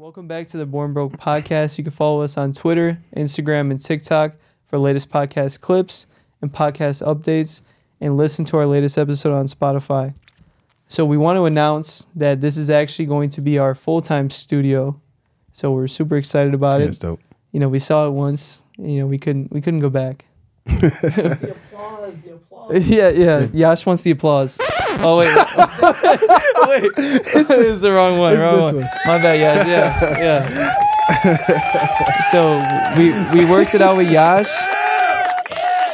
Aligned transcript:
Welcome 0.00 0.26
back 0.26 0.46
to 0.46 0.56
the 0.56 0.64
Born 0.64 0.94
Broke 0.94 1.12
podcast. 1.18 1.76
You 1.76 1.84
can 1.84 1.90
follow 1.92 2.22
us 2.22 2.38
on 2.38 2.52
Twitter, 2.54 2.98
Instagram, 3.14 3.70
and 3.70 3.78
TikTok 3.78 4.34
for 4.64 4.78
latest 4.78 5.10
podcast 5.10 5.60
clips 5.60 6.06
and 6.40 6.50
podcast 6.50 7.06
updates, 7.06 7.60
and 8.00 8.16
listen 8.16 8.46
to 8.46 8.56
our 8.56 8.64
latest 8.64 8.96
episode 8.96 9.34
on 9.34 9.44
Spotify. 9.44 10.14
So 10.88 11.04
we 11.04 11.18
want 11.18 11.36
to 11.36 11.44
announce 11.44 12.06
that 12.16 12.40
this 12.40 12.56
is 12.56 12.70
actually 12.70 13.04
going 13.04 13.28
to 13.28 13.42
be 13.42 13.58
our 13.58 13.74
full-time 13.74 14.30
studio. 14.30 14.98
So 15.52 15.70
we're 15.70 15.86
super 15.86 16.16
excited 16.16 16.54
about 16.54 16.78
Yeah, 16.78 16.86
it. 16.86 16.88
it's 16.88 16.98
dope. 16.98 17.20
You 17.52 17.60
know, 17.60 17.68
we 17.68 17.78
saw 17.78 18.06
it 18.06 18.12
once. 18.12 18.62
You 18.78 19.00
know, 19.00 19.06
we 19.06 19.18
couldn't 19.18 19.52
we 19.52 19.60
couldn't 19.60 19.80
go 19.80 19.90
back. 19.90 20.24
The 20.66 21.52
applause, 21.52 22.22
the 22.22 22.32
applause. 22.34 22.88
yeah, 22.88 23.08
yeah. 23.10 23.48
Yash 23.52 23.84
wants 23.84 24.02
the 24.02 24.12
applause. 24.12 24.58
Oh 25.02 25.18
wait, 25.18 25.26
wait, 25.82 26.90
this 26.96 27.50
is 27.50 27.80
the 27.80 27.92
wrong 27.92 28.18
one. 28.18 28.38
Wrong 28.38 28.56
this 28.56 28.64
one. 28.64 28.74
one. 28.76 28.84
My 29.06 29.18
bad, 29.18 29.40
Yash. 29.40 29.66
Yeah, 29.66 30.18
yeah. 30.18 30.74
so 32.30 32.58
we 32.98 33.10
we 33.40 33.50
worked 33.50 33.74
it 33.74 33.82
out 33.82 33.96
with 33.96 34.10
Yash, 34.10 34.48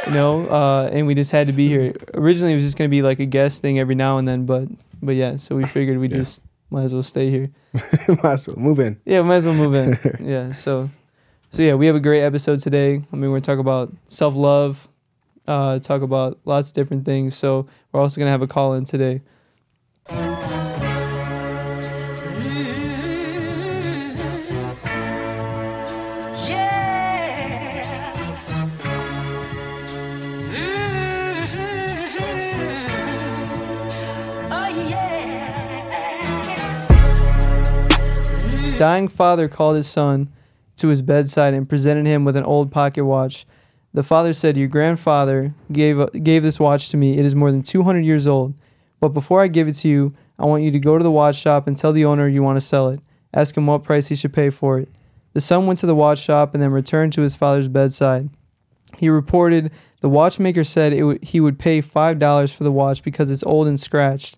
you 0.06 0.12
know, 0.12 0.46
uh, 0.48 0.90
and 0.92 1.06
we 1.06 1.14
just 1.14 1.30
had 1.32 1.46
to 1.48 1.52
be 1.52 1.68
here. 1.68 1.94
Originally, 2.14 2.52
it 2.52 2.56
was 2.56 2.64
just 2.64 2.78
gonna 2.78 2.88
be 2.88 3.02
like 3.02 3.18
a 3.20 3.26
guest 3.26 3.62
thing 3.62 3.78
every 3.78 3.94
now 3.94 4.18
and 4.18 4.26
then, 4.28 4.46
but 4.46 4.68
but 5.02 5.14
yeah. 5.14 5.36
So 5.36 5.56
we 5.56 5.64
figured 5.66 5.98
we 5.98 6.08
Yeah. 6.08 6.16
just 6.18 6.42
might 6.70 6.82
as 6.84 6.92
well 6.92 7.02
stay 7.02 7.30
here. 7.30 7.50
Might 8.22 8.32
as 8.32 8.48
well 8.48 8.56
move 8.56 8.80
in. 8.80 8.98
Yeah, 9.04 9.22
might 9.22 9.36
as 9.36 9.46
well 9.46 9.54
move 9.54 9.74
in. 9.74 9.96
yeah. 10.26 10.52
So, 10.52 10.90
so 11.50 11.62
yeah, 11.62 11.74
we 11.74 11.86
have 11.86 11.94
a 11.94 12.00
great 12.00 12.22
episode 12.22 12.58
today. 12.60 13.04
I 13.12 13.16
mean, 13.16 13.30
we're 13.30 13.38
gonna 13.38 13.40
talk 13.42 13.58
about 13.60 13.92
self 14.08 14.34
love, 14.34 14.88
uh, 15.46 15.78
talk 15.78 16.02
about 16.02 16.38
lots 16.44 16.68
of 16.68 16.74
different 16.74 17.04
things. 17.04 17.36
So 17.36 17.66
we're 17.92 18.00
also 18.00 18.18
gonna 18.20 18.32
have 18.32 18.42
a 18.42 18.48
call 18.48 18.74
in 18.74 18.84
today. 18.84 19.22
Dying 38.78 39.08
father 39.08 39.48
called 39.48 39.76
his 39.76 39.86
son 39.86 40.28
to 40.76 40.88
his 40.88 41.00
bedside 41.00 41.54
and 41.54 41.66
presented 41.66 42.04
him 42.04 42.26
with 42.26 42.36
an 42.36 42.44
old 42.44 42.70
pocket 42.70 43.06
watch. 43.06 43.46
The 43.94 44.02
father 44.02 44.34
said, 44.34 44.58
"Your 44.58 44.68
grandfather 44.68 45.54
gave 45.72 45.98
uh, 45.98 46.08
gave 46.22 46.42
this 46.42 46.60
watch 46.60 46.90
to 46.90 46.98
me. 46.98 47.16
It 47.16 47.24
is 47.24 47.34
more 47.34 47.50
than 47.50 47.62
200 47.62 48.04
years 48.04 48.26
old. 48.26 48.52
But 49.00 49.10
before 49.10 49.40
I 49.40 49.48
give 49.48 49.66
it 49.66 49.76
to 49.76 49.88
you, 49.88 50.12
I 50.38 50.44
want 50.44 50.62
you 50.62 50.70
to 50.72 50.78
go 50.78 50.98
to 50.98 51.02
the 51.02 51.10
watch 51.10 51.36
shop 51.36 51.66
and 51.66 51.74
tell 51.74 51.94
the 51.94 52.04
owner 52.04 52.28
you 52.28 52.42
want 52.42 52.58
to 52.58 52.60
sell 52.60 52.90
it. 52.90 53.00
Ask 53.32 53.56
him 53.56 53.66
what 53.66 53.82
price 53.82 54.08
he 54.08 54.14
should 54.14 54.34
pay 54.34 54.50
for 54.50 54.78
it." 54.78 54.90
The 55.32 55.40
son 55.40 55.66
went 55.66 55.78
to 55.78 55.86
the 55.86 55.94
watch 55.94 56.18
shop 56.18 56.52
and 56.52 56.62
then 56.62 56.70
returned 56.70 57.14
to 57.14 57.22
his 57.22 57.34
father's 57.34 57.68
bedside. 57.68 58.28
He 58.98 59.08
reported 59.08 59.72
the 60.02 60.10
watchmaker 60.10 60.64
said 60.64 60.92
would, 61.02 61.24
he 61.24 61.40
would 61.40 61.58
pay 61.58 61.80
five 61.80 62.18
dollars 62.18 62.52
for 62.52 62.64
the 62.64 62.72
watch 62.72 63.02
because 63.02 63.30
it's 63.30 63.44
old 63.44 63.68
and 63.68 63.80
scratched. 63.80 64.36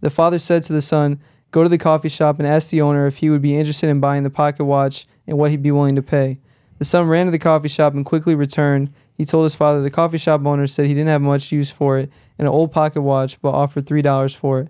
The 0.00 0.10
father 0.10 0.38
said 0.38 0.62
to 0.64 0.74
the 0.74 0.82
son, 0.82 1.20
Go 1.50 1.62
to 1.62 1.68
the 1.68 1.78
coffee 1.78 2.10
shop 2.10 2.38
and 2.38 2.46
ask 2.46 2.70
the 2.70 2.82
owner 2.82 3.06
if 3.06 3.18
he 3.18 3.30
would 3.30 3.40
be 3.40 3.56
interested 3.56 3.88
in 3.88 4.00
buying 4.00 4.22
the 4.22 4.30
pocket 4.30 4.64
watch 4.64 5.06
and 5.26 5.38
what 5.38 5.50
he'd 5.50 5.62
be 5.62 5.70
willing 5.70 5.96
to 5.96 6.02
pay. 6.02 6.38
The 6.78 6.84
son 6.84 7.08
ran 7.08 7.26
to 7.26 7.32
the 7.32 7.38
coffee 7.38 7.68
shop 7.68 7.94
and 7.94 8.04
quickly 8.04 8.34
returned. 8.34 8.92
He 9.14 9.24
told 9.24 9.44
his 9.44 9.54
father 9.54 9.80
the 9.80 9.90
coffee 9.90 10.18
shop 10.18 10.44
owner 10.44 10.66
said 10.66 10.86
he 10.86 10.94
didn't 10.94 11.08
have 11.08 11.22
much 11.22 11.50
use 11.50 11.70
for 11.70 11.98
it 11.98 12.10
and 12.38 12.46
an 12.46 12.54
old 12.54 12.70
pocket 12.70 13.02
watch, 13.02 13.40
but 13.40 13.50
offered 13.50 13.86
three 13.86 14.02
dollars 14.02 14.34
for 14.34 14.60
it. 14.60 14.68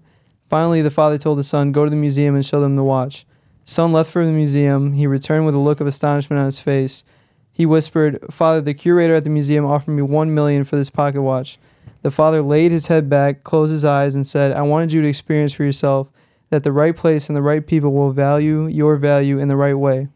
Finally, 0.49 0.81
the 0.81 0.91
father 0.91 1.19
told 1.19 1.39
the 1.39 1.45
son, 1.45 1.73
Go 1.73 1.85
to 1.85 1.91
the 1.91 1.97
museum 1.97 2.35
and 2.35 2.47
show 2.47 2.61
them 2.61 2.77
the 2.77 2.85
watch. 2.85 3.27
The 3.65 3.73
son 3.73 3.93
left 3.93 4.11
for 4.11 4.25
the 4.25 4.33
museum. 4.33 4.95
He 4.95 5.07
returned 5.07 5.45
with 5.45 5.55
a 5.55 5.61
look 5.61 5.81
of 5.81 5.87
astonishment 5.87 6.41
on 6.41 6.47
his 6.47 6.61
face. 6.61 7.05
He 7.53 7.67
whispered, 7.67 8.25
Father, 8.31 8.61
the 8.61 8.73
curator 8.73 9.15
at 9.15 9.25
the 9.25 9.31
museum 9.31 9.67
offered 9.67 9.91
me 9.91 10.03
one 10.03 10.33
million 10.33 10.65
for 10.65 10.77
this 10.77 10.91
pocket 10.91 11.21
watch. 11.21 11.59
The 12.03 12.11
father 12.11 12.41
laid 12.41 12.71
his 12.71 12.87
head 12.87 13.11
back, 13.11 13.43
closed 13.43 13.73
his 13.73 13.85
eyes, 13.85 14.15
and 14.15 14.27
said, 14.27 14.53
I 14.53 14.63
wanted 14.63 14.93
you 14.93 15.03
to 15.03 15.09
experience 15.09 15.53
for 15.53 15.65
yourself 15.65 16.09
that 16.51 16.65
the 16.65 16.73
right 16.73 16.97
place 16.97 17.29
and 17.29 17.37
the 17.37 17.43
right 17.43 17.67
people 17.67 17.93
will 17.93 18.13
value 18.13 18.67
your 18.67 18.97
value 18.97 19.39
in 19.39 19.49
the 19.49 19.57
right 19.57 19.75
way. 19.75 20.09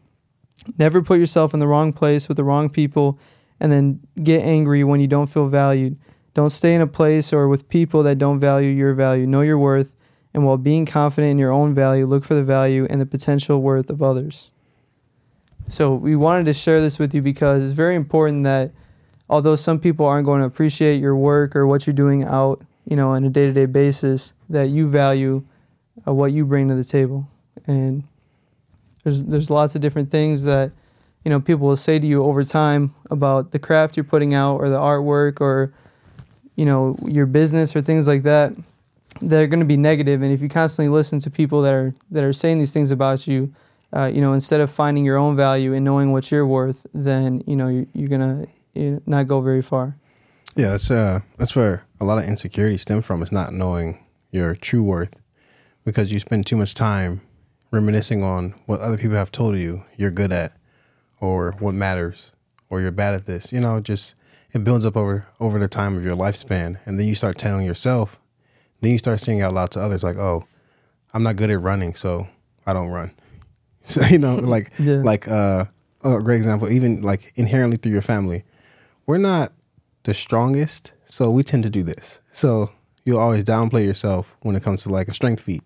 Never 0.77 1.01
put 1.01 1.19
yourself 1.19 1.53
in 1.53 1.59
the 1.59 1.67
wrong 1.67 1.93
place 1.93 2.27
with 2.27 2.37
the 2.37 2.43
wrong 2.43 2.69
people 2.69 3.19
and 3.59 3.71
then 3.71 3.99
get 4.21 4.43
angry 4.43 4.83
when 4.83 4.99
you 4.99 5.07
don't 5.07 5.27
feel 5.27 5.47
valued. 5.47 5.97
Don't 6.33 6.49
stay 6.49 6.73
in 6.73 6.81
a 6.81 6.87
place 6.87 7.31
or 7.31 7.47
with 7.47 7.69
people 7.69 8.03
that 8.03 8.17
don't 8.17 8.39
value 8.39 8.69
your 8.69 8.93
value. 8.93 9.27
Know 9.27 9.41
your 9.41 9.59
worth, 9.59 9.95
and 10.33 10.45
while 10.45 10.57
being 10.57 10.85
confident 10.85 11.31
in 11.31 11.37
your 11.37 11.51
own 11.51 11.73
value, 11.73 12.05
look 12.05 12.23
for 12.23 12.33
the 12.33 12.43
value 12.43 12.87
and 12.89 12.99
the 12.99 13.05
potential 13.05 13.61
worth 13.61 13.89
of 13.89 14.01
others. 14.01 14.51
So, 15.69 15.93
we 15.93 16.15
wanted 16.15 16.45
to 16.47 16.53
share 16.53 16.81
this 16.81 16.99
with 16.99 17.13
you 17.13 17.21
because 17.21 17.61
it's 17.61 17.73
very 17.73 17.95
important 17.95 18.43
that 18.43 18.71
although 19.29 19.55
some 19.55 19.79
people 19.79 20.05
aren't 20.05 20.25
going 20.25 20.41
to 20.41 20.47
appreciate 20.47 20.99
your 20.99 21.15
work 21.15 21.55
or 21.55 21.67
what 21.67 21.87
you're 21.87 21.93
doing 21.93 22.23
out, 22.23 22.63
you 22.85 22.95
know, 22.95 23.11
on 23.11 23.23
a 23.23 23.29
day-to-day 23.29 23.67
basis, 23.67 24.33
that 24.49 24.69
you 24.69 24.89
value 24.89 25.45
uh, 26.07 26.13
what 26.13 26.31
you 26.31 26.45
bring 26.45 26.67
to 26.69 26.75
the 26.75 26.83
table. 26.83 27.27
And 27.67 28.03
there's 29.03 29.23
there's 29.23 29.49
lots 29.49 29.75
of 29.75 29.81
different 29.81 30.11
things 30.11 30.43
that 30.43 30.71
you 31.23 31.29
know 31.29 31.39
people 31.39 31.67
will 31.67 31.77
say 31.77 31.99
to 31.99 32.07
you 32.07 32.23
over 32.23 32.43
time 32.43 32.93
about 33.11 33.51
the 33.51 33.59
craft 33.59 33.97
you're 33.97 34.03
putting 34.03 34.33
out 34.33 34.57
or 34.57 34.69
the 34.69 34.79
artwork 34.79 35.41
or 35.41 35.73
you 36.55 36.65
know 36.65 36.97
your 37.05 37.25
business 37.25 37.75
or 37.75 37.81
things 37.81 38.07
like 38.07 38.23
that. 38.23 38.53
They're 39.21 39.47
going 39.47 39.59
to 39.59 39.65
be 39.65 39.77
negative, 39.77 40.23
and 40.23 40.33
if 40.33 40.41
you 40.41 40.49
constantly 40.49 40.89
listen 40.89 41.19
to 41.19 41.29
people 41.29 41.61
that 41.61 41.73
are 41.73 41.93
that 42.11 42.23
are 42.23 42.33
saying 42.33 42.57
these 42.57 42.73
things 42.73 42.89
about 42.89 43.27
you, 43.27 43.53
uh, 43.95 44.09
you 44.11 44.21
know, 44.21 44.33
instead 44.33 44.59
of 44.59 44.71
finding 44.71 45.05
your 45.05 45.17
own 45.17 45.35
value 45.35 45.73
and 45.73 45.85
knowing 45.85 46.11
what 46.11 46.31
you're 46.31 46.47
worth, 46.47 46.87
then 46.93 47.43
you 47.45 47.55
know 47.55 47.67
you're, 47.67 47.85
you're 47.93 48.47
you 48.73 48.91
know, 48.91 49.01
not 49.05 49.27
go 49.27 49.39
very 49.41 49.61
far. 49.61 49.95
Yeah, 50.55 50.69
that's 50.69 50.89
uh 50.89 51.19
that's 51.37 51.55
where 51.55 51.85
a 51.99 52.05
lot 52.05 52.17
of 52.17 52.25
insecurity 52.25 52.77
stem 52.77 53.03
from. 53.03 53.21
Is 53.21 53.31
not 53.31 53.53
knowing 53.53 54.03
your 54.31 54.55
true 54.55 54.83
worth 54.83 55.19
because 55.85 56.11
you 56.11 56.19
spend 56.19 56.45
too 56.45 56.55
much 56.55 56.73
time 56.73 57.21
reminiscing 57.71 58.23
on 58.23 58.53
what 58.65 58.79
other 58.79 58.97
people 58.97 59.15
have 59.15 59.31
told 59.31 59.55
you 59.57 59.83
you're 59.97 60.11
good 60.11 60.31
at 60.31 60.55
or 61.19 61.53
what 61.59 61.73
matters 61.73 62.31
or 62.69 62.81
you're 62.81 62.91
bad 62.91 63.13
at 63.15 63.25
this. 63.25 63.51
You 63.51 63.59
know, 63.59 63.79
just 63.79 64.15
it 64.51 64.63
builds 64.63 64.85
up 64.85 64.95
over 64.95 65.27
over 65.39 65.59
the 65.59 65.67
time 65.67 65.97
of 65.97 66.03
your 66.03 66.15
lifespan 66.15 66.79
and 66.85 66.99
then 66.99 67.07
you 67.07 67.15
start 67.15 67.37
telling 67.37 67.65
yourself, 67.65 68.19
then 68.81 68.91
you 68.91 68.97
start 68.97 69.19
saying 69.19 69.41
out 69.41 69.53
loud 69.53 69.71
to 69.71 69.81
others 69.81 70.03
like, 70.03 70.17
"Oh, 70.17 70.45
I'm 71.13 71.23
not 71.23 71.35
good 71.35 71.49
at 71.49 71.61
running, 71.61 71.95
so 71.95 72.27
I 72.65 72.73
don't 72.73 72.89
run." 72.89 73.11
So, 73.85 74.01
you 74.05 74.17
know, 74.17 74.35
like 74.37 74.71
Yeah. 74.79 75.01
like 75.03 75.27
uh 75.27 75.65
a 76.05 76.19
great 76.21 76.37
example 76.37 76.69
even 76.69 77.01
like 77.01 77.33
inherently 77.35 77.75
through 77.77 77.91
your 77.91 78.01
family. 78.01 78.45
We're 79.05 79.17
not 79.17 79.51
the 80.03 80.13
strongest, 80.13 80.93
so 81.05 81.29
we 81.31 81.43
tend 81.43 81.63
to 81.63 81.69
do 81.69 81.83
this. 81.83 82.21
So 82.31 82.71
you'll 83.03 83.19
always 83.19 83.43
downplay 83.43 83.85
yourself 83.85 84.35
when 84.41 84.55
it 84.55 84.63
comes 84.63 84.83
to 84.83 84.89
like 84.89 85.09
a 85.09 85.13
strength 85.13 85.41
feat. 85.43 85.63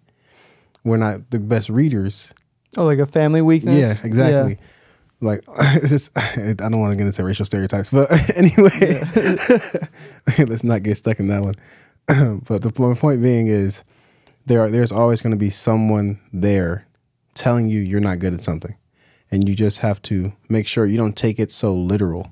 We're 0.88 0.98
not 0.98 1.30
the 1.32 1.40
best 1.40 1.70
readers. 1.70 2.34
Oh, 2.78 2.86
like 2.86 3.00
a 3.00 3.06
family 3.06 3.42
weakness. 3.42 3.76
Yeah, 3.76 4.08
exactly. 4.08 4.58
Like 5.20 5.44
it's 5.60 5.90
just 5.90 6.12
I 6.18 6.54
don't 6.54 6.80
want 6.80 6.94
to 6.94 6.98
get 6.98 7.08
into 7.08 7.24
racial 7.24 7.46
stereotypes, 7.46 7.92
but 7.92 8.10
anyway, 8.36 9.02
let's 10.38 10.64
not 10.64 10.84
get 10.84 10.98
stuck 10.98 11.20
in 11.20 11.28
that 11.28 11.42
one. 11.42 11.56
but 12.48 12.62
the 12.62 12.72
po- 12.72 12.96
point 12.96 13.22
being 13.22 13.48
is 13.48 13.84
there 14.46 14.62
are 14.62 14.70
there's 14.70 14.92
always 14.92 15.22
going 15.22 15.32
to 15.32 15.38
be 15.38 15.50
someone 15.50 16.20
there 16.32 16.88
telling 17.34 17.68
you 17.68 17.80
you're 17.80 18.00
not 18.00 18.20
good 18.20 18.34
at 18.34 18.42
something. 18.42 18.76
And 19.30 19.48
you 19.48 19.56
just 19.56 19.80
have 19.80 20.02
to 20.04 20.32
make 20.48 20.68
sure 20.68 20.86
you 20.86 20.98
don't 20.98 21.16
take 21.16 21.38
it 21.38 21.52
so 21.52 21.74
literal. 21.76 22.32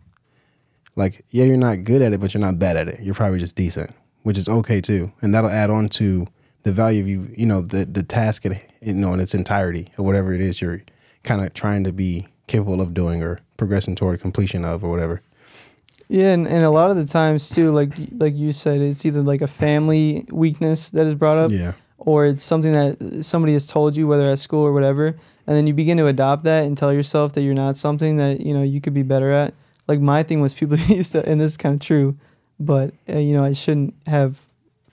Like, 0.95 1.25
yeah, 1.29 1.43
you're 1.43 1.57
not 1.57 1.83
good 1.83 2.01
at 2.01 2.13
it, 2.13 2.21
but 2.21 2.33
you're 2.33 2.39
not 2.39 2.57
bad 2.57 2.77
at 2.77 2.87
it. 2.87 3.01
You're 3.01 3.15
probably 3.15 3.39
just 3.39 3.57
decent, 3.57 3.91
which 4.23 4.37
is 4.37 4.47
okay 4.47 4.79
too. 4.79 5.11
And 5.21 5.35
that'll 5.35 5.49
add 5.49 5.69
on 5.69 5.89
to 5.89 6.27
the 6.65 6.71
value 6.73 7.01
of 7.01 7.07
you, 7.07 7.29
you 7.37 7.45
know, 7.45 7.61
the 7.61 7.85
the 7.85 8.03
task, 8.03 8.45
in, 8.45 8.59
you 8.81 8.93
know, 8.93 9.13
in 9.13 9.19
its 9.19 9.33
entirety 9.33 9.89
or 9.97 10.03
whatever 10.05 10.33
it 10.33 10.41
is 10.41 10.59
you're 10.61 10.81
kind 11.23 11.41
of 11.41 11.53
trying 11.53 11.83
to 11.85 11.93
be 11.93 12.27
capable 12.47 12.81
of 12.81 12.93
doing 12.93 13.23
or 13.23 13.39
progressing 13.57 13.95
toward 13.95 14.19
completion 14.19 14.65
of 14.65 14.83
or 14.83 14.89
whatever. 14.91 15.21
Yeah, 16.07 16.33
and, 16.33 16.47
and 16.47 16.63
a 16.63 16.69
lot 16.69 16.91
of 16.91 16.97
the 16.97 17.05
times 17.05 17.49
too, 17.49 17.71
like 17.71 17.93
like 18.11 18.35
you 18.35 18.51
said, 18.51 18.81
it's 18.81 19.05
either 19.05 19.21
like 19.21 19.41
a 19.41 19.47
family 19.47 20.25
weakness 20.31 20.89
that 20.91 21.05
is 21.07 21.15
brought 21.15 21.37
up, 21.37 21.51
Yeah. 21.51 21.73
or 21.97 22.25
it's 22.25 22.43
something 22.43 22.73
that 22.73 23.23
somebody 23.23 23.53
has 23.53 23.65
told 23.65 23.95
you, 23.95 24.07
whether 24.07 24.27
at 24.29 24.39
school 24.39 24.63
or 24.63 24.71
whatever, 24.73 25.07
and 25.47 25.57
then 25.57 25.65
you 25.67 25.73
begin 25.73 25.97
to 25.97 26.07
adopt 26.07 26.43
that 26.43 26.65
and 26.65 26.77
tell 26.77 26.93
yourself 26.93 27.33
that 27.33 27.41
you're 27.41 27.55
not 27.65 27.75
something 27.77 28.17
that 28.17 28.41
you 28.41 28.53
know 28.53 28.61
you 28.61 28.81
could 28.81 28.93
be 28.93 29.03
better 29.03 29.31
at. 29.31 29.53
Like 29.87 29.99
my 29.99 30.21
thing 30.23 30.41
was 30.41 30.53
people 30.53 30.77
used 30.99 31.11
to, 31.13 31.27
and 31.27 31.39
this 31.41 31.51
is 31.51 31.57
kind 31.57 31.73
of 31.75 31.81
true, 31.81 32.15
but 32.59 32.93
uh, 33.09 33.17
you 33.17 33.33
know 33.35 33.43
I 33.43 33.53
shouldn't 33.53 33.95
have 34.05 34.44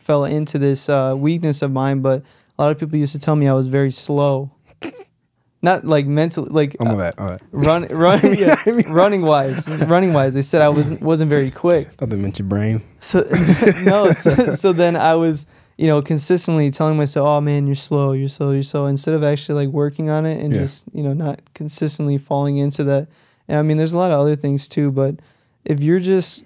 fell 0.03 0.25
into 0.25 0.59
this 0.59 0.89
uh, 0.89 1.15
weakness 1.17 1.63
of 1.63 1.71
mine. 1.73 2.01
But 2.01 2.23
a 2.59 2.63
lot 2.63 2.71
of 2.73 2.79
people 2.79 2.99
used 2.99 3.13
to 3.13 3.19
tell 3.19 3.37
me 3.37 3.49
I 3.49 3.55
was 3.55 3.69
very 3.69 3.91
slow, 3.91 4.51
not 5.63 5.85
like 5.85 6.07
mentally, 6.07 6.49
like 6.51 6.77
I'm 6.81 6.89
uh, 6.89 6.91
all 6.91 6.97
that. 6.99 7.15
All 7.19 7.39
run, 7.53 7.87
run, 7.91 8.21
yeah, 8.37 8.57
running 8.89 9.23
wise, 9.23 9.69
running 9.87 10.13
wise. 10.13 10.35
They 10.35 10.43
said 10.43 10.61
I 10.63 10.69
wasn't 10.69 11.01
wasn't 11.01 11.31
very 11.31 11.51
quick. 11.51 11.89
Thought 11.93 12.11
they 12.11 12.17
meant 12.17 12.39
your 12.39 12.49
brain. 12.49 12.83
So 13.01 13.21
no, 13.85 14.13
so, 14.13 14.35
so 14.55 14.73
then 14.73 14.97
I 14.97 15.15
was, 15.15 15.47
you 15.79 15.87
know, 15.87 16.03
consistently 16.03 16.71
telling 16.71 16.97
myself, 16.97 17.27
"Oh 17.27 17.41
man, 17.41 17.67
you're 17.67 17.75
slow, 17.75 18.13
you're 18.13 18.29
slow, 18.29 18.51
you're 18.53 18.63
slow," 18.63 18.87
instead 18.87 19.15
of 19.15 19.23
actually 19.25 19.65
like 19.67 19.73
working 19.73 20.09
on 20.11 20.27
it 20.27 20.43
and 20.43 20.53
Yeah. 20.53 20.61
just 20.63 20.85
you 20.93 21.03
know 21.03 21.13
not 21.15 21.41
consistently 21.55 22.19
falling 22.19 22.57
into 22.59 22.85
that. 22.85 23.09
And 23.49 23.59
I 23.59 23.63
mean, 23.63 23.77
there's 23.77 23.93
a 23.93 23.99
lot 23.99 24.13
of 24.13 24.21
other 24.21 24.37
things 24.37 24.69
too, 24.69 24.93
but 24.93 25.17
if 25.65 25.81
you're 25.83 26.01
just, 26.01 26.45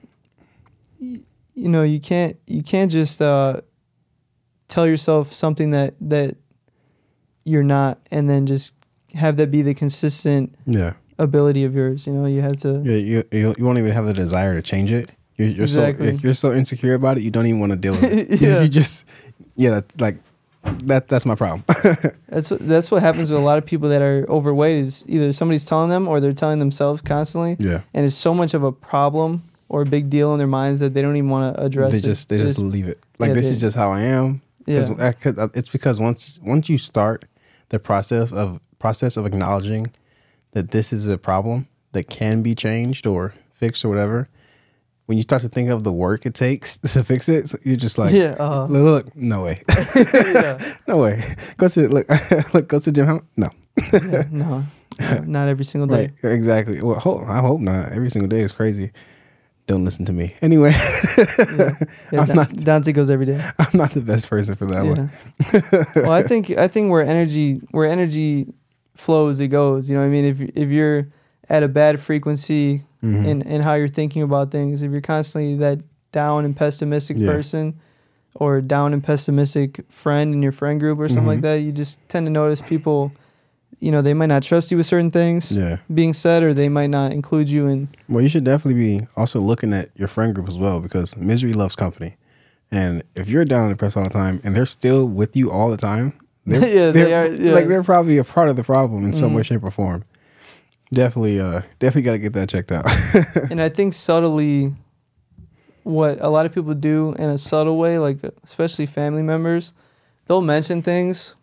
you 1.56 1.68
know, 1.68 1.82
you 1.82 1.98
can't 1.98 2.36
you 2.46 2.62
can't 2.62 2.90
just 2.90 3.20
uh, 3.20 3.60
tell 4.68 4.86
yourself 4.86 5.32
something 5.32 5.72
that 5.72 5.94
that 6.00 6.36
you're 7.44 7.62
not, 7.64 7.98
and 8.10 8.28
then 8.30 8.46
just 8.46 8.74
have 9.14 9.36
that 9.38 9.50
be 9.50 9.62
the 9.62 9.74
consistent 9.74 10.54
Yeah. 10.66 10.92
ability 11.18 11.64
of 11.64 11.74
yours. 11.74 12.06
You 12.06 12.12
know, 12.12 12.26
you 12.26 12.42
have 12.42 12.56
to. 12.58 12.82
Yeah, 12.84 12.96
you, 12.96 13.22
you 13.32 13.54
you 13.58 13.64
won't 13.64 13.78
even 13.78 13.90
have 13.92 14.04
the 14.06 14.12
desire 14.12 14.54
to 14.54 14.62
change 14.62 14.92
it. 14.92 15.14
You're, 15.38 15.48
you're 15.48 15.62
Exactly. 15.64 16.06
so 16.06 16.12
like, 16.12 16.22
you're 16.22 16.34
so 16.34 16.52
insecure 16.52 16.94
about 16.94 17.18
it, 17.18 17.22
you 17.22 17.30
don't 17.30 17.46
even 17.46 17.60
want 17.60 17.72
to 17.72 17.76
deal 17.78 17.92
with 17.92 18.04
it. 18.12 18.40
Yeah. 18.40 18.62
you 18.62 18.68
just 18.68 19.04
yeah, 19.56 19.70
that's 19.70 19.98
like 20.00 20.18
that. 20.84 21.08
That's 21.08 21.24
my 21.24 21.34
problem. 21.34 21.64
That's 22.28 22.50
what, 22.50 22.60
that's 22.60 22.90
what 22.90 23.00
happens 23.02 23.30
with 23.30 23.40
a 23.40 23.42
lot 23.42 23.56
of 23.56 23.64
people 23.64 23.88
that 23.90 24.02
are 24.02 24.26
overweight. 24.28 24.76
Is 24.76 25.06
either 25.08 25.32
somebody's 25.32 25.64
telling 25.64 25.88
them 25.88 26.06
or 26.08 26.20
they're 26.20 26.34
telling 26.34 26.58
themselves 26.58 27.00
constantly, 27.00 27.56
yeah, 27.58 27.80
and 27.94 28.04
it's 28.04 28.16
so 28.16 28.34
much 28.34 28.52
of 28.52 28.62
a 28.64 28.72
problem 28.72 29.42
or 29.68 29.82
a 29.82 29.86
big 29.86 30.08
deal 30.10 30.32
in 30.32 30.38
their 30.38 30.46
minds 30.46 30.80
that 30.80 30.94
they 30.94 31.02
don't 31.02 31.16
even 31.16 31.30
want 31.30 31.54
to 31.56 31.62
address 31.64 31.92
they 31.92 31.98
it. 31.98 32.04
just 32.04 32.28
they 32.28 32.38
just 32.38 32.58
leave 32.60 32.88
it. 32.88 32.98
Like 33.18 33.28
yeah, 33.28 33.34
this 33.34 33.46
they- 33.48 33.54
is 33.54 33.60
just 33.60 33.76
how 33.76 33.90
I 33.92 34.02
am. 34.02 34.40
yeah, 34.66 35.12
'Cause- 35.12 35.50
it's 35.54 35.68
because 35.68 35.98
once 36.00 36.38
once 36.42 36.68
you 36.68 36.78
start 36.78 37.24
the 37.70 37.78
process 37.78 38.30
of 38.32 38.60
process 38.78 39.16
of 39.16 39.26
acknowledging 39.26 39.88
that 40.52 40.70
this 40.70 40.92
is 40.92 41.08
a 41.08 41.18
problem 41.18 41.66
that 41.92 42.08
can 42.08 42.42
be 42.42 42.54
changed 42.54 43.06
or 43.06 43.34
fixed 43.54 43.84
or 43.84 43.88
whatever, 43.88 44.28
when 45.06 45.16
you 45.18 45.22
start 45.22 45.42
to 45.42 45.48
think 45.48 45.68
of 45.70 45.82
the 45.82 45.92
work 45.92 46.26
it 46.26 46.34
takes 46.34 46.78
to 46.94 47.02
fix 47.02 47.28
it, 47.28 47.48
so 47.48 47.58
you're 47.64 47.76
just 47.76 47.98
like, 47.98 48.12
yeah, 48.12 48.36
uh, 48.38 48.66
look, 48.68 49.06
look, 49.06 49.16
no 49.16 49.44
way, 49.44 49.62
no 50.86 50.98
way. 50.98 51.22
Go 51.56 51.68
to 51.68 51.88
look, 51.88 52.06
look, 52.54 52.68
go 52.68 52.78
to 52.80 52.92
gym. 52.92 53.06
How- 53.06 53.22
No, 53.36 53.48
yeah, 53.92 54.24
no, 54.30 54.64
no, 55.00 55.18
not 55.26 55.48
every 55.48 55.64
single 55.64 55.86
day. 55.88 56.08
right, 56.22 56.32
exactly. 56.32 56.82
Well, 56.82 56.98
hope, 56.98 57.22
I 57.28 57.40
hope 57.40 57.60
not. 57.60 57.92
Every 57.92 58.10
single 58.10 58.28
day 58.28 58.40
is 58.40 58.52
crazy. 58.52 58.92
Don't 59.66 59.84
listen 59.84 60.04
to 60.04 60.12
me. 60.12 60.32
Anyway, 60.42 60.70
Yeah, 61.18 61.70
yeah 62.12 62.20
I'm 62.20 62.26
Dan- 62.26 62.36
not- 62.36 62.56
Dante 62.56 62.92
goes 62.92 63.10
every 63.10 63.26
day. 63.26 63.40
I'm 63.58 63.76
not 63.76 63.90
the 63.90 64.00
best 64.00 64.30
person 64.30 64.54
for 64.54 64.66
that 64.66 64.84
one. 64.84 65.10
Well, 65.96 66.12
I 66.12 66.22
think 66.22 66.50
I 66.56 66.68
think 66.68 66.90
where 66.90 67.02
energy 67.02 67.56
where 67.72 67.86
energy 67.90 68.52
flows, 68.94 69.40
it 69.40 69.48
goes. 69.48 69.88
You 69.90 69.96
know, 69.96 70.02
what 70.02 70.06
I 70.06 70.10
mean, 70.10 70.24
if 70.24 70.40
if 70.56 70.68
you're 70.70 71.08
at 71.48 71.62
a 71.64 71.68
bad 71.68 71.98
frequency 72.00 72.84
Mhm. 73.02 73.26
in 73.26 73.42
in 73.42 73.60
how 73.60 73.74
you're 73.74 73.88
thinking 73.88 74.22
about 74.22 74.50
things, 74.52 74.82
if 74.82 74.92
you're 74.92 75.00
constantly 75.00 75.56
that 75.56 75.80
down 76.12 76.44
and 76.44 76.56
pessimistic 76.56 77.18
Yeah. 77.18 77.30
person, 77.32 77.74
or 78.36 78.60
down 78.60 78.92
and 78.92 79.02
pessimistic 79.02 79.84
friend 79.88 80.32
in 80.32 80.42
your 80.42 80.52
friend 80.52 80.78
group 80.78 80.98
or 81.00 81.08
something 81.08 81.26
like 81.26 81.38
Mhm. 81.40 81.42
that, 81.42 81.54
you 81.60 81.72
just 81.72 81.98
tend 82.08 82.26
to 82.26 82.30
notice 82.30 82.60
people. 82.62 83.10
You 83.78 83.92
know, 83.92 84.00
they 84.00 84.14
might 84.14 84.26
not 84.26 84.42
trust 84.42 84.70
you 84.70 84.76
with 84.78 84.86
certain 84.86 85.10
things 85.10 85.54
yeah. 85.56 85.76
being 85.92 86.12
said, 86.14 86.42
or 86.42 86.54
they 86.54 86.68
might 86.70 86.88
not 86.88 87.12
include 87.12 87.48
you 87.50 87.66
in. 87.66 87.88
Well, 88.08 88.22
you 88.22 88.28
should 88.30 88.44
definitely 88.44 88.80
be 88.80 89.06
also 89.16 89.38
looking 89.40 89.74
at 89.74 89.90
your 89.94 90.08
friend 90.08 90.34
group 90.34 90.48
as 90.48 90.56
well 90.58 90.80
because 90.80 91.14
misery 91.16 91.52
loves 91.52 91.76
company. 91.76 92.16
And 92.70 93.02
if 93.14 93.28
you're 93.28 93.44
down 93.44 93.66
and 93.68 93.74
depressed 93.74 93.96
all 93.96 94.04
the 94.04 94.10
time 94.10 94.40
and 94.44 94.56
they're 94.56 94.66
still 94.66 95.06
with 95.06 95.36
you 95.36 95.50
all 95.52 95.70
the 95.70 95.76
time, 95.76 96.14
they're, 96.46 96.60
Yeah, 96.60 96.90
they 96.90 97.02
they're- 97.04 97.32
yeah. 97.34 97.52
like 97.52 97.66
they're 97.68 97.82
probably 97.84 98.16
a 98.18 98.24
part 98.24 98.48
of 98.48 98.56
the 98.56 98.64
problem 98.64 99.04
in 99.04 99.12
some 99.12 99.34
way, 99.34 99.42
Mhm. 99.42 99.46
shape, 99.46 99.62
or 99.64 99.70
form. 99.70 100.04
Definitely, 100.92 101.40
uh, 101.40 101.62
definitely 101.78 102.02
got 102.02 102.12
to 102.12 102.18
get 102.18 102.32
that 102.34 102.48
checked 102.48 102.70
out. 102.72 102.86
and 103.50 103.60
I 103.60 103.68
think 103.68 103.92
subtly, 103.92 104.72
what 105.82 106.18
a 106.20 106.28
lot 106.28 106.46
of 106.46 106.54
people 106.54 106.74
do 106.74 107.12
in 107.18 107.28
a 107.28 107.36
subtle 107.38 107.76
way, 107.76 107.98
like 107.98 108.18
especially 108.44 108.86
family 108.86 109.22
members, 109.22 109.74
they'll 110.26 110.42
mention 110.42 110.82
things 110.82 111.34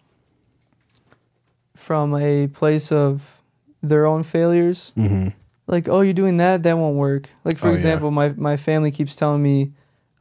from 1.84 2.16
a 2.16 2.48
place 2.48 2.92
of 2.92 3.42
their 3.82 4.06
own 4.06 4.24
failures. 4.24 4.94
mm-hmm. 4.98 5.30
Like, 5.68 5.88
oh, 5.88 6.02
you're 6.02 6.14
doing 6.14 6.38
that, 6.38 6.64
that 6.64 6.78
won't 6.78 6.96
work. 6.98 7.30
Like, 7.46 7.58
for 7.58 7.68
Oh, 7.68 7.70
yeah. 7.70 7.76
example, 7.76 8.12
my, 8.12 8.30
my 8.36 8.58
family 8.58 8.92
keeps 8.92 9.16
telling 9.16 9.42
me 9.42 9.72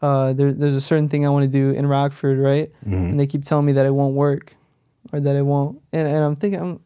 uh, 0.01 0.33
there, 0.33 0.53
there's 0.53 0.75
a 0.77 0.81
certain 0.81 1.09
thing 1.09 1.27
I 1.27 1.31
want 1.31 1.45
to 1.45 1.49
do 1.51 1.71
in 1.71 1.87
Rockford, 1.87 2.39
right? 2.39 2.71
Mm-hmm. 2.87 2.95
And 2.95 3.21
they 3.21 3.27
keep 3.27 3.43
telling 3.45 3.67
me 3.67 3.73
that 3.73 3.87
it 3.87 3.91
won't 3.95 4.15
work 4.15 4.55
or 5.13 5.19
that 5.21 5.35
it 5.37 5.43
won't. 5.43 5.81
And, 5.93 6.07
and 6.09 6.23
I'm 6.25 6.37
thinking, 6.37 6.61
I'm, 6.61 6.81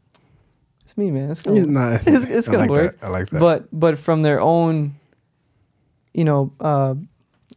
it's 0.85 0.97
me, 0.97 1.11
man. 1.11 1.31
It's 1.31 1.43
gonna 1.43 1.59
It's 1.59 1.67
not. 1.67 1.95
It's- 2.07 2.25
it's 2.27 2.47
gonna 2.49 2.61
like 2.61 2.71
work. 2.71 3.01
That. 3.01 3.07
I 3.07 3.11
like 3.11 3.29
that. 3.31 3.41
but 3.41 3.69
but 3.73 3.99
from 3.99 4.23
their 4.23 4.41
own 4.41 4.95
you 6.15 6.25
know 6.25 6.51
uh 6.61 6.95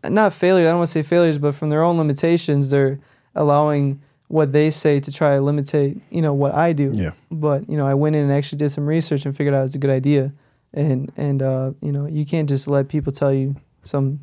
not 0.10 0.34
failure 0.34 0.66
i 0.68 0.70
don't 0.70 0.80
want 0.80 0.88
to 0.88 0.92
say 0.92 1.02
failures 1.04 1.38
but 1.38 1.56
from 1.56 1.70
their 1.70 1.82
own 1.82 1.98
limitations 1.98 2.70
they're 2.72 3.00
allowing 3.36 4.02
what 4.30 4.54
they 4.54 4.70
say 4.70 5.00
to 5.00 5.12
try 5.12 5.36
to 5.36 5.42
limitate 5.42 6.00
you 6.10 6.22
know 6.22 6.34
what 6.34 6.54
i 6.56 6.72
do 6.72 6.92
yeah, 6.94 7.12
but 7.30 7.68
you 7.70 7.76
know 7.76 7.86
i 7.86 7.94
went 7.94 8.16
in 8.16 8.24
and 8.24 8.32
actually 8.32 8.58
did 8.58 8.70
some 8.70 8.86
research 8.88 9.26
and 9.26 9.36
figured 9.36 9.54
out 9.54 9.66
it's 9.66 9.76
a 9.76 9.80
good 9.80 9.90
idea 9.92 10.32
and 10.74 11.12
and 11.18 11.42
uh 11.42 11.72
you 11.82 11.92
know 11.92 12.06
you 12.08 12.26
can't 12.26 12.48
just 12.48 12.68
let 12.68 12.88
people 12.88 13.12
tell 13.12 13.34
you 13.34 13.56
some 13.84 14.20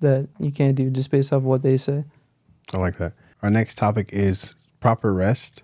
that 0.00 0.28
you 0.38 0.50
can't 0.50 0.74
do 0.76 0.88
just 0.90 1.10
based 1.10 1.32
off 1.32 1.42
what 1.42 1.62
they 1.62 1.76
say 1.76 2.04
I 2.72 2.76
like 2.78 2.96
that. 2.98 3.14
Our 3.42 3.50
next 3.50 3.76
topic 3.78 4.10
is 4.12 4.54
proper 4.80 5.14
rest, 5.14 5.62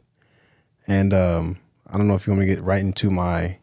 and 0.89 1.13
um, 1.13 1.59
I 1.87 1.99
don't 1.99 2.09
know 2.09 2.15
if 2.15 2.27
you 2.27 2.33
want 2.33 2.41
me 2.41 2.47
to 2.49 2.55
get 2.55 2.65
right 2.65 2.81
into 2.81 3.11
my. 3.11 3.59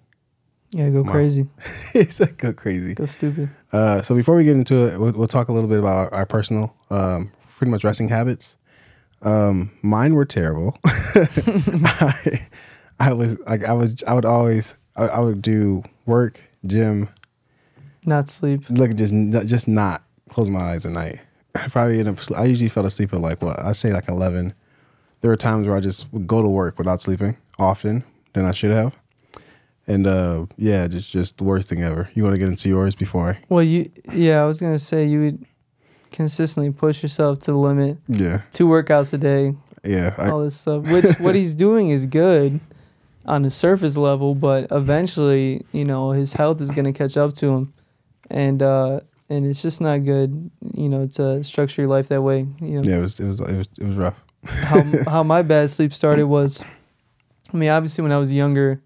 yeah 0.70 0.90
go 0.92 1.02
Wow. 1.02 1.12
crazy 1.12 1.48
it's 1.94 2.20
like 2.20 2.38
go 2.38 2.54
crazy. 2.54 2.94
go 2.94 3.06
stupid 3.06 3.50
Uh, 3.74 4.02
so 4.02 4.14
before 4.16 4.36
we 4.36 4.44
get 4.44 4.56
into 4.56 4.86
it, 4.86 5.00
we'll, 5.00 5.12
we'll 5.14 5.28
talk 5.28 5.50
a 5.50 5.52
little 5.52 5.68
bit 5.70 5.80
about 5.80 5.96
our, 5.96 6.14
our 6.14 6.26
personal, 6.26 6.76
um, 6.90 7.32
pretty 7.58 7.72
much 7.72 7.84
resting 7.84 8.10
habits. 8.10 8.58
Um, 9.22 9.72
mine 9.82 10.14
were 10.16 10.26
terrible. 10.26 10.78
I, 10.86 12.40
I 13.00 13.14
was 13.14 13.40
like, 13.42 13.64
I 13.66 13.74
was, 13.74 14.04
I 14.08 14.14
would 14.14 14.26
always, 14.26 14.76
I, 14.96 15.08
I 15.08 15.20
would 15.20 15.42
do 15.42 15.84
work, 16.06 16.42
gym, 16.66 17.10
not 18.06 18.30
sleep 18.30 18.64
look, 18.70 18.96
just, 18.96 19.14
just 19.48 19.68
not 19.68 20.04
close 20.30 20.50
my 20.50 20.60
eyes 20.60 20.86
at 20.86 20.92
night. 20.92 21.20
I 21.56 21.68
probably 21.68 22.00
end 22.00 22.08
up. 22.08 22.18
I 22.36 22.46
usually 22.46 22.70
fell 22.70 22.86
asleep 22.86 23.14
at 23.14 23.20
like 23.22 23.42
what 23.42 23.60
I 23.60 23.74
say 23.74 23.94
like 23.94 24.08
eleven. 24.08 24.54
There 25.20 25.30
were 25.30 25.38
times 25.38 25.68
where 25.68 25.76
I 25.76 25.82
just 25.82 26.12
would 26.14 26.26
go 26.26 26.42
to 26.42 26.48
work 26.48 26.78
without 26.80 27.02
sleeping 27.02 27.38
often 27.60 28.04
than 28.34 28.46
I 28.46 28.54
should 28.54 28.72
have. 28.72 28.96
And 29.86 30.08
uh, 30.08 30.46
yeah, 30.58 30.88
just 30.88 31.12
just 31.12 31.38
the 31.38 31.44
worst 31.44 31.70
thing 31.70 31.84
ever. 31.84 32.10
You 32.14 32.24
want 32.24 32.34
to 32.34 32.40
get 32.40 32.48
into 32.48 32.70
yours 32.70 32.96
before 32.96 33.28
I? 33.30 33.40
well 33.50 33.64
you 33.64 33.92
yeah 34.14 34.42
i 34.42 34.48
was 34.48 34.60
gonna 34.62 34.80
say 34.80 35.06
you 35.06 35.20
would 35.20 35.46
consistently 36.12 36.72
push 36.72 37.02
yourself 37.02 37.40
to 37.40 37.52
the 37.52 37.58
limit 37.58 37.98
Yeah, 38.08 38.42
two 38.52 38.68
workouts 38.68 39.14
a 39.14 39.18
day, 39.18 39.56
yeah. 39.84 40.14
I, 40.18 40.30
all 40.30 40.42
this 40.44 40.56
stuff. 40.56 40.92
Which 40.92 41.06
what 41.20 41.36
he's 41.36 41.56
doing 41.56 41.90
is 41.90 42.06
good 42.06 42.60
on 43.26 43.44
the 43.44 43.52
surface 43.52 43.98
level, 43.98 44.36
but 44.36 44.68
eventually, 44.72 45.62
you 45.72 45.86
know, 45.86 46.12
his 46.12 46.34
health 46.34 46.62
is 46.62 46.72
gonna 46.72 46.94
catch 46.94 47.18
up 47.18 47.34
to 47.36 47.50
him, 47.52 47.74
and 48.30 48.62
uh, 48.62 49.00
and 49.30 49.46
it's 49.46 49.62
just 49.62 49.80
not 49.82 50.04
good, 50.04 50.52
you 50.74 50.90
know, 50.90 51.08
to 51.08 51.44
structure 51.44 51.82
your 51.84 51.90
life 51.90 52.10
that 52.10 52.22
way. 52.22 52.40
You 52.60 52.82
know, 52.82 52.84
Yeah, 52.84 52.98
it 52.98 53.02
was 53.02 53.20
it 53.20 53.28
was 53.28 53.40
it 53.42 53.56
was 53.56 53.70
it 53.80 53.86
was 53.86 53.96
rough. 53.96 54.24
how 54.46 54.84
how 55.10 55.24
my 55.24 55.42
bad 55.42 55.70
sleep 55.70 55.94
started 55.94 56.26
was, 56.26 56.64
I 57.54 57.58
mean, 57.58 57.70
obviously 57.70 58.02
when 58.02 58.12
I 58.12 58.18
was 58.18 58.34
younger, 58.34 58.82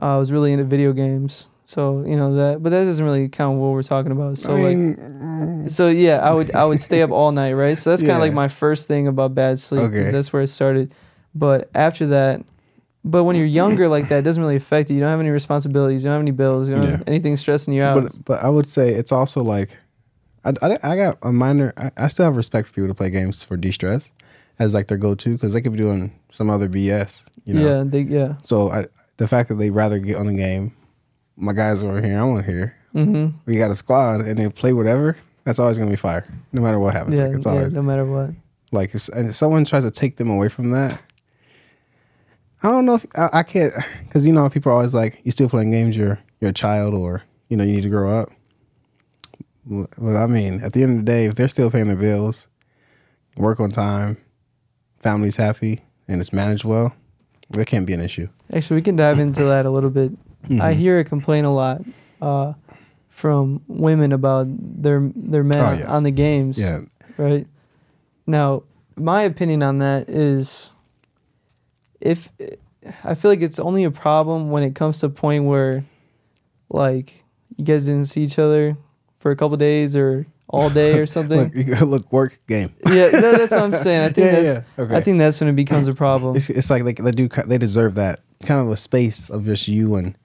uh, 0.00 0.16
I 0.16 0.18
was 0.18 0.32
really 0.32 0.52
into 0.52 0.64
video 0.64 0.92
games. 0.92 1.50
So 1.64 2.02
you 2.06 2.16
know 2.16 2.34
that, 2.36 2.62
but 2.62 2.70
that 2.70 2.84
doesn't 2.84 3.04
really 3.04 3.28
count 3.28 3.58
what 3.58 3.72
we're 3.72 3.82
talking 3.82 4.10
about. 4.10 4.38
So 4.38 4.56
I 4.56 4.60
like, 4.62 4.76
mean, 4.76 4.96
mm, 4.96 5.57
so 5.76 5.88
yeah, 5.88 6.18
I 6.18 6.32
would 6.34 6.54
I 6.54 6.64
would 6.64 6.80
stay 6.80 7.02
up 7.02 7.10
all 7.10 7.32
night, 7.32 7.52
right? 7.54 7.76
So 7.76 7.90
that's 7.90 8.02
kind 8.02 8.12
of 8.12 8.18
Yeah. 8.18 8.22
like 8.24 8.32
my 8.34 8.48
first 8.48 8.88
thing 8.88 9.06
about 9.06 9.34
bad 9.34 9.58
sleep. 9.58 9.82
Okay. 9.82 10.10
That's 10.10 10.32
where 10.32 10.42
it 10.42 10.48
started. 10.48 10.92
But 11.34 11.70
after 11.74 12.06
that, 12.08 12.42
but 13.04 13.24
when 13.24 13.36
you're 13.36 13.46
younger 13.46 13.88
like 13.88 14.08
that, 14.08 14.18
it 14.18 14.22
doesn't 14.22 14.42
really 14.42 14.56
affect 14.56 14.90
you. 14.90 14.94
You 14.96 15.00
don't 15.00 15.10
have 15.10 15.20
any 15.20 15.30
responsibilities. 15.30 16.02
You 16.04 16.08
don't 16.08 16.14
have 16.14 16.22
any 16.22 16.30
bills. 16.32 16.68
You 16.68 16.76
don't 16.76 16.84
have 16.86 16.98
Yeah. 17.00 17.04
anything 17.06 17.36
stressing 17.36 17.72
you 17.74 17.82
out. 17.82 18.02
but 18.02 18.18
but 18.24 18.42
I 18.44 18.48
would 18.48 18.66
say 18.66 18.90
it's 18.90 19.12
also 19.12 19.42
like, 19.42 19.76
I, 20.44 20.52
I, 20.62 20.78
I 20.82 20.96
got 20.96 21.18
a 21.22 21.32
minor. 21.32 21.72
I, 21.76 21.90
I 21.96 22.08
still 22.08 22.24
have 22.24 22.36
respect 22.36 22.68
for 22.68 22.74
people 22.74 22.88
to 22.88 22.94
play 22.94 23.10
games 23.10 23.42
for 23.44 23.56
de 23.56 23.70
stress, 23.70 24.10
as 24.58 24.74
like 24.74 24.86
their 24.88 24.98
go 24.98 25.14
to 25.14 25.32
because 25.32 25.52
they 25.52 25.60
could 25.60 25.72
be 25.72 25.78
doing 25.78 26.12
some 26.32 26.50
other 26.50 26.68
BS. 26.68 27.26
You 27.44 27.54
know. 27.54 27.60
Yeah, 27.78 27.84
they, 27.86 28.00
yeah. 28.00 28.34
So 28.42 28.70
I, 28.70 28.86
the 29.16 29.26
fact 29.28 29.48
that 29.48 29.56
they 29.56 29.70
rather 29.70 29.98
get 29.98 30.16
on 30.16 30.26
the 30.26 30.34
game, 30.34 30.74
my 31.36 31.52
guys 31.52 31.82
over 31.82 32.00
here, 32.02 32.18
I'm 32.18 32.30
on 32.36 32.44
here. 32.44 32.74
Mm-hmm. 32.94 33.36
We 33.46 33.56
got 33.58 33.70
a 33.70 33.74
squad 33.76 34.22
and 34.22 34.38
they 34.38 34.48
play 34.50 34.72
whatever. 34.72 35.16
That's 35.48 35.58
always 35.58 35.78
gonna 35.78 35.88
be 35.90 35.96
fire, 35.96 36.26
no 36.52 36.60
matter 36.60 36.78
what 36.78 36.92
happens. 36.92 37.16
Yeah, 37.16 37.28
like, 37.28 37.36
it's 37.36 37.46
yeah, 37.46 37.52
always 37.52 37.72
no 37.74 37.80
matter 37.80 38.04
what. 38.04 38.32
like 38.70 38.94
if, 38.94 39.08
and 39.08 39.30
if 39.30 39.34
someone 39.34 39.64
tries 39.64 39.82
to 39.82 39.90
take 39.90 40.18
them 40.18 40.28
away 40.28 40.50
from 40.50 40.72
that. 40.72 41.00
I 42.62 42.68
don't 42.68 42.84
know 42.84 42.96
if 42.96 43.06
I, 43.16 43.28
I 43.32 43.42
can't 43.44 43.72
because 44.04 44.26
you 44.26 44.34
know 44.34 44.50
people 44.50 44.70
are 44.70 44.74
always 44.74 44.92
like 44.92 45.20
you 45.24 45.32
still 45.32 45.48
playing 45.48 45.70
games. 45.70 45.96
You're 45.96 46.18
you're 46.38 46.50
a 46.50 46.52
child 46.52 46.92
or 46.92 47.20
you 47.48 47.56
know 47.56 47.64
you 47.64 47.72
need 47.72 47.80
to 47.84 47.88
grow 47.88 48.20
up. 48.20 48.30
But 49.64 50.16
I 50.16 50.26
mean, 50.26 50.60
at 50.62 50.74
the 50.74 50.82
end 50.82 50.98
of 50.98 51.06
the 51.06 51.10
day, 51.10 51.24
if 51.24 51.34
they're 51.34 51.48
still 51.48 51.70
paying 51.70 51.86
their 51.86 51.96
bills, 51.96 52.46
work 53.38 53.58
on 53.58 53.70
time, 53.70 54.18
family's 54.98 55.36
happy, 55.36 55.80
and 56.06 56.20
it's 56.20 56.34
managed 56.34 56.64
well, 56.64 56.94
there 57.52 57.64
can't 57.64 57.86
be 57.86 57.94
an 57.94 58.00
issue. 58.02 58.28
Actually, 58.52 58.76
we 58.76 58.82
can 58.82 58.96
dive 58.96 59.18
into 59.18 59.44
that 59.44 59.64
a 59.64 59.70
little 59.70 59.88
bit. 59.88 60.12
I 60.50 60.50
Mhm. 60.50 60.74
hear 60.74 60.98
a 60.98 61.04
complaint 61.04 61.46
a 61.46 61.50
lot 61.50 61.80
uh, 62.20 62.52
from 63.18 63.60
women 63.66 64.12
about 64.12 64.46
their 64.48 65.10
their 65.16 65.42
men 65.42 65.58
Oh, 65.58 65.64
on- 65.64 65.78
yeah. 65.80 65.92
on 65.96 66.02
the 66.04 66.12
games. 66.12 66.56
Yeah, 66.58 66.82
Right. 67.16 67.46
Now, 68.28 68.62
my 68.96 69.22
opinion 69.22 69.62
on 69.64 69.78
that 69.80 70.08
is 70.08 70.70
if 72.00 72.30
I 73.04 73.14
feel 73.16 73.30
like 73.30 73.42
it's 73.42 73.58
only 73.58 73.82
a 73.84 73.90
problem 73.90 74.50
when 74.50 74.62
it 74.62 74.74
comes 74.76 75.00
to 75.00 75.06
a 75.06 75.10
point 75.10 75.44
where 75.44 75.84
like 76.70 77.24
you 77.56 77.64
guys 77.64 77.86
didn't 77.86 78.04
see 78.06 78.22
each 78.22 78.38
other 78.38 78.76
for 79.18 79.32
a 79.32 79.36
couple 79.36 79.56
days 79.56 79.96
or 79.96 80.26
all 80.48 80.70
day 80.70 80.98
or 81.00 81.06
something. 81.16 81.50
look, 81.66 81.80
look, 81.80 82.12
work 82.12 82.38
game. 82.46 82.70
yeah, 82.86 83.08
no, 83.12 83.32
that's 83.32 83.50
what 83.50 83.62
I'm 83.62 83.74
saying. 83.74 84.04
I 84.04 84.08
think 84.12 84.26
Yeah, 84.26 84.40
that's 84.42 84.66
yeah, 84.78 84.84
okay. 84.84 84.96
I 84.96 85.00
think 85.00 85.18
that's 85.18 85.40
when 85.40 85.48
it 85.50 85.56
becomes 85.56 85.88
a 85.88 85.94
problem. 85.94 86.36
It's, 86.36 86.50
it's 86.50 86.70
like 86.70 86.84
they, 86.84 86.92
they 86.92 87.10
do 87.10 87.26
they 87.46 87.58
deserve 87.58 87.96
that 87.96 88.20
kind 88.44 88.60
of 88.60 88.68
a 88.70 88.76
space 88.76 89.28
of 89.28 89.44
just 89.44 89.66
you 89.66 89.96
and 89.96 90.16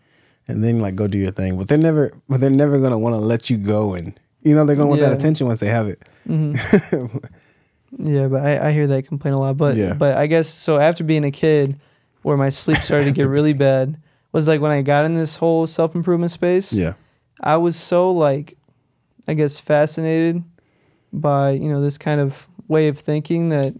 and 0.48 0.64
then 0.64 0.80
like 0.80 0.96
go 0.96 1.08
do 1.08 1.18
your 1.18 1.32
thing. 1.32 1.58
But 1.58 1.68
they're 1.68 1.78
never 1.78 2.12
but 2.30 2.40
they're 2.40 2.50
never 2.50 2.80
gonna 2.80 3.00
want 3.00 3.16
to 3.16 3.20
let 3.20 3.50
you 3.50 3.58
go 3.58 3.94
and 3.94 4.18
you 4.42 4.56
know 4.56 4.66
they're 4.66 4.76
gonna 4.76 4.90
want 4.90 5.02
that 5.02 5.14
attention 5.14 5.48
once 5.48 5.60
they 5.60 5.68
have 5.68 5.88
it. 5.88 6.04
hmm 6.28 6.54
Yeah, 7.98 8.28
but 8.28 8.42
I, 8.44 8.70
I 8.70 8.72
hear 8.72 8.88
that 8.88 9.08
complaint 9.08 9.36
a 9.36 9.40
lot. 9.40 9.56
But 9.58 9.78
Yeah. 9.78 9.94
but 9.94 10.18
I 10.18 10.28
guess 10.28 10.50
so 10.50 10.78
after 10.80 11.04
being 11.04 11.24
a 11.24 11.32
kid, 11.32 11.80
where 12.24 12.38
my 12.38 12.50
sleep 12.50 12.80
started 12.80 13.06
to 13.06 13.12
get 13.12 13.28
really 13.28 13.54
bad, 13.70 13.98
was 14.32 14.48
like 14.48 14.62
when 14.62 14.72
I 14.72 14.82
got 14.82 15.06
in 15.06 15.14
this 15.14 15.36
whole 15.36 15.68
self 15.68 15.96
improvement 15.96 16.32
space. 16.32 16.74
Yeah. 16.74 16.94
I 17.42 17.58
was 17.58 17.76
so 17.76 18.12
like, 18.12 18.58
I 19.28 19.34
guess 19.36 19.60
fascinated 19.60 20.44
by 21.12 21.52
you 21.52 21.70
know 21.70 21.82
this 21.82 21.98
kind 22.00 22.20
of 22.20 22.48
way 22.68 22.88
of 22.88 22.98
thinking 22.98 23.50
that 23.50 23.76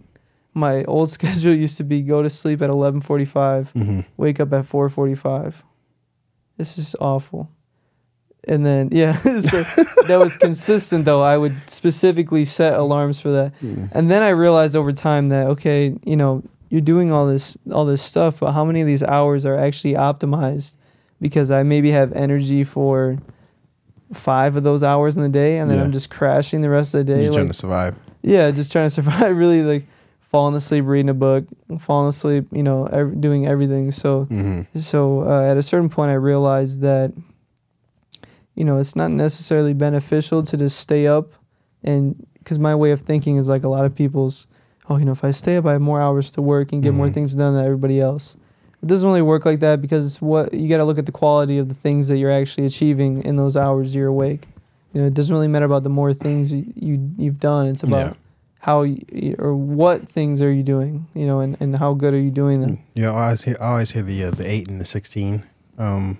my 0.54 0.84
old 0.84 1.08
schedule 1.16 1.52
used 1.54 1.76
to 1.78 1.84
be 1.84 2.00
go 2.02 2.22
to 2.22 2.30
sleep 2.30 2.62
at 2.62 2.70
eleven 2.70 3.00
forty 3.00 3.24
five, 3.24 3.70
hmm 3.70 4.00
wake 4.16 4.38
up 4.38 4.52
at 4.52 4.64
four 4.64 4.88
forty 4.88 5.16
five. 5.16 5.64
This 6.56 6.78
is 6.78 6.94
awful. 7.00 7.50
And 8.46 8.64
then 8.64 8.90
yeah, 8.92 9.12
so 9.22 9.62
that 10.06 10.16
was 10.18 10.36
consistent 10.36 11.04
though. 11.06 11.22
I 11.22 11.38
would 11.38 11.54
specifically 11.68 12.44
set 12.44 12.74
alarms 12.74 13.18
for 13.20 13.30
that. 13.30 13.54
And 13.62 14.10
then 14.10 14.22
I 14.22 14.30
realized 14.30 14.76
over 14.76 14.92
time 14.92 15.30
that 15.30 15.46
okay, 15.48 15.96
you 16.04 16.16
know, 16.16 16.42
you're 16.68 16.80
doing 16.82 17.10
all 17.10 17.26
this 17.26 17.56
all 17.72 17.86
this 17.86 18.02
stuff, 18.02 18.40
but 18.40 18.52
how 18.52 18.64
many 18.64 18.80
of 18.82 18.86
these 18.86 19.02
hours 19.02 19.46
are 19.46 19.54
actually 19.56 19.94
optimized? 19.94 20.74
Because 21.20 21.50
I 21.50 21.62
maybe 21.62 21.90
have 21.92 22.12
energy 22.12 22.64
for 22.64 23.16
five 24.12 24.56
of 24.56 24.62
those 24.62 24.82
hours 24.82 25.16
in 25.16 25.22
the 25.22 25.28
day, 25.30 25.58
and 25.58 25.70
then 25.70 25.78
Yeah. 25.78 25.84
I'm 25.84 25.92
just 25.92 26.10
crashing 26.10 26.60
the 26.60 26.68
rest 26.70 26.94
of 26.94 27.06
the 27.06 27.12
day. 27.14 27.24
You're 27.24 27.32
trying 27.32 27.48
to 27.48 27.54
survive. 27.54 27.96
yeah, 28.22 28.50
just 28.50 28.70
trying 28.70 28.86
to 28.86 28.90
survive. 29.00 29.34
Really, 29.36 29.62
like 29.62 29.86
falling 30.34 30.56
asleep 30.56 30.84
reading 30.84 31.08
a 31.10 31.14
book, 31.14 31.44
falling 31.78 32.08
asleep, 32.08 32.44
you 32.50 32.64
know, 32.64 32.86
ev- 32.86 33.20
doing 33.20 33.46
everything. 33.46 33.92
So 33.92 34.24
hmm 34.24 34.62
so 34.74 35.22
uh, 35.22 35.44
at 35.48 35.56
a 35.56 35.62
certain 35.62 35.88
point, 35.88 36.10
I 36.10 36.14
realized 36.14 36.80
that, 36.80 37.12
you 38.56 38.64
know, 38.64 38.78
it's 38.78 38.96
not 38.96 39.12
necessarily 39.12 39.74
beneficial 39.74 40.42
to 40.42 40.56
just 40.56 40.78
stay 40.80 41.06
up, 41.06 41.32
and 41.84 42.26
because 42.38 42.58
my 42.58 42.74
way 42.74 42.90
of 42.90 43.00
thinking 43.02 43.36
is 43.36 43.48
like 43.48 43.62
a 43.62 43.68
lot 43.68 43.84
of 43.84 43.94
people's, 43.94 44.48
oh, 44.90 44.96
you 44.96 45.04
know, 45.04 45.12
if 45.12 45.22
I 45.22 45.30
stay 45.30 45.56
up, 45.56 45.66
I 45.66 45.72
have 45.72 45.80
more 45.80 46.00
hours 46.00 46.32
to 46.32 46.42
work 46.42 46.72
and 46.72 46.82
get 46.82 46.92
more 46.94 47.06
Mhm. 47.08 47.14
things 47.14 47.34
done 47.36 47.54
than 47.54 47.64
everybody 47.64 48.00
else. 48.00 48.36
It 48.82 48.86
doesn't 48.86 49.06
really 49.08 49.22
work 49.22 49.46
like 49.46 49.60
that 49.60 49.80
because 49.80 50.20
what 50.20 50.52
you 50.52 50.68
got 50.68 50.78
to 50.78 50.84
look 50.84 50.98
at 50.98 51.06
the 51.06 51.12
quality 51.12 51.58
of 51.58 51.68
the 51.68 51.74
things 51.74 52.08
that 52.08 52.18
you're 52.18 52.32
actually 52.42 52.66
achieving 52.66 53.22
in 53.22 53.36
those 53.36 53.56
hours 53.56 53.94
you're 53.94 54.08
awake. 54.08 54.48
You 54.92 55.00
know, 55.00 55.06
it 55.06 55.14
doesn't 55.14 55.32
really 55.34 55.48
matter 55.48 55.64
about 55.64 55.84
the 55.84 55.88
more 56.00 56.12
things 56.12 56.52
you, 56.52 56.64
you 56.74 57.10
you've 57.16 57.38
done. 57.40 57.66
It's 57.66 57.82
about 57.84 58.06
Yeah. 58.06 58.12
How 58.64 58.82
you, 58.82 59.36
or 59.38 59.54
what 59.54 60.08
things 60.08 60.40
are 60.40 60.52
you 60.52 60.62
doing. 60.62 61.06
You 61.14 61.26
know, 61.26 61.40
and, 61.40 61.56
and 61.60 61.76
how 61.76 61.94
good 61.94 62.14
are 62.14 62.20
you 62.20 62.30
doing 62.30 62.62
them. 62.62 62.78
Yeah, 62.94 63.10
I 63.10 63.24
always 63.24 63.44
hear 63.44 63.56
I 63.60 63.66
always 63.66 63.90
hear 63.90 64.02
the 64.02 64.24
uh, 64.24 64.30
the 64.30 64.50
eight 64.50 64.68
and 64.68 64.80
the 64.80 64.86
sixteen. 64.86 65.44
Um, 65.76 66.18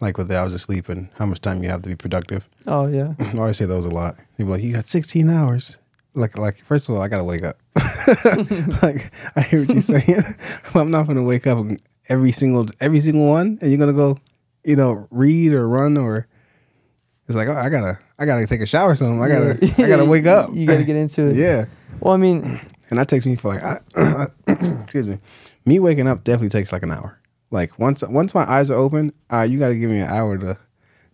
like 0.00 0.18
with 0.18 0.28
the 0.28 0.38
hours 0.38 0.54
of 0.54 0.60
sleep 0.60 0.88
and 0.88 1.08
how 1.18 1.26
much 1.26 1.40
time 1.40 1.62
you 1.62 1.68
have 1.68 1.82
to 1.82 1.88
be 1.88 1.96
productive. 1.96 2.48
Oh 2.66 2.86
yeah. 2.86 3.14
I 3.18 3.38
always 3.38 3.56
say 3.56 3.64
those 3.64 3.86
a 3.86 3.90
lot. 3.90 4.16
People 4.36 4.52
are 4.52 4.56
like, 4.56 4.64
you 4.64 4.74
got 4.74 4.88
16 4.88 5.30
hours. 5.30 5.78
Like, 6.14 6.36
like 6.36 6.62
first 6.64 6.88
of 6.88 6.94
all, 6.94 7.02
I 7.02 7.08
gotta 7.08 7.24
wake 7.24 7.42
up. 7.42 7.56
like, 8.82 9.12
I 9.34 9.40
hear 9.40 9.60
what 9.60 9.70
you're 9.70 9.80
saying, 10.00 10.24
but 10.72 10.80
I'm 10.80 10.90
not 10.90 11.06
gonna 11.06 11.24
wake 11.24 11.46
up 11.46 11.66
every 12.08 12.32
single 12.32 12.68
every 12.80 13.00
single 13.00 13.26
one, 13.26 13.58
and 13.60 13.70
you're 13.70 13.78
gonna 13.78 13.92
go, 13.92 14.18
you 14.64 14.76
know, 14.76 15.08
read 15.10 15.52
or 15.52 15.68
run 15.68 15.96
or. 15.96 16.28
It's 17.26 17.36
like, 17.36 17.48
oh, 17.48 17.56
I 17.56 17.68
gotta, 17.70 17.98
I 18.18 18.26
gotta 18.26 18.46
take 18.46 18.60
a 18.60 18.66
shower. 18.66 18.90
Or 18.90 18.94
something. 18.94 19.22
I 19.22 19.28
gotta, 19.28 19.82
I 19.82 19.88
gotta 19.88 20.04
wake 20.04 20.26
up. 20.26 20.50
You 20.54 20.66
got 20.66 20.76
to 20.78 20.84
get 20.84 20.96
into 20.96 21.28
it. 21.30 21.36
yeah, 21.36 21.64
Well, 22.00 22.12
I 22.12 22.16
mean, 22.18 22.60
and 22.90 22.98
that 22.98 23.08
takes 23.08 23.24
me 23.24 23.34
for 23.36 23.54
like, 23.54 23.62
I, 23.62 24.26
excuse 24.82 25.06
me, 25.06 25.18
me 25.64 25.80
waking 25.80 26.06
up 26.06 26.22
definitely 26.24 26.50
takes 26.50 26.70
like 26.72 26.82
an 26.82 26.92
hour. 26.92 27.18
Like 27.50 27.78
once, 27.78 28.02
once 28.06 28.34
my 28.34 28.44
eyes 28.44 28.70
are 28.70 28.78
open, 28.78 29.12
uh, 29.32 29.42
you 29.48 29.58
got 29.58 29.68
to 29.68 29.76
give 29.78 29.90
me 29.90 30.00
an 30.00 30.08
hour 30.08 30.36
to, 30.36 30.54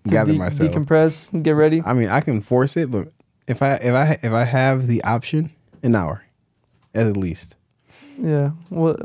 to 0.05 0.11
gather 0.11 0.33
de- 0.33 0.39
myself. 0.39 0.71
decompress, 0.73 1.33
and 1.33 1.45
get 1.45 1.53
ready. 1.53 1.83
I 1.85 1.93
mean, 1.93 2.09
I 2.09 2.21
can 2.21 2.41
force 2.43 2.77
it, 2.77 2.91
but 2.91 3.09
if 3.47 3.63
I 3.63 3.75
if 3.75 3.95
I 3.95 4.19
if 4.23 4.33
I 4.33 4.45
have 4.45 4.87
the 4.87 5.03
option, 5.05 5.51
an 5.83 5.95
hour, 5.95 6.25
at 6.95 7.17
least. 7.17 7.57
Yeah. 8.19 8.51
Well, 8.71 8.97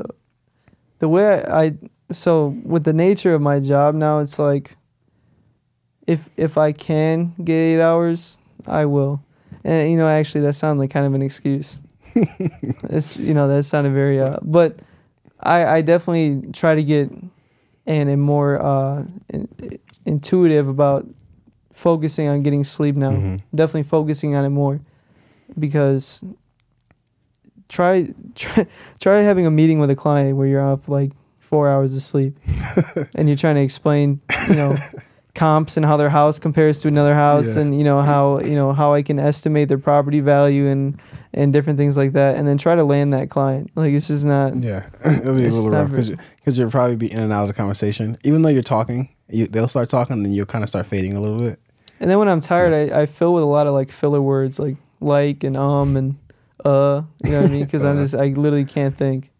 the 0.98 1.08
way 1.08 1.42
I, 1.44 1.62
I 1.64 1.72
so 2.10 2.48
with 2.64 2.84
the 2.84 2.92
nature 2.92 3.34
of 3.34 3.42
my 3.42 3.60
job 3.60 3.94
now, 3.94 4.18
it's 4.20 4.38
like 4.38 4.75
if 6.06 6.28
if 6.36 6.56
I 6.58 6.72
can 6.72 7.34
get 7.42 7.54
eight 7.54 7.80
hours, 7.80 8.38
I 8.66 8.84
will. 8.86 9.22
And 9.64 9.90
you 9.90 9.96
know, 9.96 10.08
actually, 10.08 10.42
that 10.42 10.54
sounded 10.54 10.80
like 10.80 10.90
kind 10.90 11.06
of 11.06 11.14
an 11.14 11.22
excuse. 11.22 11.80
it's 12.14 13.16
you 13.18 13.34
know 13.34 13.48
that 13.48 13.64
sounded 13.64 13.92
very, 13.92 14.20
uh, 14.20 14.38
but 14.42 14.78
I 15.40 15.66
I 15.66 15.80
definitely 15.82 16.50
try 16.52 16.74
to 16.74 16.82
get 16.82 17.10
and 17.86 18.10
am 18.10 18.20
more 18.20 18.60
uh, 18.60 19.04
in, 19.28 19.48
intuitive 20.04 20.68
about 20.68 21.06
focusing 21.72 22.28
on 22.28 22.42
getting 22.42 22.64
sleep 22.64 22.96
now. 22.96 23.10
Mhm. 23.12 23.40
Definitely 23.54 23.84
focusing 23.84 24.34
on 24.34 24.44
it 24.44 24.50
more 24.50 24.80
because 25.58 26.24
try 27.68 28.08
try 28.34 28.66
try 29.00 29.18
having 29.18 29.46
a 29.46 29.50
meeting 29.50 29.78
with 29.78 29.90
a 29.90 29.96
client 29.96 30.36
where 30.36 30.46
you're 30.46 30.62
off 30.62 30.88
like 30.88 31.12
four 31.38 31.68
hours 31.68 31.94
of 31.94 32.02
sleep 32.02 32.36
and 33.14 33.28
you're 33.28 33.36
trying 33.36 33.54
to 33.54 33.60
explain 33.62 34.20
you 34.48 34.56
know 34.56 34.76
comps 35.36 35.76
and 35.76 35.86
how 35.86 35.96
their 35.96 36.08
house 36.10 36.38
compares 36.40 36.80
to 36.80 36.88
another 36.88 37.14
house 37.14 37.54
Yeah. 37.54 37.62
and 37.62 37.76
you 37.78 37.84
know 37.84 38.00
how 38.00 38.40
you 38.40 38.54
know 38.56 38.72
how 38.72 38.92
I 38.94 39.02
can 39.02 39.18
estimate 39.20 39.68
their 39.68 39.78
property 39.78 40.20
value 40.20 40.66
and 40.66 40.98
and 41.32 41.52
different 41.52 41.78
things 41.78 41.96
like 41.96 42.12
that 42.12 42.36
and 42.36 42.48
then 42.48 42.56
try 42.58 42.74
to 42.74 42.82
land 42.84 43.12
that 43.12 43.28
client 43.30 43.70
like 43.76 43.92
it's 43.92 44.08
just 44.08 44.24
not 44.24 44.56
Yeah, 44.56 44.88
it'll 45.04 45.34
be 45.36 45.44
a 45.46 45.50
little 45.50 45.70
rough 45.70 45.90
because 45.90 46.10
because 46.36 46.58
you'll 46.58 46.70
probably 46.70 46.96
be 46.96 47.12
in 47.12 47.20
and 47.20 47.32
out 47.32 47.42
of 47.42 47.48
the 47.48 47.54
conversation. 47.54 48.16
Even 48.24 48.42
though 48.42 48.48
you're 48.48 48.62
talking, 48.62 49.10
you, 49.28 49.46
they'll 49.46 49.68
start 49.68 49.88
talking, 49.90 50.14
and 50.16 50.24
then 50.24 50.32
you'll 50.32 50.46
kind 50.46 50.64
of 50.64 50.68
start 50.70 50.86
fading 50.86 51.14
a 51.14 51.20
little 51.20 51.38
bit. 51.38 51.60
and 52.00 52.10
then 52.10 52.18
when 52.18 52.28
I'm 52.28 52.40
tired 52.40 52.72
I, 52.72 53.02
I 53.02 53.06
fill 53.06 53.34
with 53.34 53.42
a 53.42 53.46
lot 53.46 53.66
of 53.66 53.74
like 53.74 53.90
filler 53.90 54.22
words 54.22 54.58
like 54.58 54.76
like 55.00 55.44
and 55.44 55.56
um 55.56 55.96
and 55.96 56.16
uh 56.64 57.02
you 57.22 57.30
know 57.32 57.42
what 57.42 57.50
I 57.50 57.52
mean 57.52 57.64
because 57.64 57.84
I'm 57.84 57.96
Uh. 57.98 58.02
just 58.02 58.14
I 58.14 58.28
literally 58.28 58.64
can't 58.64 58.96
think 58.96 59.30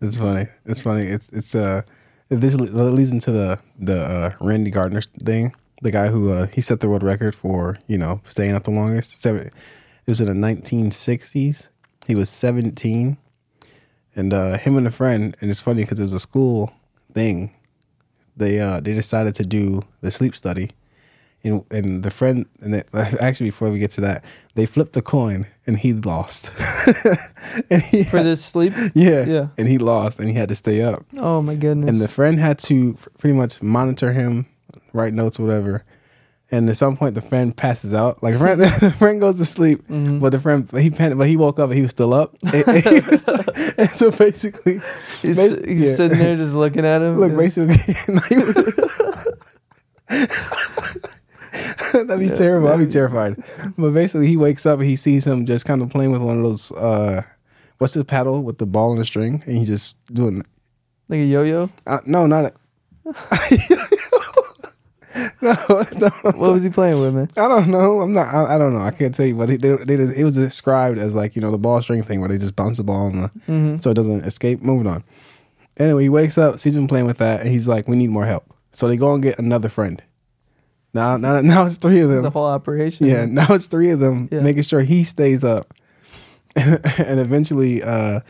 It's 0.00 0.16
funny. 0.16 0.46
It's 0.64 0.82
funny. 0.82 1.02
It's 1.06 1.28
it's 1.30 1.54
uh 1.54 1.82
this 2.28 2.54
leads 2.54 3.12
into 3.12 3.30
the 3.30 3.58
the 3.78 4.02
uh, 4.02 4.32
Randy 4.40 4.70
Gardner 4.70 5.02
thing. 5.02 5.54
The 5.82 5.90
guy 5.90 6.08
who 6.08 6.32
uh, 6.32 6.46
he 6.46 6.60
set 6.60 6.80
the 6.80 6.88
world 6.88 7.02
record 7.02 7.34
for 7.34 7.76
you 7.86 7.98
know 7.98 8.20
staying 8.28 8.54
up 8.54 8.64
the 8.64 8.70
longest. 8.70 9.20
Seven. 9.22 9.46
It 9.46 10.10
was 10.10 10.20
in 10.20 10.28
the 10.28 10.46
1960s. 10.46 11.68
He 12.06 12.14
was 12.14 12.30
17, 12.30 13.18
and 14.14 14.32
uh, 14.32 14.56
him 14.56 14.76
and 14.76 14.86
a 14.86 14.92
friend. 14.92 15.36
And 15.40 15.50
it's 15.50 15.60
funny 15.60 15.82
because 15.82 15.98
it 15.98 16.04
was 16.04 16.12
a 16.12 16.20
school 16.20 16.72
thing. 17.12 17.50
They 18.36 18.60
uh 18.60 18.80
they 18.80 18.94
decided 18.94 19.34
to 19.36 19.46
do 19.46 19.82
the 20.00 20.10
sleep 20.10 20.34
study. 20.34 20.70
And, 21.46 21.64
and 21.70 22.02
the 22.02 22.10
friend 22.10 22.46
and 22.60 22.74
they, 22.74 22.82
actually 23.20 23.46
before 23.50 23.70
we 23.70 23.78
get 23.78 23.92
to 23.92 24.00
that 24.02 24.24
they 24.56 24.66
flipped 24.66 24.94
the 24.94 25.02
coin 25.02 25.46
and 25.66 25.78
he 25.78 25.92
lost 25.92 26.50
and 27.70 27.82
he 27.82 28.02
for 28.04 28.22
this 28.22 28.44
sleep 28.44 28.72
yeah. 28.94 29.24
Yeah. 29.24 29.48
And 29.56 29.68
he 29.68 29.78
lost 29.78 30.18
and 30.18 30.28
he 30.28 30.34
had 30.34 30.48
to 30.48 30.56
stay 30.56 30.82
up. 30.82 31.04
oh 31.18 31.40
my 31.42 31.54
goodness 31.54 31.88
And 31.88 32.00
the 32.00 32.08
friend 32.08 32.38
had 32.40 32.58
to 32.70 32.96
pretty 33.18 33.34
much 33.36 33.62
monitor 33.62 34.12
him, 34.12 34.46
write 34.92 35.14
notes, 35.14 35.38
whatever. 35.38 35.84
And 36.48 36.70
at 36.70 36.76
some 36.76 36.96
point, 36.96 37.16
the 37.16 37.20
friend 37.22 37.56
passes 37.56 37.92
out. 37.92 38.22
Like, 38.22 38.36
friend, 38.38 38.60
the 38.86 38.94
friend 38.96 39.20
goes 39.20 39.34
to 39.38 39.44
sleep, 39.44 39.82
Mhm. 39.88 40.20
but 40.20 40.30
the 40.30 40.38
friend, 40.38 40.68
he 40.78 40.90
panicked, 40.90 41.18
but 41.18 41.26
he 41.26 41.36
woke 41.36 41.58
up 41.58 41.70
and 41.70 41.74
he 41.76 41.82
was 41.82 41.90
still 41.90 42.14
up. 42.14 42.36
And, 42.44 42.54
and 42.68 43.06
was 43.10 43.26
like- 43.26 43.74
and 43.78 43.90
so 43.90 44.12
basically, 44.12 44.78
He's, 45.22 45.38
he's 45.64 45.86
yeah. 45.88 45.94
sitting 45.94 46.18
there 46.18 46.36
just 46.36 46.54
looking 46.54 46.86
at 46.86 47.02
him. 47.02 47.16
look, 47.16 47.36
basically, 47.36 47.74
that'd 52.06 52.28
be 52.28 52.34
terrible. 52.34 52.68
I'd 52.68 52.78
be 52.78 52.86
terrified. 52.86 53.36
But 53.76 53.92
basically, 53.92 54.28
he 54.28 54.36
wakes 54.36 54.66
up 54.66 54.78
and 54.78 54.88
he 54.88 54.96
sees 54.96 55.26
him 55.26 55.46
just 55.46 55.64
kind 55.64 55.82
of 55.82 55.90
playing 55.90 56.12
with 56.12 56.22
one 56.22 56.36
of 56.38 56.42
those, 56.42 56.72
uh, 56.72 57.22
what's 57.78 57.94
the 57.94 58.04
paddle 58.04 58.42
with 58.42 58.58
the 58.58 58.66
ball 58.66 58.92
and 58.92 59.00
the 59.00 59.04
string? 59.04 59.42
And 59.46 59.56
he's 59.56 59.68
just 59.68 59.96
doing 60.12 60.42
like 61.08 61.20
a 61.20 61.24
yo-yo. 61.24 61.70
Uh, 61.86 62.00
no, 62.04 62.26
not. 62.26 62.46
A, 62.46 62.52
no. 65.40 65.54
What 65.54 66.52
was 66.52 66.62
he 66.62 66.70
playing 66.70 67.00
with, 67.00 67.14
man? 67.14 67.28
I 67.36 67.48
don't 67.48 67.68
know. 67.68 68.00
I'm 68.00 68.12
not. 68.12 68.34
I, 68.34 68.56
I 68.56 68.58
don't 68.58 68.74
know. 68.74 68.80
I 68.80 68.90
can't 68.90 69.14
tell 69.14 69.26
you. 69.26 69.36
But 69.36 69.48
they, 69.48 69.56
they, 69.56 69.76
they 69.76 69.96
just, 69.96 70.16
it 70.16 70.24
was 70.24 70.34
described 70.34 70.98
as 70.98 71.14
like 71.14 71.36
you 71.36 71.42
know 71.42 71.50
the 71.50 71.58
ball 71.58 71.80
string 71.82 72.02
thing 72.02 72.20
where 72.20 72.28
they 72.28 72.38
just 72.38 72.56
bounce 72.56 72.78
the 72.78 72.84
ball 72.84 73.06
on 73.06 73.22
the, 73.22 73.28
hmm 73.46 73.76
so 73.76 73.90
it 73.90 73.94
doesn't 73.94 74.24
escape. 74.24 74.62
Moving 74.62 74.86
on. 74.86 75.04
Anyway, 75.78 76.04
he 76.04 76.08
wakes 76.08 76.38
up, 76.38 76.58
sees 76.58 76.76
him 76.76 76.88
playing 76.88 77.06
with 77.06 77.18
that, 77.18 77.40
and 77.40 77.48
he's 77.48 77.68
like, 77.68 77.86
"We 77.86 77.96
need 77.96 78.10
more 78.10 78.26
help." 78.26 78.52
So 78.72 78.88
they 78.88 78.96
go 78.96 79.14
and 79.14 79.22
get 79.22 79.38
another 79.38 79.68
friend. 79.68 80.02
Now, 80.96 81.16
now, 81.18 81.40
now 81.42 81.66
it's 81.66 81.76
three 81.76 82.00
of 82.00 82.08
them. 82.08 82.18
It's 82.18 82.26
a 82.26 82.30
whole 82.30 82.46
operation. 82.46 83.06
Yeah, 83.06 83.26
now 83.26 83.46
it's 83.50 83.66
three 83.66 83.90
of 83.90 84.00
them 84.00 84.28
Yeah. 84.32 84.40
making 84.40 84.62
sure 84.62 84.80
he 84.80 85.04
stays 85.04 85.44
up. 85.44 85.74
and 86.56 87.20
eventually, 87.20 87.82
uh, 87.82 88.20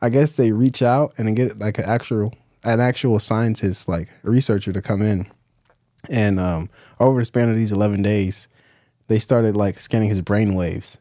I 0.00 0.08
guess 0.08 0.36
they 0.36 0.52
reach 0.52 0.82
out 0.82 1.12
and 1.18 1.34
get 1.34 1.58
like 1.58 1.78
an 1.78 1.84
actual 1.84 2.32
an 2.64 2.78
actual 2.78 3.18
scientist, 3.18 3.88
like 3.88 4.08
a 4.22 4.30
researcher, 4.30 4.72
to 4.72 4.80
come 4.80 5.02
in. 5.02 5.26
And 6.08 6.38
um, 6.38 6.70
over 7.00 7.20
the 7.20 7.24
span 7.24 7.50
of 7.50 7.56
these 7.56 7.72
eleven 7.72 8.02
days, 8.02 8.46
they 9.08 9.18
started 9.18 9.56
like 9.56 9.80
scanning 9.80 10.08
his 10.10 10.20
brain 10.20 10.54
waves. 10.54 10.98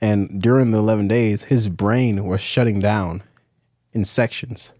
And 0.00 0.40
during 0.40 0.70
the 0.70 0.78
eleven 0.78 1.06
days, 1.06 1.44
his 1.44 1.68
brain 1.68 2.24
was 2.24 2.40
shutting 2.40 2.80
down 2.80 3.22
in 3.92 4.04
sections. 4.06 4.72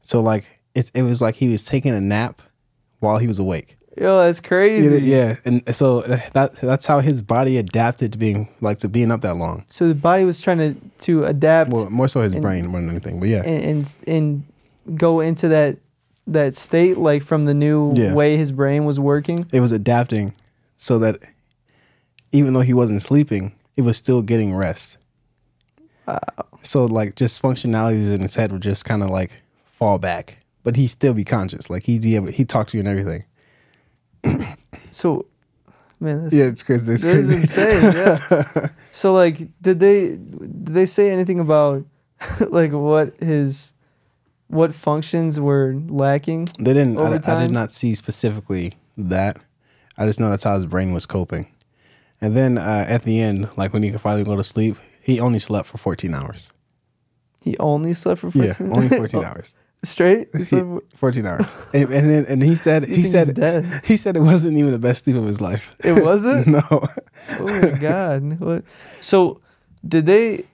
So 0.00 0.22
like 0.22 0.46
it, 0.74 0.90
it 0.94 1.02
was 1.02 1.20
like 1.20 1.34
he 1.36 1.50
was 1.52 1.64
taking 1.64 1.92
a 1.94 2.00
nap 2.00 2.40
while 3.00 3.18
he 3.18 3.26
was 3.26 3.38
awake. 3.38 3.76
Yo, 3.98 4.18
that's 4.24 4.40
crazy. 4.40 5.04
Yeah, 5.06 5.36
and 5.44 5.62
so 5.74 6.00
eh, 6.00 6.20
that 6.32 6.52
that's 6.60 6.86
how 6.86 7.00
his 7.00 7.20
body 7.20 7.58
adapted 7.58 8.12
to 8.12 8.18
being 8.18 8.48
like 8.62 8.78
to 8.78 8.88
being 8.88 9.10
up 9.10 9.20
that 9.20 9.34
long. 9.36 9.64
So 9.68 9.86
the 9.88 9.94
body 9.94 10.24
was 10.24 10.40
trying 10.40 10.58
to 10.58 10.80
to 11.00 11.24
adapt 11.24 11.70
More, 11.70 11.90
more 11.90 12.08
so 12.08 12.22
his 12.22 12.32
And- 12.32 12.42
brain 12.42 12.66
more 12.68 12.80
than 12.80 12.88
anything. 12.90 13.20
But 13.20 13.28
yeah, 13.28 13.42
and, 13.44 13.64
and 13.64 13.96
and 14.86 14.96
go 14.98 15.20
into 15.20 15.48
that 15.48 15.76
that 16.26 16.54
state 16.54 16.96
like 16.96 17.22
from 17.22 17.44
the 17.44 17.52
new 17.54 17.92
Yeah. 17.94 18.14
way 18.14 18.36
his 18.36 18.50
brain 18.52 18.84
was 18.86 18.98
working. 18.98 19.46
it 19.52 19.60
was 19.60 19.72
adapting 19.72 20.32
so 20.78 20.98
that 21.00 21.16
even 22.32 22.54
though 22.54 22.60
he 22.60 22.72
wasn't 22.72 23.02
sleeping, 23.02 23.52
it 23.76 23.82
was 23.82 23.96
still 23.98 24.22
getting 24.22 24.54
rest. 24.54 24.96
Wow. 26.06 26.18
So 26.62 26.84
like 26.86 27.16
just 27.16 27.42
functionalities 27.42 28.14
in 28.14 28.22
his 28.22 28.36
head 28.36 28.52
would 28.52 28.62
just 28.62 28.84
kind 28.84 29.02
of 29.02 29.10
like 29.10 29.42
fall 29.66 29.98
back, 29.98 30.38
but 30.64 30.76
he'd 30.76 30.88
still 30.88 31.12
be 31.14 31.24
conscious. 31.24 31.68
Like 31.68 31.82
he'd 31.84 32.02
be 32.02 32.16
able, 32.16 32.28
he'd 32.28 32.48
talk 32.48 32.68
to 32.68 32.76
you 32.76 32.80
and 32.80 32.88
everything. 32.88 33.24
So, 34.90 35.24
man, 36.00 36.24
this, 36.24 36.34
Yeah, 36.34 36.44
it's 36.44 36.62
crazy. 36.62 36.92
It's 36.92 37.04
crazy. 37.04 37.34
insane. 37.34 37.94
Yeah. 37.94 38.66
so 38.90 39.14
like, 39.14 39.38
did 39.62 39.80
they 39.80 40.10
did 40.18 40.66
they 40.66 40.86
say 40.86 41.10
anything 41.10 41.40
about 41.40 41.84
like 42.48 42.72
what 42.74 43.14
his 43.18 43.72
what 44.48 44.74
functions 44.74 45.40
were 45.40 45.74
lacking? 45.88 46.48
They 46.58 46.74
didn't. 46.74 46.98
I, 46.98 47.14
I 47.14 47.40
did 47.40 47.52
not 47.52 47.70
see 47.70 47.94
specifically 47.94 48.74
that. 48.98 49.38
I 49.96 50.04
just 50.06 50.20
know 50.20 50.28
that's 50.28 50.44
how 50.44 50.54
his 50.54 50.66
brain 50.66 50.92
was 50.92 51.06
coping. 51.06 51.46
And 52.20 52.36
then 52.36 52.58
uh, 52.58 52.84
at 52.86 53.02
the 53.02 53.20
end, 53.20 53.48
like 53.56 53.72
when 53.72 53.82
he 53.82 53.90
could 53.90 54.00
finally 54.00 54.24
go 54.24 54.36
to 54.36 54.44
sleep, 54.44 54.76
he 55.02 55.20
only 55.20 55.38
slept 55.38 55.68
for 55.68 55.78
14 55.78 56.14
hours. 56.14 56.52
He 57.42 57.56
only 57.58 57.94
slept 57.94 58.20
for 58.20 58.30
Yeah, 58.34 58.52
only 58.60 58.88
14 59.00 59.24
hours. 59.24 59.54
Straight. 59.84 60.28
He 60.36 60.44
He- 60.44 60.78
14 60.94 61.26
hours. 61.26 61.46
And 61.74 61.90
and, 61.90 62.10
then, 62.10 62.24
and 62.28 62.42
he 62.42 62.54
said 62.54 62.84
he 62.98 63.02
said 63.02 63.36
he 63.84 63.96
said 63.96 64.16
it 64.16 64.20
wasn't 64.20 64.58
even 64.58 64.72
the 64.72 64.78
best 64.78 65.04
sleep 65.04 65.16
of 65.16 65.24
his 65.26 65.40
life. 65.40 65.74
it 65.84 66.02
wasn't. 66.04 66.46
no. 66.58 66.62
oh 66.70 67.60
my 67.62 67.78
god! 67.78 68.38
What? 68.40 68.64
So, 69.00 69.40
did 69.86 70.06
they? 70.06 70.44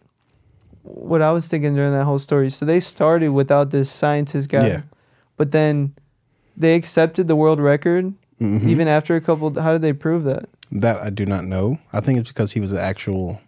What 0.82 1.20
I 1.20 1.32
was 1.32 1.48
thinking 1.48 1.74
during 1.74 1.92
that 1.92 2.04
whole 2.04 2.18
story. 2.18 2.48
So 2.50 2.64
they 2.64 2.80
started 2.80 3.28
without 3.30 3.70
this 3.70 3.90
scientist 3.90 4.48
guy, 4.48 4.66
Yeah. 4.66 4.82
but 5.36 5.50
then 5.52 5.94
they 6.56 6.74
accepted 6.74 7.28
the 7.28 7.36
world 7.36 7.60
record 7.60 8.14
Mhm. 8.40 8.64
even 8.64 8.88
after 8.88 9.14
a 9.14 9.20
couple. 9.20 9.52
How 9.60 9.72
did 9.72 9.82
they 9.82 9.92
prove 9.92 10.24
that? 10.24 10.48
That 10.72 10.96
I 11.02 11.10
do 11.10 11.26
not 11.26 11.44
know. 11.44 11.78
I 11.92 12.00
think 12.00 12.18
it's 12.18 12.30
because 12.30 12.52
he 12.52 12.60
was 12.60 12.72
an 12.72 12.78
actual 12.78 13.40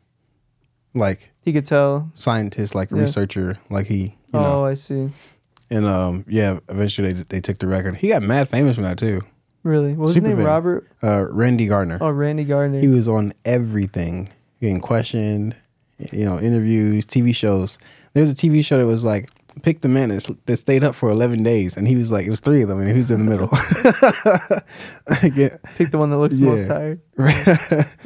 like 0.94 1.30
He 1.40 1.52
could 1.52 1.64
tell. 1.64 2.10
scientist, 2.14 2.74
like 2.74 2.90
Yeah. 2.90 3.00
researcher, 3.00 3.58
like 3.70 3.86
he 3.86 4.02
you 4.32 4.38
oh, 4.38 4.42
know. 4.42 4.64
I 4.64 4.74
see. 4.74 5.10
And 5.70 5.86
um 5.86 6.24
yeah, 6.28 6.58
eventually 6.68 7.12
they, 7.12 7.22
they 7.28 7.40
took 7.40 7.58
the 7.58 7.66
record. 7.68 7.96
He 7.96 8.08
got 8.08 8.22
mad 8.22 8.48
famous 8.48 8.74
from 8.74 8.84
that 8.84 8.98
too. 8.98 9.20
Really? 9.62 9.90
What 9.92 10.06
was 10.06 10.14
Super 10.14 10.28
his 10.28 10.38
name? 10.38 10.46
Robert? 10.46 10.88
Uh 11.02 11.26
Randy 11.30 11.66
Gardner. 11.66 11.98
Oh, 12.00 12.10
Randy 12.10 12.44
Gardner. 12.44 12.80
He 12.80 12.88
was 12.88 13.06
on 13.08 13.32
everything, 13.44 14.28
getting 14.60 14.80
questioned, 14.80 15.54
you 16.12 16.24
know, 16.24 16.38
interviews, 16.38 17.06
TV 17.06 17.34
shows. 17.34 17.78
There 18.14 18.22
was 18.22 18.32
a 18.32 18.36
TV 18.36 18.64
show 18.64 18.78
that 18.78 18.86
was 18.86 19.04
like, 19.04 19.28
pick 19.62 19.80
the 19.82 19.88
man 19.88 20.08
that, 20.08 20.28
that 20.46 20.56
stayed 20.56 20.82
up 20.82 20.94
for 20.94 21.10
11 21.10 21.42
days. 21.42 21.76
And 21.76 21.86
he 21.86 21.94
was 21.94 22.10
like, 22.10 22.26
it 22.26 22.30
was 22.30 22.40
three 22.40 22.62
of 22.62 22.68
them, 22.68 22.78
and 22.80 22.88
he 22.88 22.94
was 22.96 23.10
in 23.10 23.24
the 23.24 23.30
middle. 23.30 23.48
Yeah. 25.34 25.56
Pick 25.76 25.90
the 25.90 25.98
one 25.98 26.10
that 26.10 26.18
looks 26.18 26.38
most 26.38 26.66
tired. 26.66 27.00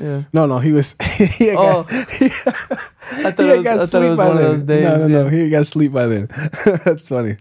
Yeah. 0.00 0.22
no, 0.33 0.46
no, 0.46 0.59
he 0.59 0.72
was. 0.72 0.96
he 1.18 1.46
had 1.48 1.57
Oh, 1.59 1.85
got, 1.85 1.92
I 1.92 3.31
thought 3.31 3.38
he 3.38 3.50
it 3.50 3.57
was, 3.59 3.64
got 3.64 3.74
I 3.74 3.77
thought 3.77 3.83
it 3.83 3.87
sleep 3.87 4.11
was 4.11 4.18
by 4.18 4.27
one 4.29 4.37
of 4.37 4.42
then. 4.42 4.50
those 4.50 4.62
days. 4.64 4.85
No, 4.85 4.96
no, 4.96 5.07
no. 5.09 5.24
yeah. 5.24 5.31
He 5.31 5.40
had 5.42 5.50
got 5.50 5.66
sleep 5.66 5.92
by 5.92 6.07
then. 6.07 6.29
That's 6.85 7.09
funny. 7.09 7.37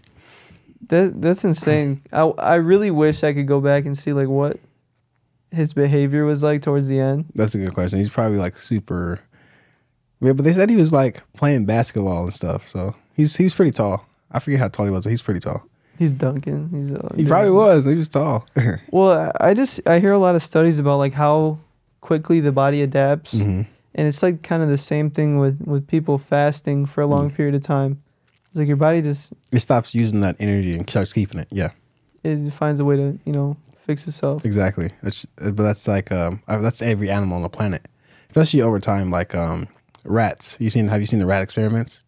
That 0.88 1.20
that's 1.22 1.44
insane. 1.44 2.00
I 2.12 2.22
I 2.38 2.54
really 2.56 2.90
wish 2.90 3.22
I 3.24 3.32
could 3.32 3.46
go 3.46 3.60
back 3.60 3.84
and 3.86 3.96
see 3.96 4.12
like 4.12 4.28
what 4.28 4.58
his 5.50 5.72
behavior 5.72 6.24
was 6.24 6.42
like 6.42 6.62
towards 6.62 6.88
the 6.88 6.98
end. 7.00 7.26
That's 7.34 7.54
a 7.54 7.58
good 7.58 7.74
question. 7.74 7.98
He's 8.00 8.10
probably 8.10 8.38
like 8.38 8.56
super. 8.56 9.20
Yeah, 10.20 10.32
but 10.32 10.44
they 10.44 10.52
said 10.52 10.70
he 10.70 10.76
was 10.76 10.92
like 10.92 11.22
playing 11.32 11.66
basketball 11.66 12.24
and 12.24 12.32
stuff. 12.32 12.68
So 12.68 12.94
he's 13.14 13.36
he 13.36 13.44
was 13.44 13.54
pretty 13.54 13.70
tall. 13.70 14.06
I 14.32 14.40
forget 14.40 14.58
how 14.60 14.68
tall 14.68 14.86
he 14.86 14.92
was, 14.92 15.04
but 15.04 15.10
he's 15.10 15.22
pretty 15.22 15.40
tall. 15.40 15.62
He's 15.98 16.12
dunking. 16.12 16.70
He's 16.70 16.92
uh, 16.92 17.08
He 17.14 17.24
probably 17.24 17.52
was. 17.52 17.84
He 17.84 17.94
was 17.94 18.08
tall. 18.08 18.44
Well, 18.90 19.30
I 19.40 19.54
just 19.54 19.86
I 19.88 20.00
hear 20.00 20.12
a 20.12 20.18
lot 20.18 20.34
of 20.34 20.42
studies 20.42 20.78
about 20.80 20.96
like 20.98 21.12
how 21.12 21.58
quickly 22.00 22.40
the 22.40 22.52
body 22.52 22.82
adapts, 22.82 23.34
Mhm. 23.34 23.66
and 23.94 24.06
it's 24.08 24.22
like 24.22 24.42
kind 24.42 24.62
of 24.62 24.68
the 24.68 24.76
same 24.78 25.08
thing 25.10 25.38
with 25.38 25.60
with 25.64 25.86
people 25.86 26.18
fasting 26.18 26.84
for 26.86 27.00
a 27.00 27.06
long 27.06 27.30
Mm. 27.30 27.34
period 27.36 27.54
of 27.54 27.62
time. 27.62 28.02
It's 28.54 28.58
like 28.60 28.68
your 28.68 28.76
body 28.76 29.02
just 29.02 29.32
It 29.50 29.58
stops 29.58 29.96
using 29.96 30.20
that 30.20 30.36
energy 30.38 30.74
and 30.76 30.88
starts 30.88 31.12
keeping 31.12 31.40
it. 31.40 31.48
Yeah, 31.50 31.70
it 32.22 32.52
finds 32.52 32.78
a 32.78 32.84
way 32.84 32.94
to 32.96 33.18
you 33.24 33.32
know 33.32 33.56
fix 33.76 34.06
itself. 34.06 34.44
exactly. 34.44 34.90
That's 35.02 35.26
but 35.26 35.56
that's 35.56 35.88
like 35.88 36.12
um 36.12 36.40
uh, 36.46 36.60
that's 36.60 36.80
every 36.80 37.10
animal 37.10 37.34
on 37.36 37.42
the 37.42 37.48
planet, 37.48 37.88
especially 38.30 38.62
over 38.62 38.78
time. 38.78 39.10
Like 39.10 39.34
um 39.34 39.66
rats. 40.04 40.56
You 40.60 40.70
seen? 40.70 40.86
Have 40.86 41.00
you 41.00 41.06
seen 41.08 41.18
the 41.18 41.26
rat 41.26 41.42
experiments? 41.42 42.02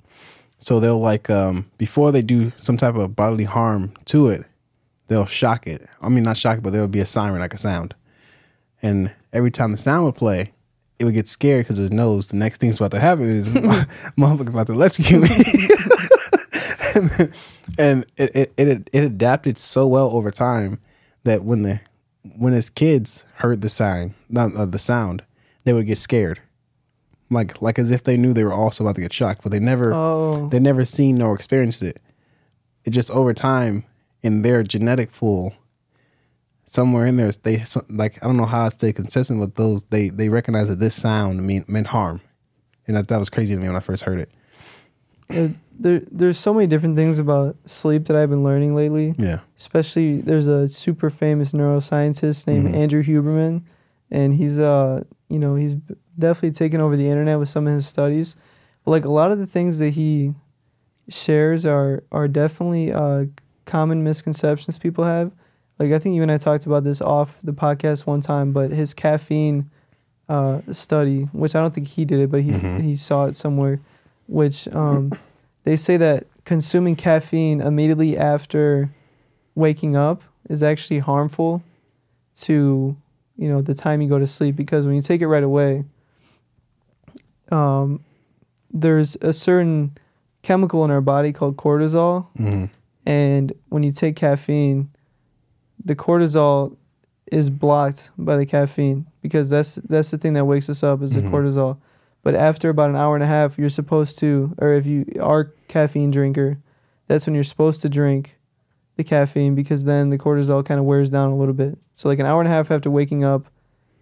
So 0.59 0.78
they'll 0.78 1.00
like 1.00 1.28
um 1.30 1.68
before 1.78 2.12
they 2.12 2.22
do 2.22 2.52
some 2.59 2.76
type 2.76 2.94
of 2.94 3.16
bodily 3.16 3.42
harm 3.44 3.92
to 4.04 4.28
it, 4.28 4.44
they'll 5.09 5.26
shock 5.26 5.66
it. 5.66 5.85
I 6.00 6.09
mean, 6.11 6.22
not 6.22 6.37
shock 6.37 6.59
it, 6.59 6.62
but 6.62 6.72
there 6.72 6.80
would 6.82 6.92
be 6.92 7.00
a 7.00 7.06
siren 7.06 7.40
like 7.40 7.54
a 7.54 7.59
sound, 7.59 7.92
and 8.82 9.12
every 9.32 9.50
time 9.50 9.72
the 9.72 9.78
sound 9.78 10.04
would 10.04 10.14
play. 10.14 10.52
It 10.98 11.04
would 11.04 11.12
get 11.12 11.28
scared 11.28 11.66
because 11.66 11.78
it 11.78 11.92
knows 11.92 12.28
the 12.28 12.38
next 12.38 12.59
thing's 12.59 12.78
about 12.80 12.92
to 12.92 12.98
happen 13.00 13.24
is 13.28 13.50
motherfucker's 14.16 14.48
about 14.48 14.66
to 14.68 14.72
electrocute 14.72 15.20
me. 15.20 15.28
and 17.78 18.06
it, 18.16 18.35
it 18.35 18.52
it 18.56 18.90
it 18.92 19.04
adapted 19.04 19.59
so 19.59 19.87
well 19.87 20.11
over 20.11 20.30
time 20.30 20.78
that 21.24 21.44
when 21.44 21.62
the 21.62 21.80
when 22.37 22.52
his 22.52 22.70
kids 22.70 23.24
heard 23.37 23.61
the 23.61 23.68
sound, 23.68 24.14
not 24.28 24.54
uh, 24.54 24.66
the 24.66 24.78
sound, 24.78 25.22
they 25.64 25.72
would 25.72 25.87
get 25.87 25.98
scared, 25.98 26.40
like 27.30 27.61
like 27.61 27.78
as 27.78 27.90
if 27.90 28.04
they 28.04 28.16
knew 28.16 28.32
they 28.32 28.44
were 28.44 28.52
also 28.52 28.85
about 28.85 28.94
to 28.96 29.00
get 29.00 29.12
shocked, 29.12 29.42
but 29.42 29.52
they 29.52 29.61
never 29.61 29.92
Oh, 29.94 30.48
they 30.48 30.59
never 30.59 30.85
seen 30.85 31.18
nor 31.18 31.35
experienced 31.35 31.82
it. 31.82 32.00
It 32.85 32.90
just 32.90 33.11
over 33.11 33.35
time 33.35 33.85
in 34.22 34.42
their 34.42 34.62
genetic 34.62 35.12
pool, 35.12 35.54
somewhere 36.64 37.06
in 37.06 37.16
there, 37.16 37.30
they 37.42 37.62
like 37.88 38.22
I 38.22 38.26
don't 38.26 38.37
know 38.37 38.46
how 38.46 38.66
it 38.66 38.74
stayed 38.74 38.96
consistent 38.96 39.40
with 39.40 39.54
those. 39.54 39.85
They 39.85 40.09
they 40.09 40.28
recognize 40.28 40.68
that 40.68 40.80
this 40.80 40.94
sound 40.94 41.42
mean, 41.46 41.64
meant 41.68 41.88
harm, 41.88 42.20
and 42.87 42.96
that 42.96 43.09
that 43.09 43.18
was 43.18 43.30
crazy 43.30 43.54
to 43.54 43.61
me 43.61 43.66
when 43.66 43.76
I 43.76 43.80
first 43.80 44.04
heard 44.04 44.20
it. 44.20 44.30
it, 45.28 45.52
there 45.79 46.01
there's 46.11 46.39
so 46.39 46.53
many 46.55 46.67
different 46.67 46.97
things 46.97 47.19
about 47.19 47.57
sleep 47.65 48.07
that 48.07 48.17
I've 48.17 48.31
been 48.31 48.43
learning 48.43 48.75
lately. 48.75 49.15
Yeah. 49.19 49.41
especially 49.57 50.21
there's 50.21 50.47
a 50.47 50.69
super 50.69 51.11
famous 51.11 51.53
neuroscientist 51.53 52.47
named 52.47 52.69
Mhm. 52.69 52.75
Andrew 52.75 53.03
Huberman, 53.03 53.62
and 54.11 54.35
he's 54.35 54.59
uh 54.59 55.03
you 55.29 55.39
know 55.39 55.55
he's 55.55 55.75
definitely 56.19 56.53
taken 56.53 56.81
over 56.81 56.97
the 56.97 57.09
internet 57.09 57.39
with 57.39 57.49
some 57.49 57.67
of 57.67 57.73
his 57.73 57.87
studies. 57.87 58.37
But 58.85 58.91
like 58.93 59.05
a 59.05 59.11
lot 59.12 59.31
of 59.33 59.39
the 59.39 59.47
things 59.47 59.79
that 59.81 59.91
he 59.91 60.35
shares 61.09 61.65
are 61.67 62.03
are 62.11 62.29
definitely 62.29 62.93
uh 62.93 63.27
common 63.65 64.03
misconceptions 64.05 64.79
people 64.79 65.05
have. 65.05 65.33
Like 65.79 65.93
I 65.93 65.99
think 65.99 66.15
you 66.15 66.23
and 66.23 66.33
I 66.33 66.39
talked 66.39 66.67
about 66.67 66.85
this 66.85 67.01
off 67.03 67.41
the 67.43 67.53
podcast 67.53 68.07
one 68.07 68.21
time, 68.21 68.53
but 68.53 68.71
his 68.71 68.95
caffeine 68.95 69.71
uh, 70.29 70.61
study, 70.73 71.25
which 71.33 71.55
I 71.55 71.61
don't 71.61 71.73
think 71.75 71.87
he 71.87 72.05
did 72.05 72.19
it, 72.19 72.31
but 72.31 72.43
he 72.43 72.51
Mhm. 72.53 72.81
he 72.81 72.97
saw 72.97 73.27
it 73.27 73.35
somewhere, 73.35 73.81
which 74.27 74.67
um, 74.75 75.12
they 75.66 75.76
say 75.76 75.96
that 75.96 76.26
consuming 76.44 76.94
caffeine 76.96 77.61
immediately 77.61 78.16
after 78.16 78.88
waking 79.57 79.96
up 79.96 80.22
is 80.48 80.62
actually 80.62 81.00
harmful 81.00 81.62
to 82.37 82.96
you 83.37 83.48
know 83.48 83.61
the 83.61 83.74
time 83.74 84.00
you 84.00 84.09
go 84.09 84.18
to 84.18 84.26
sleep 84.26 84.55
because 84.57 84.87
when 84.87 84.94
you 84.94 85.02
take 85.02 85.20
it 85.20 85.26
right 85.29 85.42
away 85.42 85.85
um, 87.50 88.00
there's 88.72 89.16
a 89.22 89.33
certain 89.33 89.96
chemical 90.42 90.85
in 90.85 90.90
our 90.90 91.00
body 91.00 91.33
called 91.33 91.57
cortisol. 91.57 92.29
Hmm 92.38 92.64
and 93.09 93.52
when 93.68 93.85
you 93.85 93.92
take 93.92 94.16
caffeine 94.16 94.90
the 95.85 95.94
cortisol 95.94 96.76
is 97.31 97.50
blocked 97.50 98.11
by 98.18 98.37
the 98.37 98.44
caffeine 98.44 99.07
because 99.22 99.48
that's 99.48 99.76
that's 99.76 100.11
the 100.11 100.18
thing 100.18 100.33
that 100.33 100.44
wakes 100.44 100.68
us 100.68 100.83
up 100.83 101.00
is 101.02 101.14
the 101.14 101.20
Mhm. 101.20 101.31
cortisol 101.31 101.79
but 102.27 102.35
after 102.35 102.71
about 102.71 102.91
an 102.91 102.97
hour 102.97 103.15
and 103.15 103.23
a 103.23 103.27
half 103.27 103.59
you're 103.59 103.69
supposed 103.69 104.19
to 104.19 104.55
or 104.59 104.73
if 104.75 104.87
you 104.87 105.05
are 105.21 105.53
caffeine 105.69 106.11
drinker 106.11 106.59
that's 107.07 107.27
when 107.27 107.35
you're 107.35 107.45
supposed 107.45 107.83
to 107.83 107.89
drink 107.89 108.37
the 108.97 109.05
caffeine 109.05 109.55
because 109.55 109.85
then 109.85 110.11
the 110.11 110.19
cortisol 110.19 110.65
kind 110.65 110.81
of 110.81 110.87
wears 110.87 111.11
down 111.11 111.31
a 111.31 111.37
little 111.37 111.55
bit 111.55 111.79
so 111.95 112.09
like 112.09 112.19
an 112.19 112.27
hour 112.27 112.41
and 112.41 112.49
a 112.49 112.51
half 112.51 112.71
after 112.71 112.91
waking 112.91 113.23
up 113.23 113.47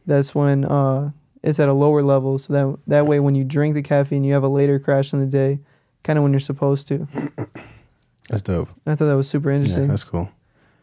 that's 0.06 0.34
when 0.34 0.64
uh 0.64 1.10
it's 1.44 1.60
at 1.60 1.68
a 1.68 1.74
lower 1.74 2.02
level, 2.02 2.38
so 2.38 2.52
that 2.54 2.78
that 2.86 3.06
way 3.06 3.20
when 3.20 3.34
you 3.34 3.44
drink 3.44 3.74
the 3.74 3.82
caffeine, 3.82 4.24
you 4.24 4.32
have 4.32 4.42
a 4.42 4.48
later 4.48 4.78
crash 4.78 5.12
in 5.12 5.20
the 5.20 5.26
day, 5.26 5.60
kind 6.02 6.18
of 6.18 6.22
when 6.22 6.32
you're 6.32 6.40
supposed 6.40 6.88
to. 6.88 7.06
That's 8.30 8.40
dope. 8.40 8.70
I 8.86 8.94
thought 8.94 9.04
that 9.04 9.16
was 9.16 9.28
super 9.28 9.50
interesting. 9.50 9.82
Yeah, 9.82 9.90
that's 9.90 10.04
cool. 10.04 10.30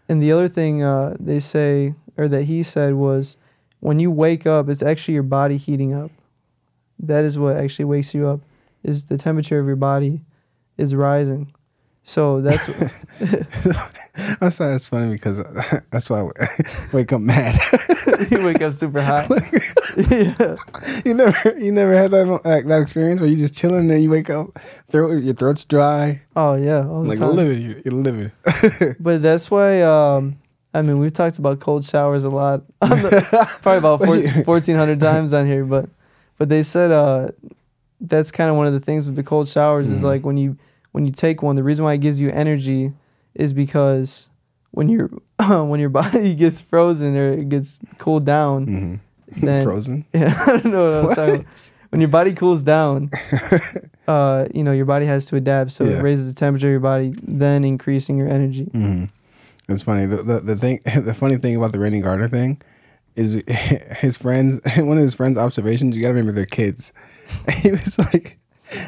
And 0.07 0.21
the 0.21 0.31
other 0.31 0.47
thing 0.47 0.83
uh, 0.83 1.17
they 1.19 1.39
say, 1.39 1.95
or 2.15 2.27
that 2.27 2.43
he 2.43 2.61
said, 2.61 2.93
was 2.93 3.35
when 3.79 3.99
you 3.99 4.11
wake 4.11 4.45
up, 4.45 4.69
it's 4.69 4.83
actually 4.83 5.15
your 5.15 5.23
body 5.23 5.57
heating 5.57 5.91
up. 5.91 6.11
That 7.01 7.23
is 7.25 7.37
what 7.39 7.57
actually 7.57 7.85
wakes 7.85 8.13
you 8.13 8.27
up. 8.27 8.41
Is 8.83 9.05
the 9.05 9.17
temperature 9.17 9.59
of 9.59 9.67
your 9.67 9.75
body 9.75 10.21
is 10.77 10.95
rising. 10.95 11.53
So 12.03 12.41
that's 12.41 12.67
I'm 14.41 14.51
sorry, 14.51 14.75
it's 14.75 14.89
funny 14.89 15.11
because 15.13 15.37
that's 15.91 16.09
why 16.09 16.21
I 16.21 16.47
wake 16.93 17.13
up 17.13 17.21
mad. 17.21 17.57
you 18.31 18.43
wake 18.43 18.61
up 18.61 18.73
super 18.73 19.01
hot. 19.01 19.29
yeah. 20.09 20.55
you 21.05 21.13
never, 21.13 21.57
you 21.59 21.71
never 21.71 21.95
had 21.95 22.11
that 22.11 22.25
like, 22.43 22.65
that 22.65 22.81
experience 22.81 23.21
where 23.21 23.29
you 23.29 23.37
just 23.37 23.55
chilling 23.55 23.81
and 23.81 23.89
then 23.91 24.01
you 24.01 24.09
wake 24.09 24.29
up, 24.29 24.57
throat, 24.89 25.21
your 25.21 25.33
throat's 25.35 25.63
dry, 25.65 26.21
Oh 26.35 26.55
yeah. 26.55 26.87
All 26.87 27.03
the 27.03 27.09
like 27.09 27.19
time. 27.19 27.35
livid, 27.35 27.59
you're, 27.59 27.79
you're 27.85 27.93
livid. 27.93 28.31
But 28.99 29.21
that's 29.21 29.49
why. 29.51 29.81
Um, 29.81 30.37
I 30.73 30.81
mean, 30.81 30.99
we've 30.99 31.11
talked 31.13 31.37
about 31.37 31.59
cold 31.59 31.83
showers 31.83 32.23
a 32.23 32.29
lot. 32.29 32.63
on 32.81 32.89
the- 32.89 33.49
probably 33.61 33.77
about 33.79 33.99
But 33.99 34.05
four, 34.05 34.15
1,400 34.55 34.99
times 34.99 35.33
on 35.33 35.45
here. 35.45 35.65
But 35.65 35.89
but 36.41 36.49
they 36.49 36.63
said 36.63 36.89
uh, 36.89 37.29
that's 37.99 38.31
kind 38.31 38.49
of 38.49 38.55
one 38.55 38.65
of 38.65 38.73
the 38.73 38.79
things 38.79 39.05
with 39.05 39.15
the 39.15 39.21
cold 39.21 39.47
showers 39.47 39.91
is 39.91 40.01
Mhm. 40.01 40.07
like 40.11 40.25
when 40.25 40.37
you 40.37 40.57
when 40.91 41.05
you 41.05 41.11
take 41.11 41.43
one, 41.43 41.55
the 41.55 41.61
reason 41.63 41.85
why 41.85 41.93
it 41.93 42.01
gives 42.01 42.19
you 42.19 42.31
energy 42.31 42.93
is 43.35 43.53
because 43.53 44.31
when 44.71 44.89
your 44.89 45.11
when 45.71 45.79
your 45.79 45.89
body 46.01 46.33
gets 46.33 46.59
frozen 46.59 47.15
or 47.15 47.27
it 47.33 47.47
gets 47.49 47.79
cooled 47.99 48.25
down, 48.25 48.65
hmm 48.65 48.95
then 49.47 49.63
Frozen. 49.63 50.05
yeah, 50.13 50.33
I 50.47 50.57
don't 50.57 50.65
know 50.73 50.83
what 50.85 50.93
I 50.97 51.01
was 51.03 51.15
talking 51.15 51.35
about. 51.45 51.71
When 51.91 52.01
your 52.01 52.09
body 52.09 52.33
cools 52.33 52.63
down, 52.63 53.11
uh, 54.07 54.47
you 54.55 54.63
know 54.63 54.71
your 54.71 54.85
body 54.85 55.05
has 55.05 55.27
to 55.27 55.35
adapt, 55.35 55.71
so 55.73 55.83
Yeah. 55.85 55.99
it 55.99 56.01
raises 56.01 56.33
the 56.33 56.39
temperature 56.39 56.69
of 56.69 56.71
your 56.71 56.79
body, 56.79 57.13
then 57.21 57.63
increasing 57.63 58.17
your 58.17 58.29
energy. 58.37 58.65
hmm 58.73 59.05
It's 59.69 59.83
funny. 59.83 60.07
The, 60.07 60.23
the 60.23 60.39
the 60.39 60.55
thing, 60.55 60.79
the 61.09 61.13
funny 61.13 61.37
thing 61.37 61.55
about 61.55 61.71
the 61.71 61.79
Randy 61.79 62.01
Gardner 62.01 62.27
thing 62.29 62.57
is 63.15 63.43
his 63.47 64.17
friends. 64.17 64.59
One 64.77 64.97
of 64.97 65.03
his 65.03 65.15
friends' 65.15 65.37
observations. 65.37 65.95
You 65.95 66.01
got 66.01 66.09
to 66.09 66.13
remember 66.13 66.33
they're 66.33 66.45
kids. 66.45 66.93
He 67.61 67.71
was 67.71 67.97
like, 67.97 68.37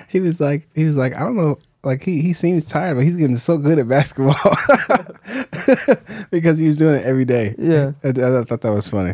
he 0.10 0.20
was 0.20 0.40
like, 0.42 0.68
he 0.76 0.84
was 0.86 0.98
like, 0.98 1.16
I 1.16 1.20
don't 1.22 1.38
know. 1.38 1.58
Like 1.84 2.04
he 2.04 2.22
he 2.22 2.34
seems 2.34 2.68
tired, 2.68 2.96
but 2.96 3.04
he's 3.04 3.16
getting 3.18 3.36
so 3.38 3.58
good 3.58 3.80
at 3.80 3.88
basketball 3.88 4.36
because 6.32 6.58
he 6.58 6.68
was 6.68 6.78
doing 6.78 6.96
it 6.96 7.06
every 7.06 7.26
day. 7.26 7.56
Yeah. 7.58 7.92
I, 8.04 8.08
I, 8.08 8.40
I 8.40 8.44
thought 8.44 8.62
that 8.62 8.74
was 8.74 8.88
funny. 8.88 9.14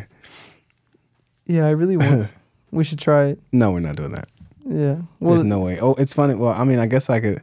Yeah, 1.46 1.66
I 1.66 1.72
really 1.72 1.98
want. 1.98 2.30
we 2.72 2.84
should 2.84 3.00
try 3.00 3.26
it. 3.28 3.40
No, 3.52 3.72
we're 3.72 3.80
not 3.80 3.96
doing 3.96 4.12
that. 4.12 4.28
Yeah. 4.68 5.02
Well, 5.20 5.36
There's 5.36 5.48
no 5.48 5.60
way. 5.62 5.80
Oh, 5.80 5.96
it's 5.96 6.14
funny. 6.14 6.36
Well, 6.36 6.52
I 6.52 6.64
mean, 6.64 6.80
I 6.80 6.86
guess 6.86 7.10
I 7.10 7.20
could. 7.20 7.42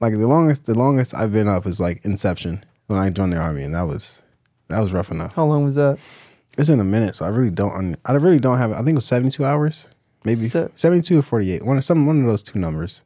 Like 0.00 0.12
the 0.12 0.26
longest, 0.26 0.66
the 0.66 0.74
longest 0.74 1.14
I've 1.14 1.32
been 1.32 1.48
up 1.48 1.64
is 1.66 1.80
like 1.80 2.04
Inception 2.04 2.62
when 2.88 2.98
I 2.98 3.08
joined 3.10 3.32
the 3.32 3.38
army, 3.38 3.62
and 3.62 3.74
that 3.74 3.82
was 3.86 4.20
that 4.68 4.80
was 4.80 4.92
rough 4.92 5.10
enough. 5.10 5.34
how 5.34 5.46
long 5.46 5.64
was 5.64 5.76
that? 5.76 5.98
It's 6.56 6.68
been 6.68 6.80
a 6.80 6.84
minute, 6.84 7.14
so 7.16 7.24
I 7.26 7.28
really 7.28 7.50
don't. 7.50 7.96
I 8.04 8.12
really 8.12 8.38
don't 8.40 8.58
have. 8.58 8.72
I 8.72 8.76
think 8.78 8.90
it 8.90 8.94
was 8.94 9.04
seventy 9.04 9.30
two 9.30 9.44
hours, 9.44 9.88
maybe 10.24 10.36
Se- 10.36 10.68
seventy 10.74 11.02
two 11.02 11.18
or 11.18 11.22
forty 11.22 11.52
eight. 11.52 11.64
One 11.64 11.76
of 11.76 11.84
some 11.84 12.06
one 12.06 12.20
of 12.20 12.26
those 12.26 12.42
two 12.42 12.58
numbers. 12.58 13.02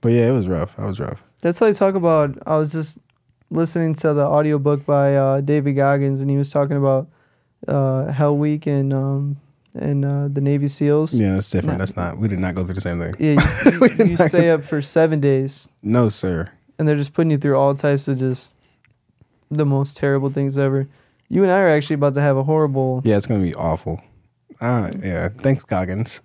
But 0.00 0.10
yeah, 0.12 0.28
it 0.28 0.32
was 0.32 0.46
rough. 0.48 0.78
I 0.78 0.86
was 0.86 0.98
rough. 1.00 1.22
That's 1.40 1.58
how 1.58 1.66
they 1.66 1.72
talk 1.74 1.94
about. 1.94 2.36
I 2.46 2.56
was 2.56 2.72
just 2.72 2.98
listening 3.50 3.94
to 3.96 4.12
the 4.14 4.24
audiobook 4.24 4.84
by 4.84 5.14
uh, 5.16 5.40
David 5.40 5.74
Goggins, 5.74 6.20
and 6.20 6.30
he 6.30 6.36
was 6.36 6.50
talking 6.50 6.76
about 6.76 7.08
uh, 7.66 8.10
Hell 8.12 8.36
Week 8.36 8.66
and 8.66 8.92
um, 8.92 9.36
and 9.74 10.04
uh, 10.04 10.28
the 10.28 10.40
Navy 10.40 10.66
SEALs. 10.66 11.14
Yeah, 11.14 11.34
that's 11.34 11.50
different. 11.50 11.78
That's 11.78 11.94
not. 11.96 12.18
We 12.18 12.26
did 12.28 12.40
not 12.40 12.54
go 12.56 12.64
through 12.64 12.74
the 12.74 12.80
same 12.80 12.98
thing. 12.98 13.14
Yeah, 13.18 13.40
you, 13.70 13.88
you, 13.98 14.04
you 14.10 14.16
stay 14.16 14.50
up 14.50 14.62
for 14.62 14.82
seven 14.82 15.20
days, 15.20 15.68
No, 15.82 16.08
sir. 16.08 16.48
and 16.78 16.88
they're 16.88 16.96
just 16.96 17.12
putting 17.12 17.30
you 17.30 17.38
through 17.38 17.56
all 17.56 17.74
types 17.76 18.08
of 18.08 18.18
just 18.18 18.54
the 19.50 19.64
most 19.66 19.96
terrible 19.96 20.30
things 20.30 20.58
ever. 20.58 20.88
You 21.28 21.42
and 21.42 21.52
I 21.52 21.60
are 21.60 21.68
actually 21.68 21.94
about 21.94 22.14
to 22.14 22.20
have 22.20 22.36
a 22.36 22.42
horrible. 22.42 23.02
Yeah, 23.04 23.16
it's 23.16 23.26
gonna 23.26 23.42
be 23.42 23.54
awful. 23.54 24.00
Uh, 24.60 24.90
yeah. 25.02 25.28
Thanks, 25.28 25.62
Goggins. 25.64 26.20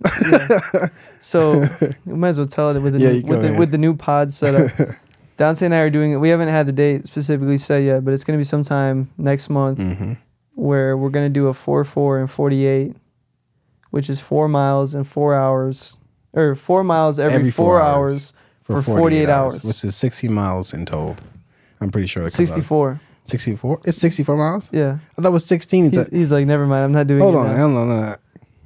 So 1.22 1.64
we 2.06 2.14
might 2.14 2.30
as 2.30 2.38
well 2.38 2.48
tell 2.48 2.76
it 2.76 2.80
with 2.82 2.94
the 2.94 3.00
Yeah, 3.00 3.12
new, 3.14 3.22
with 3.28 3.42
the 3.42 3.54
with 3.54 3.72
the 3.72 3.78
new 3.78 3.96
pod 3.96 4.34
setup. 4.34 4.72
Dante 5.38 5.66
and 5.66 5.74
I 5.74 5.80
are 5.80 5.90
doing 5.90 6.12
it. 6.12 6.18
We 6.18 6.30
haven't 6.30 6.50
had 6.50 6.68
the 6.68 6.72
date 6.72 7.06
specifically 7.06 7.58
set 7.58 7.80
yet, 7.84 8.06
but 8.06 8.14
it's 8.14 8.24
going 8.24 8.38
to 8.38 8.40
be 8.40 8.44
sometime 8.44 9.10
next 9.18 9.50
month 9.50 9.80
hmm 9.82 10.14
where 10.56 10.96
we're 10.96 11.10
going 11.10 11.26
to 11.26 11.34
do 11.34 11.48
a 11.48 11.54
4 11.54 11.84
4 11.84 12.20
and 12.20 12.30
48, 12.30 12.96
which 13.90 14.08
is 14.08 14.20
four 14.20 14.48
miles 14.48 14.94
in 14.94 15.04
four 15.04 15.34
hours, 15.34 15.98
or 16.32 16.54
four 16.54 16.84
miles 16.84 17.18
every, 17.20 17.40
Every 17.40 17.50
four, 17.52 17.80
four 17.80 17.82
hours, 17.82 18.34
hours. 18.70 18.86
for 18.86 18.96
48 19.00 19.30
hours. 19.30 19.64
which 19.64 19.84
is 19.84 19.96
sixty 19.96 20.28
miles 20.28 20.72
in 20.72 20.86
total. 20.86 21.18
I'm 21.82 21.90
pretty 21.90 22.08
sure. 22.08 22.22
it 22.22 22.34
comes 22.34 22.52
out. 22.52 22.56
64. 23.26 23.78
64? 23.78 23.82
It's 23.86 23.98
64 23.98 24.38
miles? 24.38 24.70
Yeah. 24.74 24.98
I 25.18 25.22
thought 25.22 25.30
it 25.30 25.32
was 25.32 25.46
16. 25.46 25.86
He's, 25.92 26.08
he's 26.08 26.32
like, 26.32 26.46
never 26.46 26.66
mind. 26.68 26.84
I'm 26.84 26.92
not 26.92 27.08
doing 27.08 27.22
hold 27.22 27.36
it. 27.36 27.38
on. 27.38 27.46
now." 27.48 27.58
Hold 27.58 27.78
on. 27.78 27.88
hold 27.88 28.04
on. 28.06 28.16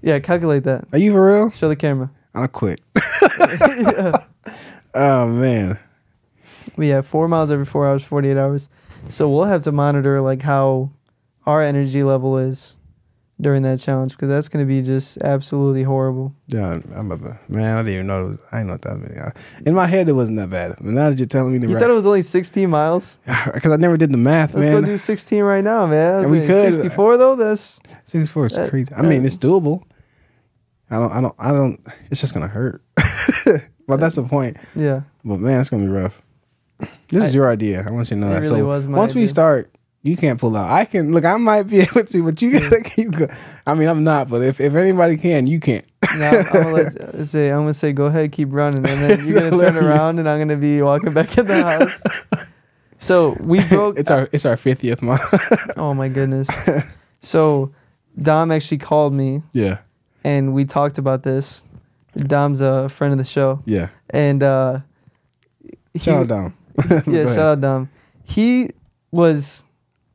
Yeah, 0.02 0.20
calculate 0.20 0.64
that. 0.64 0.86
Are 0.94 1.00
you 1.00 1.12
for 1.12 1.26
real? 1.26 1.52
Show 1.52 1.68
the 1.70 1.76
camera. 1.76 2.12
I'll 2.36 2.48
quit. 2.48 2.82
yeah. 3.40 4.12
Oh, 4.94 5.28
man. 5.28 5.78
We 6.76 6.88
have 6.88 7.06
four 7.06 7.28
miles 7.28 7.52
every 7.52 7.66
four 7.66 7.86
hours, 7.86 8.04
48 8.04 8.36
hours. 8.36 8.68
So 9.10 9.30
we'll 9.30 9.44
have 9.46 9.62
to 9.64 9.72
monitor 9.72 10.22
like 10.22 10.42
how 10.42 10.90
our 11.46 11.62
energy 11.62 12.02
level 12.04 12.38
is 12.40 12.78
during 13.40 13.62
that 13.64 13.80
challenge 13.80 14.14
because 14.14 14.30
that's 14.30 14.50
going 14.50 14.66
to 14.66 14.68
be 14.68 14.82
just 14.82 15.18
absolutely 15.22 15.84
horrible. 15.84 16.34
Yeah, 16.48 16.80
I'm 16.96 17.12
about 17.12 17.24
to, 17.28 17.40
man, 17.54 17.78
I 17.78 17.82
didn't 17.84 17.94
even 17.94 18.08
know. 18.08 18.26
It 18.26 18.28
was, 18.30 18.44
I 18.52 18.58
didn't 18.60 18.68
know 18.70 18.78
that 18.78 18.98
many. 18.98 19.20
I- 19.20 19.32
In 19.66 19.76
my 19.76 19.86
head, 19.86 20.10
it 20.10 20.14
wasn't 20.14 20.38
that 20.40 20.50
bad. 20.50 20.76
But 20.78 20.86
now 20.88 21.10
that 21.10 21.20
you're 21.20 21.28
telling 21.28 21.52
me 21.52 21.60
the 21.60 21.68
You 21.68 21.76
right, 21.76 21.82
thought 21.82 21.90
it 21.92 21.94
was 21.94 22.06
only 22.06 22.24
16 22.24 22.70
miles? 22.70 23.18
because 23.54 23.72
I 23.72 23.76
never 23.76 23.96
did 23.98 24.12
the 24.12 24.18
math, 24.18 24.54
Let's 24.56 24.68
man. 24.68 24.82
go 24.82 24.88
do 24.88 24.98
16 24.98 25.44
right 25.44 25.64
now, 25.64 25.86
man. 25.86 26.24
And 26.24 26.32
we 26.32 26.40
like, 26.40 26.48
could. 26.48 26.68
Uh, 26.70 26.72
64 26.72 27.18
though. 27.18 27.36
That's 27.36 27.80
64 28.06 28.46
is 28.48 28.54
That- 28.54 28.70
crazy. 28.72 28.94
I 28.96 29.04
mean, 29.04 29.26
it's 29.26 29.38
doable. 29.38 29.84
I 30.90 30.96
don't, 31.00 31.12
I 31.12 31.22
don't, 31.22 31.36
I 31.38 31.52
don't. 31.52 31.80
It's 32.10 32.22
just 32.22 32.34
gonna 32.34 32.48
hurt. 32.48 32.82
but 33.88 34.00
that's 34.00 34.16
the 34.16 34.24
point. 34.24 34.58
yeah. 34.76 35.02
But 35.26 35.40
man, 35.40 35.60
it's 35.60 35.70
gonna 35.70 35.84
be 35.84 35.90
rough. 35.92 36.22
This 37.10 37.24
is 37.26 37.36
your 37.36 37.50
idea. 37.50 37.84
I 37.86 37.92
want 37.92 38.10
you 38.10 38.16
to 38.16 38.22
know 38.22 38.28
It 38.28 38.34
that. 38.36 38.42
really 38.50 38.62
so 38.62 38.66
was 38.68 38.88
my 38.88 38.98
once 38.98 39.14
we 39.14 39.28
start, 39.28 39.70
you 40.08 40.18
can't 40.18 40.40
pull 40.40 40.56
out. 40.56 40.72
I 40.72 40.86
can 40.86 41.14
look. 41.14 41.26
I 41.26 41.38
might 41.38 41.64
be 41.64 41.80
able 41.90 42.04
to, 42.06 42.24
but 42.24 42.42
you 42.42 42.60
gotta 42.60 42.82
keep. 42.82 43.12
Go- 43.12 43.28
I 43.66 43.74
mean, 43.76 43.88
I'm 43.90 44.04
not. 44.04 44.30
But 44.30 44.44
if 44.44 44.60
if 44.60 44.74
anybody 44.76 45.18
can, 45.18 45.48
you 45.48 45.60
can't. 45.60 45.86
Now 46.18 46.32
I'm 46.32 46.44
gonna 46.54 46.74
let, 46.74 46.96
uh, 47.02 47.26
say 47.26 47.50
I'm 47.50 47.62
gonna 47.62 47.74
say 47.74 47.94
go 47.94 48.06
ahead, 48.06 48.32
keep 48.32 48.50
running, 48.52 48.88
and 48.88 49.02
then 49.02 49.28
you're 49.28 49.40
gonna 49.50 49.58
turn 49.64 49.76
around, 49.78 50.20
and 50.20 50.28
I'm 50.30 50.40
gonna 50.40 50.56
be 50.58 50.82
walking 50.82 51.14
back 51.14 51.38
in 51.38 51.46
the 51.46 51.64
house. 51.64 52.04
So 53.00 53.38
we 53.42 53.64
broke. 53.68 54.00
It's 54.00 54.10
our 54.10 54.28
it's 54.32 54.46
our 54.46 54.58
fiftieth 54.58 55.02
month. 55.02 55.22
oh 55.78 55.94
my 55.94 56.10
goodness. 56.10 56.50
So 57.22 57.72
Dom 58.20 58.52
actually 58.52 58.80
called 58.80 59.14
me, 59.14 59.44
yeah, 59.54 59.80
and 60.24 60.54
we 60.54 60.66
talked 60.66 60.98
about 60.98 61.24
this. 61.24 61.66
Dom's 62.16 62.62
a 62.62 62.90
friend 62.90 63.12
of 63.12 63.20
the 63.20 63.26
show, 63.26 63.62
yeah. 63.66 63.90
and 64.10 64.42
uh, 64.42 64.80
he, 65.94 66.00
Shout 66.00 66.22
out 66.22 66.28
Dom. 66.28 66.58
yeah, 67.06 67.26
shout 67.26 67.40
out 67.46 67.62
Dom. 67.62 67.90
He 68.24 68.70
was, 69.12 69.64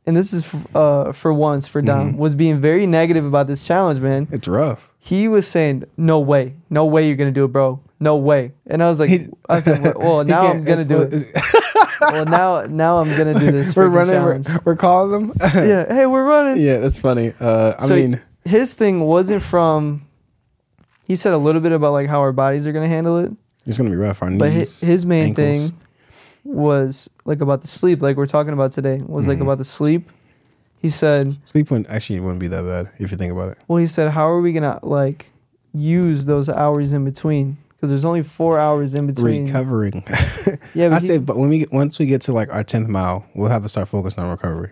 and 0.07 0.17
this 0.17 0.33
is 0.33 0.43
f- 0.43 0.67
uh, 0.77 1.13
for 1.13 1.33
once 1.33 1.67
for 1.67 1.81
Dom, 1.83 2.15
Mhm. 2.15 2.17
was 2.19 2.35
being 2.35 2.61
very 2.61 2.87
negative 2.87 3.25
about 3.25 3.47
this 3.47 3.63
challenge, 3.63 4.01
man. 4.01 4.29
It's 4.31 4.49
rough. 4.49 4.91
He 4.99 5.27
was 5.29 5.47
saying, 5.47 5.85
"No 5.97 6.21
way, 6.21 6.55
no 6.71 6.85
way 6.85 7.07
you're 7.07 7.17
gonna 7.17 7.31
do 7.33 7.45
it, 7.45 7.49
bro, 7.53 7.81
no 7.99 8.17
way." 8.17 8.53
And 8.67 8.83
I 8.83 8.89
was 8.89 9.01
like, 9.01 9.11
He- 9.11 9.29
I 9.49 9.59
said, 9.61 9.83
"Well, 9.83 9.95
well, 9.99 10.25
now 10.37 10.47
I'm 10.47 10.63
gonna 10.63 10.85
do 10.85 11.03
it. 11.03 11.27
Well, 12.01 12.25
now, 12.27 12.65
now 12.69 12.97
I'm 12.99 13.17
gonna 13.17 13.39
do 13.39 13.53
this 13.53 13.77
We're 13.77 13.87
running. 13.89 14.21
We're, 14.21 14.41
we're 14.65 14.77
calling 14.77 15.29
them. 15.29 15.33
yeah, 15.41 15.87
hey, 15.93 16.05
we're 16.07 16.25
running. 16.25 16.61
yeah, 16.61 16.79
that's 16.79 16.99
funny. 16.99 17.33
Uh, 17.39 17.75
I 17.79 17.87
So 17.87 17.95
mean, 17.95 18.21
his 18.45 18.75
thing 18.75 19.01
wasn't 19.01 19.41
from. 19.45 20.03
He 21.07 21.15
said 21.15 21.33
a 21.33 21.39
little 21.39 21.61
bit 21.61 21.71
about 21.71 21.93
like 21.93 22.09
how 22.09 22.19
our 22.21 22.33
bodies 22.33 22.67
are 22.67 22.73
gonna 22.73 22.89
handle 22.89 23.19
it, 23.19 23.33
it's 23.67 23.79
gonna 23.79 23.91
be 23.91 23.95
rough. 23.97 24.21
Our 24.21 24.31
knees. 24.31 24.39
but 24.41 24.51
his, 24.51 24.81
his 24.81 25.07
main 25.07 25.27
ankles. 25.29 25.37
thing 25.69 25.73
was 26.45 27.09
like 27.25 27.41
about 27.41 27.61
the 27.63 27.69
sleep, 27.69 28.03
like 28.03 28.17
we're 28.17 28.27
talking 28.27 28.53
about 28.53 28.73
today, 28.73 29.03
was 29.07 29.29
like 29.29 29.39
Mhm. 29.39 29.43
about 29.43 29.59
the 29.59 29.65
sleep. 29.65 30.11
He 30.79 30.91
said, 30.91 31.37
Sleep 31.47 31.71
wouldn't 31.71 31.89
actually 31.91 32.19
wouldn't 32.21 32.41
be 32.41 32.49
that 32.49 32.65
bad 32.65 32.91
if 32.99 33.13
you 33.13 33.17
think 33.17 33.33
about 33.33 33.51
it. 33.53 33.59
well, 33.69 33.79
he 33.79 33.87
said, 33.87 34.11
how 34.11 34.29
are 34.29 34.41
we 34.41 34.53
gonna 34.53 34.81
like 34.83 35.31
use 35.73 36.25
those 36.25 36.49
hours 36.49 36.93
in 36.93 37.05
between? 37.05 37.57
Because 37.69 37.89
there's 37.91 38.05
only 38.05 38.23
four 38.23 38.59
hours 38.59 38.95
in 38.95 39.07
between. 39.07 39.47
Recovering. 39.47 40.05
Yeah, 40.75 40.87
I 40.87 40.89
but 40.91 41.03
he- 41.03 41.09
say, 41.09 41.19
but 41.19 41.37
when 41.37 41.49
we 41.51 41.59
get, 41.61 41.73
once 41.73 41.99
we 41.99 42.07
get 42.07 42.23
to 42.23 42.33
like 42.33 42.53
our 42.53 42.65
tenth 42.65 42.89
mile, 42.89 43.25
we'll 43.35 43.49
have 43.51 43.63
to 43.63 43.69
start 43.69 43.89
focusing 43.89 44.23
on 44.25 44.31
recovery 44.31 44.71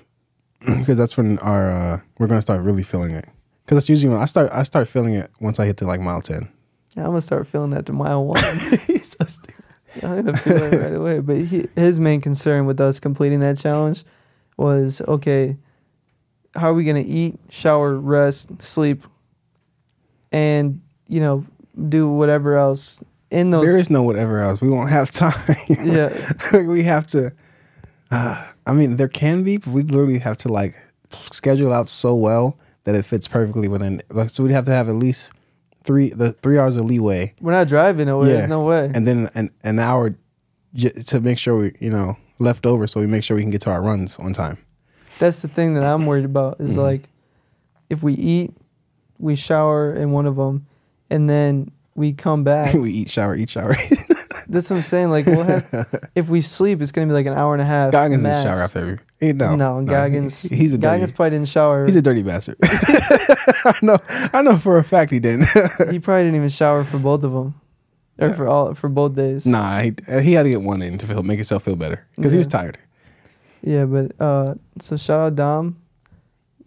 because 0.60 0.96
that's 0.98 1.16
when 1.16 1.38
our 1.40 1.70
uh, 1.70 2.00
we're 2.18 2.26
gonna 2.26 2.42
start 2.42 2.62
really 2.62 2.82
feeling 2.82 3.10
it. 3.12 3.26
Because 3.64 3.76
that's 3.78 3.88
usually 3.88 4.12
when 4.12 4.20
I 4.20 4.26
start. 4.26 4.50
I 4.52 4.62
start 4.62 4.88
feeling 4.88 5.14
it 5.14 5.30
once 5.40 5.58
I 5.60 5.66
hit 5.66 5.76
to 5.78 5.86
like 5.86 6.00
mile 6.00 6.20
ten. 6.20 6.48
Yeah, 6.96 7.02
I'm 7.04 7.10
gonna 7.10 7.20
start 7.22 7.46
feeling 7.46 7.70
that 7.70 7.86
to 7.86 7.92
mile 7.92 8.24
one. 8.24 8.40
He's 8.86 9.16
so 9.18 9.24
stupid. 9.26 9.63
I'm 10.02 10.24
gonna 10.24 10.36
feel 10.36 10.56
it 10.56 10.80
right 10.80 10.94
away. 10.94 11.20
But 11.20 11.38
he, 11.38 11.66
his 11.76 12.00
main 12.00 12.20
concern 12.20 12.66
with 12.66 12.80
us 12.80 12.98
completing 13.00 13.40
that 13.40 13.56
challenge 13.58 14.04
was 14.56 15.00
okay, 15.02 15.56
how 16.54 16.70
are 16.70 16.74
we 16.74 16.84
gonna 16.84 17.04
eat, 17.06 17.38
shower, 17.50 17.96
rest, 17.96 18.62
sleep, 18.62 19.04
and 20.32 20.80
you 21.08 21.20
know 21.20 21.44
do 21.88 22.08
whatever 22.08 22.56
else 22.56 23.02
in 23.30 23.50
those. 23.50 23.64
There 23.64 23.78
is 23.78 23.90
no 23.90 24.02
whatever 24.02 24.40
else. 24.40 24.60
We 24.60 24.68
won't 24.70 24.90
have 24.90 25.10
time. 25.10 25.32
yeah, 25.68 26.12
we 26.66 26.82
have 26.84 27.06
to. 27.08 27.32
Uh, 28.10 28.46
I 28.66 28.72
mean, 28.72 28.96
there 28.96 29.08
can 29.08 29.42
be, 29.44 29.58
but 29.58 29.68
we 29.68 29.82
literally 29.82 30.18
have 30.20 30.38
to 30.38 30.48
like 30.48 30.74
schedule 31.10 31.72
out 31.72 31.88
so 31.88 32.14
well 32.14 32.58
that 32.84 32.94
it 32.94 33.04
fits 33.04 33.28
perfectly 33.28 33.68
within. 33.68 34.00
Like, 34.10 34.30
so 34.30 34.42
we'd 34.42 34.52
have 34.52 34.66
to 34.66 34.72
have 34.72 34.88
at 34.88 34.94
least 34.94 35.32
three 35.84 36.10
the 36.10 36.32
three 36.32 36.58
hours 36.58 36.76
of 36.76 36.84
leeway, 36.86 37.34
we're 37.40 37.52
not 37.52 37.68
driving 37.68 38.06
nowhere. 38.06 38.28
Yeah. 38.30 38.36
There's 38.38 38.48
no 38.48 38.62
way. 38.64 38.90
and 38.94 39.06
then 39.06 39.28
an 39.34 39.50
an 39.62 39.78
hour 39.78 40.16
j- 40.74 40.90
to 40.90 41.20
make 41.20 41.38
sure 41.38 41.56
we 41.56 41.72
you 41.80 41.90
know 41.90 42.16
left 42.38 42.66
over, 42.66 42.86
so 42.86 43.00
we 43.00 43.06
make 43.06 43.22
sure 43.24 43.36
we 43.36 43.42
can 43.42 43.50
get 43.50 43.60
to 43.62 43.70
our 43.70 43.82
runs 43.82 44.18
on 44.18 44.32
time. 44.32 44.58
That's 45.18 45.42
the 45.42 45.48
thing 45.48 45.74
that 45.74 45.84
I'm 45.84 46.06
worried 46.06 46.24
about 46.24 46.60
is 46.60 46.74
Mhm. 46.76 46.82
like 46.82 47.08
if 47.90 48.02
we 48.02 48.14
eat, 48.14 48.52
we 49.18 49.34
shower 49.36 49.92
in 49.94 50.10
one 50.10 50.26
of 50.26 50.36
them, 50.36 50.66
and 51.10 51.30
then 51.30 51.70
we 51.94 52.12
come 52.12 52.42
back. 52.42 52.74
we 52.74 52.90
eat, 52.90 53.08
shower, 53.10 53.36
eat, 53.36 53.50
shower. 53.50 53.76
That's 54.48 54.68
what 54.70 54.76
I'm 54.76 54.82
saying. 54.82 55.10
Like 55.10 55.26
we'll 55.26 55.44
have 55.44 56.00
if 56.14 56.28
we 56.28 56.40
sleep, 56.40 56.82
it's 56.82 56.90
gonna 56.92 57.06
be 57.06 57.12
like 57.12 57.26
an 57.26 57.34
hour 57.34 57.52
and 57.54 57.62
a 57.62 57.64
half. 57.64 57.92
Goggins 57.92 58.22
max. 58.22 58.42
didn't 58.42 58.56
shower 58.56 58.64
after. 58.64 59.00
He, 59.26 59.32
no, 59.32 59.56
No, 59.56 59.80
he- 59.80 59.86
Goggins. 59.86 60.42
he's 60.42 60.72
a 60.72 60.78
dirty. 60.78 60.82
Goggins 60.92 61.12
probably 61.12 61.30
didn't 61.38 61.48
shower. 61.48 61.84
He's 61.86 61.96
a 61.96 62.02
dirty 62.02 62.22
bastard. 62.22 62.56
I 62.62 63.74
know. 63.82 63.98
I 64.32 64.42
know 64.42 64.56
for 64.56 64.78
a 64.78 64.84
fact 64.84 65.10
he 65.10 65.18
didn't. 65.20 65.46
he 65.90 65.98
probably 65.98 66.24
didn't 66.24 66.36
even 66.36 66.48
shower 66.48 66.84
for 66.84 66.98
both 66.98 67.24
of 67.24 67.32
them, 67.32 67.54
or 68.18 68.30
for 68.34 68.46
all 68.46 68.74
for 68.74 68.88
both 68.88 69.14
days. 69.14 69.46
nah, 69.46 69.80
he, 69.80 69.92
he 70.22 70.32
had 70.34 70.42
to 70.44 70.50
get 70.50 70.62
one 70.62 70.82
in 70.82 70.98
to 70.98 71.06
feel, 71.06 71.22
make 71.22 71.38
himself 71.38 71.64
feel 71.64 71.76
better 71.76 72.06
because 72.16 72.32
he 72.32 72.38
was 72.38 72.46
tired. 72.46 72.78
Yeah, 73.62 73.86
but 73.86 74.12
uh, 74.20 74.54
so 74.78 74.96
shout 74.96 75.20
out 75.20 75.34
Dom. 75.36 75.78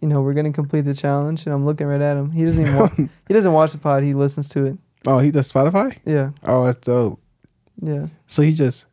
You 0.00 0.08
know 0.08 0.20
we're 0.22 0.34
gonna 0.34 0.52
complete 0.52 0.82
the 0.82 0.94
challenge, 0.94 1.44
and 1.46 1.54
I'm 1.54 1.64
looking 1.64 1.86
right 1.86 2.00
at 2.00 2.16
him. 2.16 2.30
He 2.30 2.44
doesn't 2.44 2.66
even 2.66 3.10
he 3.28 3.34
doesn't 3.34 3.52
watch 3.52 3.72
the 3.72 3.78
pod. 3.78 4.02
He 4.02 4.14
listens 4.14 4.48
to 4.50 4.64
it. 4.66 4.78
Oh, 5.06 5.18
he 5.20 5.30
does 5.30 5.50
Spotify. 5.52 5.96
Yeah, 6.04 6.30
Oh, 6.44 6.64
that's 6.66 6.80
dope. 6.80 7.20
yeah. 7.80 8.08
So 8.26 8.42
he 8.42 8.52
just 8.52 8.86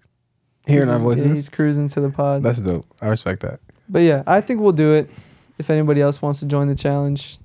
hearing 0.68 0.90
our 0.90 0.98
voices. 1.00 1.26
he's 1.26 1.50
cruising 1.50 1.88
to 1.90 2.02
the 2.02 2.10
pod. 2.10 2.44
that's 2.44 2.60
dope. 2.62 2.86
I 3.02 3.08
respect 3.08 3.42
that. 3.42 3.60
But 3.90 4.00
yeah, 4.00 4.24
I 4.28 4.42
think 4.42 4.62
we'll 4.62 4.72
do 4.72 4.94
it. 4.94 5.10
If 5.58 5.70
anybody 5.70 6.02
else 6.02 6.22
wants 6.22 6.40
to 6.42 6.46
join 6.46 6.68
the 6.68 6.76
challenge, 6.76 7.38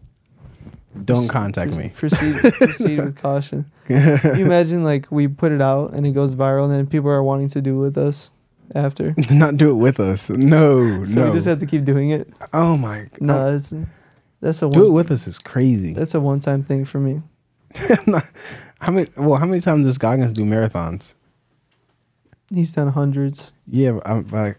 Don't 1.05 1.29
contact 1.29 1.73
me. 1.77 1.91
Proceed, 1.95 2.35
proceed 2.55 2.99
with 2.99 3.21
caution. 3.23 3.71
Can 3.87 4.39
you 4.39 4.45
imagine 4.47 4.83
like 4.83 5.11
we 5.13 5.29
put 5.29 5.53
it 5.53 5.61
out 5.63 5.93
and 5.95 6.07
it 6.07 6.13
goes 6.13 6.35
viral, 6.35 6.65
and 6.65 6.73
then 6.73 6.87
people 6.87 7.11
are 7.11 7.23
wanting 7.23 7.49
to 7.49 7.61
do 7.61 7.77
it 7.77 7.81
with 7.81 7.99
us 7.99 8.33
after. 8.75 9.15
Not 9.31 9.57
do 9.57 9.71
it 9.71 9.75
with 9.77 10.01
us. 10.01 10.31
No, 10.31 11.05
So 11.05 11.21
no. 11.21 11.27
we 11.27 11.33
just 11.33 11.47
have 11.47 11.61
to 11.61 11.67
keep 11.67 11.85
doing 11.85 12.11
it. 12.11 12.29
oh 12.53 12.77
my. 12.77 13.07
No, 13.21 13.35
God. 13.35 13.53
that's 13.55 13.75
that's 14.41 14.63
a 14.63 14.71
do 14.71 14.81
it 14.81 14.85
one, 14.87 14.93
with 14.95 15.11
us 15.11 15.27
is 15.27 15.39
crazy. 15.39 15.93
that's 15.93 16.15
a 16.15 16.21
one 16.21 16.41
time 16.41 16.63
thing 16.65 16.85
for 16.85 16.99
me. 16.99 17.23
how 18.81 18.91
many? 18.93 19.09
Well, 19.17 19.37
how 19.37 19.47
many 19.47 19.61
times 19.61 19.87
does 19.87 19.99
Goggins 19.99 20.33
do 20.33 20.45
marathons? 20.45 21.15
He's 22.53 22.73
done 22.75 22.89
hundreds. 22.89 23.53
Yeah, 23.67 23.93
but 23.93 24.09
I'm 24.09 24.27
like, 24.29 24.59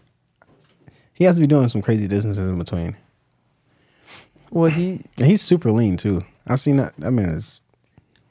he 1.12 1.24
has 1.24 1.34
to 1.36 1.40
be 1.40 1.46
doing 1.46 1.68
some 1.68 1.82
crazy 1.82 2.08
distances 2.08 2.48
in 2.48 2.58
between. 2.58 2.96
Well, 4.50 4.70
he 4.70 5.00
And 5.18 5.26
he's 5.26 5.42
super 5.42 5.70
lean 5.70 5.96
too. 5.96 6.24
I've 6.46 6.60
seen 6.60 6.76
that. 6.78 6.92
I 7.04 7.10
mean, 7.10 7.28
it's 7.28 7.60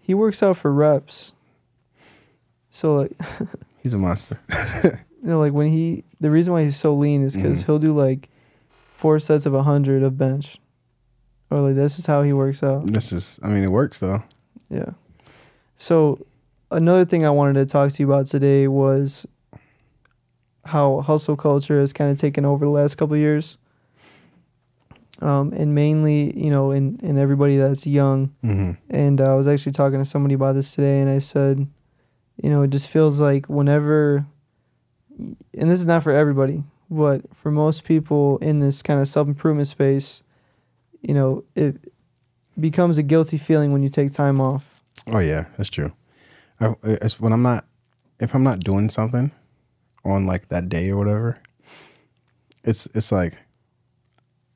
he 0.01 0.13
works 0.13 0.41
out 0.43 0.57
for 0.57 0.71
reps. 0.73 1.35
So 2.69 2.95
like 2.95 3.11
he's 3.83 3.93
a 3.93 3.97
monster. 3.97 4.39
you 4.83 4.91
know, 5.23 5.39
like 5.39 5.53
when 5.53 5.67
he 5.67 6.03
the 6.19 6.31
reason 6.31 6.53
why 6.53 6.63
he's 6.63 6.75
so 6.75 6.93
lean 6.93 7.23
is 7.23 7.35
because 7.35 7.63
Mhm. 7.63 7.65
he'll 7.65 7.79
do 7.79 7.93
like 7.93 8.29
four 8.89 9.19
sets 9.19 9.45
of 9.45 9.53
a 9.53 9.63
hundred 9.63 10.03
of 10.03 10.17
bench, 10.17 10.59
or 11.49 11.59
like 11.59 11.75
this 11.75 11.97
is 11.99 12.05
how 12.05 12.21
he 12.23 12.33
works 12.33 12.61
out. 12.63 12.85
this 12.85 13.11
is. 13.11 13.39
I 13.43 13.49
mean, 13.49 13.63
it 13.63 13.71
works 13.71 13.99
though. 13.99 14.23
Yeah. 14.69 14.91
So 15.75 16.25
another 16.69 17.05
thing 17.05 17.25
I 17.25 17.29
wanted 17.31 17.55
to 17.59 17.65
talk 17.65 17.91
to 17.91 18.03
you 18.03 18.07
about 18.11 18.27
today 18.27 18.67
was 18.67 19.25
how 20.65 21.01
hustle 21.01 21.35
culture 21.35 21.79
has 21.79 21.93
kind 21.93 22.11
of 22.11 22.17
taken 22.17 22.45
over 22.45 22.65
the 22.65 22.71
last 22.71 22.95
couple 22.95 23.15
of 23.15 23.19
years. 23.19 23.57
Um, 25.19 25.53
and 25.53 25.75
mainly, 25.75 26.35
you 26.37 26.49
know, 26.49 26.71
in, 26.71 26.99
in 27.03 27.17
everybody 27.17 27.57
that's 27.57 27.85
young. 27.85 28.33
Mm-hmm. 28.43 28.71
And 28.89 29.21
uh, 29.21 29.33
I 29.33 29.35
was 29.35 29.47
actually 29.47 29.73
talking 29.73 29.99
to 29.99 30.05
somebody 30.05 30.33
about 30.33 30.53
this 30.53 30.73
today, 30.73 30.99
and 30.99 31.09
I 31.09 31.19
said, 31.19 31.67
you 32.41 32.49
know, 32.49 32.63
it 32.63 32.71
just 32.71 32.89
feels 32.89 33.21
like 33.21 33.47
whenever, 33.47 34.25
and 35.19 35.69
this 35.69 35.79
is 35.79 35.85
not 35.85 36.01
for 36.01 36.11
everybody, 36.11 36.63
but 36.89 37.21
for 37.35 37.51
most 37.51 37.83
people 37.83 38.39
in 38.39 38.61
this 38.61 38.81
kind 38.81 38.99
of 38.99 39.07
self 39.07 39.27
improvement 39.27 39.67
space, 39.67 40.23
you 41.01 41.13
know, 41.13 41.43
it 41.55 41.91
becomes 42.59 42.97
a 42.97 43.03
guilty 43.03 43.37
feeling 43.37 43.71
when 43.71 43.83
you 43.83 43.89
take 43.89 44.11
time 44.11 44.41
off. 44.41 44.81
Oh 45.13 45.19
yeah, 45.19 45.45
that's 45.57 45.69
true. 45.69 45.93
I, 46.59 46.73
it's 46.83 47.19
when 47.19 47.31
I'm 47.31 47.43
not, 47.43 47.65
if 48.19 48.33
I'm 48.33 48.43
not 48.43 48.59
doing 48.59 48.89
something 48.89 49.31
on 50.03 50.25
like 50.25 50.49
that 50.49 50.69
day 50.69 50.89
or 50.89 50.97
whatever, 50.97 51.37
it's 52.63 52.87
it's 52.93 53.11
like 53.11 53.37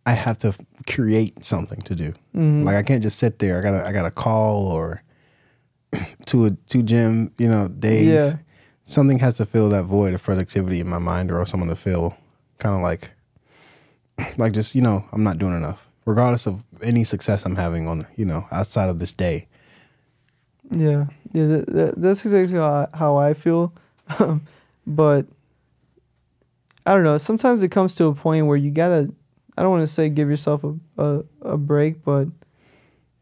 I 0.05 0.13
have 0.13 0.38
to 0.39 0.53
create 0.88 1.43
something 1.43 1.81
to 1.81 1.95
do. 1.95 2.13
Mhm. 2.36 2.63
Like 2.63 2.75
I 2.75 2.84
can't 2.84 3.01
just 3.03 3.17
sit 3.17 3.39
there. 3.39 3.58
I 3.58 3.62
gotta 3.62 3.88
I 3.88 3.91
gotta 3.91 4.12
call 4.12 4.67
or 4.67 5.03
to 6.27 6.45
a 6.45 6.51
to 6.51 6.84
gym. 6.84 7.31
You 7.38 7.49
know, 7.49 7.67
days. 7.67 8.08
Yeah. 8.08 8.34
Something 8.88 9.17
has 9.17 9.38
to 9.38 9.47
fill 9.47 9.69
that 9.69 9.86
void 9.86 10.13
of 10.13 10.21
productivity 10.21 10.79
in 10.79 10.88
my 10.88 10.99
mind, 10.99 11.31
or 11.31 11.43
someone 11.47 11.69
to 11.69 11.75
feel 11.75 12.15
kind 12.60 12.75
of 12.75 12.81
like 12.81 13.10
like 14.38 14.53
just 14.53 14.75
you 14.75 14.81
know 14.81 15.05
I'm 15.12 15.23
not 15.23 15.39
doing 15.39 15.55
enough, 15.58 15.89
regardless 16.05 16.45
of 16.45 16.62
any 16.84 17.03
success 17.03 17.45
I'm 17.45 17.55
having 17.55 17.88
on 17.88 18.05
you 18.15 18.25
know 18.25 18.45
outside 18.51 18.89
of 18.89 18.99
this 18.99 19.12
day. 19.13 19.47
Yeah, 20.71 21.05
yeah, 21.31 21.45
that, 21.47 21.67
that, 21.67 21.93
that's 21.97 22.25
exactly 22.25 22.58
how 22.58 22.69
I, 22.69 22.88
how 22.97 23.15
I 23.17 23.34
feel. 23.34 23.73
but 24.88 25.25
I 26.85 26.93
don't 26.93 27.03
know. 27.03 27.17
Sometimes 27.17 27.63
it 27.63 27.69
comes 27.71 27.95
to 27.95 28.05
a 28.05 28.15
point 28.15 28.45
where 28.47 28.57
you 28.57 28.71
gotta. 28.71 29.13
I 29.57 29.61
don't 29.61 29.71
want 29.71 29.83
to 29.83 29.87
say 29.87 30.09
give 30.09 30.29
yourself 30.29 30.63
a, 30.63 30.75
a 30.97 31.23
a 31.41 31.57
break, 31.57 32.03
but 32.03 32.27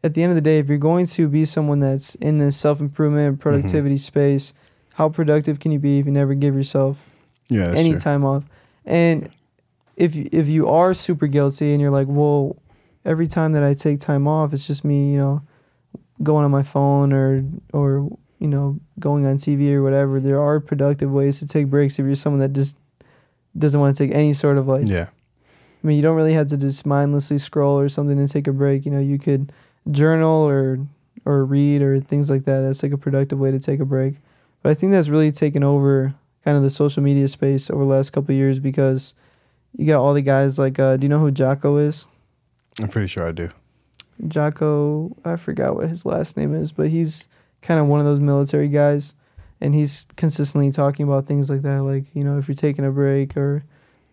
at 0.02 0.14
the 0.14 0.22
end 0.22 0.30
of 0.30 0.36
the 0.36 0.42
day, 0.42 0.58
if 0.58 0.68
you're 0.68 0.78
going 0.78 1.06
to 1.06 1.28
be 1.28 1.44
someone 1.44 1.80
that's 1.80 2.14
in 2.16 2.38
this 2.38 2.56
self 2.56 2.80
improvement 2.80 3.26
and 3.26 3.34
mm-hmm. 3.36 3.42
productivity 3.42 3.96
space, 3.96 4.52
how 4.94 5.08
productive 5.08 5.60
can 5.60 5.72
you 5.72 5.78
be 5.78 5.98
if 5.98 6.06
you 6.06 6.12
never 6.12 6.34
give 6.34 6.54
yourself 6.54 7.08
Yeah, 7.48 7.72
any 7.74 7.92
true. 7.92 8.00
time 8.00 8.24
off? 8.24 8.44
And 8.84 9.30
if 9.96 10.14
you- 10.14 10.28
if 10.32 10.48
you 10.48 10.66
are 10.68 10.92
super 10.92 11.26
guilty 11.26 11.72
and 11.72 11.80
you're 11.80 11.90
like, 11.90 12.08
well, 12.10 12.56
every 13.04 13.26
time 13.28 13.52
that 13.52 13.62
I 13.62 13.74
take 13.74 13.98
time 14.00 14.26
off, 14.26 14.52
it's 14.52 14.66
just 14.66 14.84
me, 14.84 15.12
you 15.12 15.18
know, 15.18 15.42
going 16.22 16.44
on 16.44 16.50
my 16.50 16.62
phone 16.62 17.12
or 17.12 17.44
or 17.72 18.10
you 18.38 18.48
know 18.48 18.78
going 18.98 19.24
on 19.24 19.36
TV 19.36 19.72
or 19.72 19.82
whatever. 19.82 20.20
There 20.20 20.40
are 20.40 20.60
productive 20.60 21.10
ways 21.10 21.38
to 21.38 21.46
take 21.46 21.68
breaks 21.68 21.98
if 21.98 22.04
you're 22.06 22.14
someone 22.14 22.40
that 22.40 22.52
just 22.52 22.76
doesn't 23.56 23.80
want 23.80 23.94
to 23.96 24.06
take 24.06 24.14
any 24.14 24.32
sort 24.32 24.58
of 24.58 24.68
like. 24.68 24.86
Yeah. 24.86 25.06
I 25.82 25.86
mean, 25.86 25.96
you 25.96 26.02
don't 26.02 26.16
really 26.16 26.32
have 26.32 26.46
to 26.48 26.56
just 26.56 26.86
mindlessly 26.86 27.38
scroll 27.38 27.78
or 27.78 27.88
something 27.88 28.16
to 28.16 28.32
take 28.32 28.46
a 28.46 28.52
break. 28.52 28.86
You 28.86 28.90
know, 28.92 29.00
you 29.00 29.18
could 29.18 29.52
journal 29.90 30.48
or 30.48 30.78
or 31.24 31.44
read 31.44 31.82
or 31.82 32.00
things 32.00 32.30
like 32.30 32.44
that. 32.44 32.60
That's 32.60 32.82
like 32.82 32.92
a 32.92 32.98
productive 32.98 33.38
way 33.38 33.50
to 33.50 33.58
take 33.58 33.80
a 33.80 33.84
break. 33.84 34.16
But 34.62 34.70
I 34.70 34.74
think 34.74 34.92
that's 34.92 35.08
really 35.08 35.30
taken 35.30 35.62
over 35.62 36.14
kind 36.44 36.56
of 36.56 36.62
the 36.62 36.70
social 36.70 37.02
media 37.02 37.28
space 37.28 37.70
over 37.70 37.80
the 37.80 37.90
last 37.90 38.10
couple 38.10 38.32
of 38.32 38.36
years 38.36 38.60
because 38.60 39.14
you 39.72 39.86
got 39.86 40.00
all 40.00 40.14
the 40.14 40.22
guys 40.22 40.58
like, 40.58 40.78
uh, 40.78 40.96
do 40.96 41.04
you 41.04 41.08
know 41.08 41.18
who 41.18 41.30
Jocko 41.30 41.76
is? 41.76 42.06
I'm 42.80 42.88
pretty 42.88 43.08
sure 43.08 43.26
I 43.26 43.32
do. 43.32 43.50
Jocko, 44.28 45.16
I 45.24 45.36
forgot 45.36 45.74
what 45.76 45.88
his 45.88 46.06
last 46.06 46.36
name 46.36 46.54
is, 46.54 46.72
but 46.72 46.88
he's 46.88 47.28
kind 47.62 47.80
of 47.80 47.86
one 47.86 48.00
of 48.00 48.06
those 48.06 48.20
military 48.20 48.68
guys, 48.68 49.14
and 49.60 49.74
he's 49.74 50.06
consistently 50.16 50.70
talking 50.70 51.06
about 51.06 51.26
things 51.26 51.48
like 51.50 51.62
that, 51.62 51.82
like 51.82 52.04
you 52.14 52.22
know 52.22 52.38
if 52.38 52.48
you're 52.48 52.54
taking 52.54 52.84
a 52.84 52.90
break 52.90 53.36
or, 53.36 53.64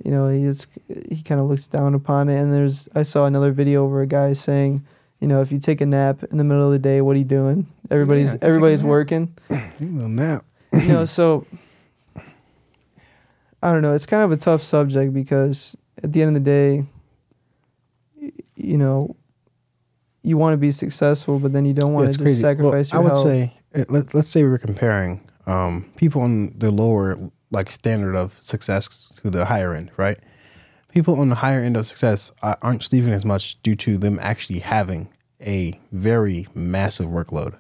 you 0.04 0.12
know, 0.12 0.28
he's 0.30 0.68
he 1.10 1.22
kind 1.24 1.42
of 1.42 1.48
looks 1.48 1.68
down 1.68 1.94
upon 1.94 2.30
it. 2.30 2.40
And 2.40 2.52
there's 2.54 2.88
I 2.96 3.04
saw 3.04 3.26
another 3.26 3.52
video 3.52 3.86
where 3.86 4.02
a 4.02 4.08
guy 4.08 4.34
saying, 4.34 4.84
you 5.20 5.28
know, 5.28 5.42
if 5.42 5.52
you 5.52 5.58
take 5.58 5.82
a 5.82 5.86
nap 5.86 6.24
in 6.32 6.38
the 6.38 6.44
middle 6.44 6.66
of 6.66 6.72
the 6.72 6.80
day, 6.80 7.02
what 7.02 7.16
are 7.16 7.20
you 7.20 7.26
doing? 7.26 7.68
Everybody's 7.90 8.34
Yeah, 8.34 8.40
everybody's 8.42 8.84
working, 8.84 9.34
You 9.50 9.62
little 9.82 10.10
nap. 10.10 10.46
you 10.74 10.88
know. 10.88 11.06
So 11.06 11.46
I 13.64 13.72
don't 13.72 13.82
know. 13.82 13.94
It's 13.94 14.06
kind 14.06 14.24
of 14.24 14.32
a 14.32 14.38
tough 14.38 14.62
subject 14.62 15.14
because 15.14 15.76
at 16.04 16.12
the 16.14 16.22
end 16.22 16.30
of 16.30 16.44
the 16.44 16.50
day, 16.50 16.84
you 18.56 18.78
know, 18.78 19.16
you 20.24 20.38
want 20.38 20.54
to 20.54 20.58
be 20.58 20.72
successful, 20.72 21.40
but 21.40 21.52
then 21.54 21.66
you 21.66 21.74
don't 21.74 21.94
want 21.94 22.08
it's 22.10 22.18
to 22.18 22.24
just 22.26 22.42
sacrifice 22.42 22.92
Well, 22.94 23.04
your 23.04 23.12
I 23.12 23.14
would 23.14 23.28
health. 23.28 23.28
say 23.28 23.54
uh, 23.76 23.84
let, 23.90 24.14
let's 24.14 24.30
say 24.30 24.44
we're 24.44 24.58
comparing 24.58 25.22
um, 25.48 25.92
people 25.96 26.22
on 26.22 26.58
the 26.58 26.72
lower 26.72 27.18
like 27.50 27.70
standard 27.70 28.16
of 28.16 28.40
success 28.42 28.88
to 29.22 29.30
the 29.30 29.46
higher 29.46 29.74
end, 29.74 29.92
right? 29.98 30.18
People 30.90 31.20
on 31.20 31.30
the 31.30 31.36
higher 31.36 31.60
end 31.60 31.78
of 31.78 31.88
success 31.88 32.32
uh, 32.42 32.56
aren't 32.62 32.84
sleeping 32.84 33.12
as 33.12 33.26
much 33.26 33.62
due 33.62 33.76
to 33.76 33.98
them 33.98 34.20
actually 34.22 34.60
having 34.60 35.10
a 35.42 35.80
very 35.92 36.48
massive 36.54 37.08
workload, 37.08 37.58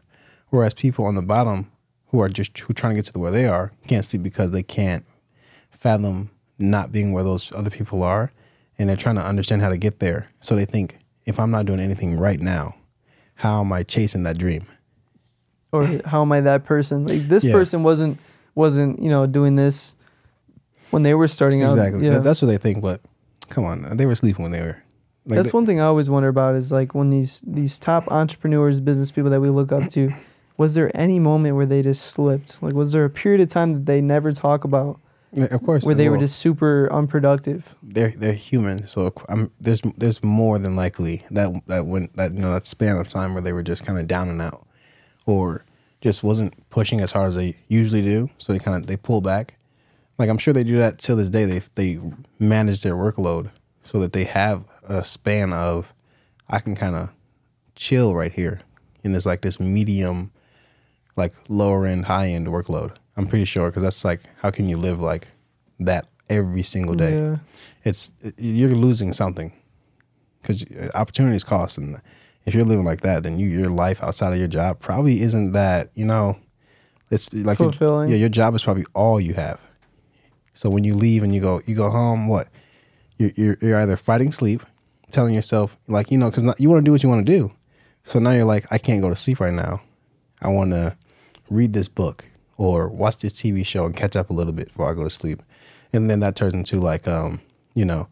whereas 0.49 0.73
people 0.73 1.05
on 1.05 1.15
the 1.15 1.21
bottom 1.21 1.71
who 2.07 2.19
are 2.19 2.29
just 2.29 2.57
who 2.59 2.71
are 2.71 2.73
trying 2.73 2.95
to 2.95 3.01
get 3.01 3.11
to 3.11 3.19
where 3.19 3.31
they 3.31 3.47
are 3.47 3.71
can't 3.87 4.05
sleep 4.05 4.21
because 4.21 4.51
they 4.51 4.63
can't 4.63 5.05
fathom 5.71 6.29
not 6.59 6.91
being 6.91 7.11
where 7.11 7.23
those 7.23 7.51
other 7.53 7.69
people 7.69 8.03
are, 8.03 8.31
and 8.77 8.87
they're 8.87 8.95
trying 8.95 9.15
to 9.15 9.25
understand 9.25 9.61
how 9.61 9.69
to 9.69 9.77
get 9.77 9.99
there. 9.99 10.29
So 10.39 10.55
they 10.55 10.65
think 10.65 10.97
if 11.25 11.39
I'm 11.39 11.51
not 11.51 11.65
doing 11.65 11.79
anything 11.79 12.17
right 12.17 12.39
now, 12.39 12.75
how 13.35 13.61
am 13.61 13.73
I 13.73 13.83
chasing 13.83 14.23
that 14.23 14.37
dream? 14.37 14.67
Or 15.71 15.99
how 16.05 16.21
am 16.21 16.31
I 16.31 16.41
that 16.41 16.63
person? 16.65 17.05
Like 17.05 17.21
this 17.27 17.43
Yeah. 17.43 17.53
person 17.53 17.83
wasn't 17.83 18.19
wasn't 18.55 19.01
you 19.01 19.09
know 19.09 19.25
doing 19.27 19.55
this 19.55 19.95
when 20.91 21.03
they 21.03 21.13
were 21.13 21.27
starting 21.27 21.63
out. 21.63 21.71
Exactly. 21.71 22.05
Yeah. 22.05 22.13
That- 22.15 22.23
That's 22.23 22.41
what 22.41 22.49
they 22.49 22.57
think. 22.57 22.81
But 22.81 23.01
come 23.49 23.63
on, 23.65 23.97
they 23.97 24.05
were 24.05 24.15
sleeping 24.15 24.43
when 24.43 24.51
they 24.51 24.61
were. 24.61 24.77
Like 25.25 25.35
That's 25.37 25.51
they- 25.51 25.57
one 25.57 25.65
thing 25.65 25.79
I 25.79 25.85
always 25.85 26.09
wonder 26.09 26.29
about 26.29 26.55
is 26.55 26.71
like 26.71 26.93
when 26.95 27.09
these 27.09 27.43
these 27.45 27.79
top 27.79 28.11
entrepreneurs, 28.11 28.79
business 28.79 29.11
people 29.11 29.29
that 29.31 29.41
we 29.41 29.49
look 29.49 29.71
up 29.71 29.87
to, 29.89 30.11
was 30.57 30.73
there 30.75 30.91
any 30.95 31.19
moment 31.19 31.55
where 31.55 31.65
they 31.65 31.81
just 31.81 32.01
slipped? 32.03 32.61
Like 32.63 32.73
was 32.73 32.91
there 32.91 33.05
a 33.05 33.09
period 33.09 33.41
of 33.41 33.47
time 33.47 33.71
that 33.71 33.85
they 33.85 34.01
never 34.01 34.31
talk 34.31 34.63
about 34.63 34.99
Yeah, 35.33 35.45
Of 35.45 35.63
course, 35.63 35.85
where 35.85 35.95
they 35.95 36.09
were 36.09 36.17
just 36.17 36.37
super 36.39 36.89
unproductive? 36.91 37.75
they're 37.83 38.13
they're 38.17 38.33
human, 38.33 38.87
so 38.87 39.13
I'm, 39.29 39.51
there's 39.61 39.81
there's 39.95 40.21
more 40.23 40.57
than 40.59 40.75
likely 40.75 41.23
that 41.31 41.49
that 41.67 41.85
when 41.85 42.09
that 42.15 42.33
you 42.33 42.39
know 42.41 42.51
that 42.53 42.65
span 42.67 42.97
of 42.97 43.07
time 43.07 43.33
where 43.33 43.41
they 43.43 43.53
were 43.53 43.63
just 43.63 43.85
kind 43.85 43.97
of 43.99 44.07
down 44.07 44.27
and 44.27 44.41
out, 44.41 44.65
or 45.25 45.65
just 46.01 46.23
wasn't 46.23 46.69
pushing 46.69 46.99
as 46.99 47.11
hard 47.11 47.29
as 47.29 47.35
they 47.35 47.55
usually 47.67 48.01
do, 48.01 48.29
so 48.37 48.53
they 48.53 48.59
kind 48.59 48.77
of 48.77 48.87
they 48.87 48.97
pull 48.97 49.21
back. 49.21 49.55
Like 50.17 50.29
I'm 50.29 50.37
sure 50.37 50.53
they 50.53 50.63
do 50.63 50.77
that 50.77 50.99
till 50.99 51.15
this 51.15 51.29
day. 51.29 51.45
They 51.45 51.61
they 51.75 51.99
manage 52.39 52.81
their 52.81 52.95
workload 52.95 53.51
so 53.83 53.99
that 53.99 54.13
they 54.13 54.25
have 54.25 54.65
a 54.83 55.03
span 55.03 55.53
of 55.53 55.93
I 56.49 56.59
can 56.59 56.75
kind 56.75 56.95
of 56.95 57.09
chill 57.75 58.13
right 58.13 58.31
here 58.31 58.61
in 59.03 59.13
this 59.13 59.25
like 59.25 59.41
this 59.41 59.59
medium, 59.59 60.31
like 61.15 61.33
lower 61.47 61.85
end, 61.85 62.05
high 62.05 62.27
end 62.29 62.47
workload. 62.47 62.95
I'm 63.17 63.27
pretty 63.27 63.45
sure 63.45 63.69
because 63.69 63.83
that's 63.83 64.03
like 64.05 64.21
how 64.41 64.51
can 64.51 64.67
you 64.67 64.77
live 64.77 64.99
like 64.99 65.27
that 65.79 66.07
every 66.29 66.63
single 66.63 66.95
day? 66.95 67.13
Yeah. 67.13 67.37
it's 67.83 68.13
you're 68.37 68.69
losing 68.69 69.13
something 69.13 69.53
because 70.41 70.63
uh, 70.63 70.89
opportunities 70.95 71.43
cost, 71.43 71.77
and 71.77 72.01
if 72.45 72.53
you're 72.55 72.65
living 72.65 72.85
like 72.85 73.01
that, 73.01 73.23
then 73.23 73.37
you 73.39 73.47
your 73.47 73.69
life 73.69 74.03
outside 74.03 74.33
of 74.33 74.39
your 74.39 74.47
job 74.47 74.79
probably 74.79 75.21
isn't 75.21 75.51
that 75.53 75.89
you 75.93 76.05
know. 76.05 76.37
It's 77.09 77.33
like 77.33 77.57
your- 77.59 77.73
yeah, 78.09 78.15
your 78.17 78.29
job 78.29 78.55
is 78.55 78.63
probably 78.63 78.85
all 78.93 79.19
you 79.19 79.33
have. 79.33 79.59
So 80.53 80.69
when 80.69 80.83
you 80.83 80.95
leave 80.95 81.23
and 81.23 81.33
you 81.33 81.41
go, 81.41 81.61
you 81.65 81.75
go 81.75 81.89
home. 81.89 82.27
What? 82.27 82.47
You're 83.17 83.31
you're, 83.35 83.57
you're 83.61 83.77
either 83.81 83.97
fighting 83.97 84.31
sleep, 84.31 84.63
telling 85.09 85.33
yourself 85.35 85.77
like 85.87 86.09
you 86.11 86.17
know 86.17 86.29
because 86.29 86.43
you 86.59 86.69
want 86.69 86.83
to 86.83 86.85
do 86.85 86.91
what 86.91 87.03
you 87.03 87.09
want 87.09 87.25
to 87.25 87.31
do. 87.31 87.51
So 88.03 88.19
now 88.19 88.31
you're 88.31 88.45
like, 88.45 88.65
I 88.71 88.77
can't 88.77 89.01
go 89.01 89.09
to 89.09 89.15
sleep 89.15 89.39
right 89.39 89.53
now. 89.53 89.81
I 90.41 90.49
want 90.49 90.71
to 90.71 90.97
read 91.49 91.73
this 91.73 91.87
book 91.87 92.25
or 92.57 92.87
watch 92.87 93.17
this 93.17 93.33
TV 93.33 93.63
show 93.65 93.85
and 93.85 93.95
catch 93.95 94.15
up 94.15 94.29
a 94.29 94.33
little 94.33 94.53
bit 94.53 94.67
before 94.69 94.89
I 94.89 94.95
go 94.95 95.03
to 95.03 95.09
sleep. 95.09 95.43
And 95.93 96.09
then 96.09 96.19
that 96.21 96.35
turns 96.35 96.53
into 96.53 96.79
like, 96.79 97.07
um, 97.07 97.41
you 97.75 97.85
know, 97.85 98.07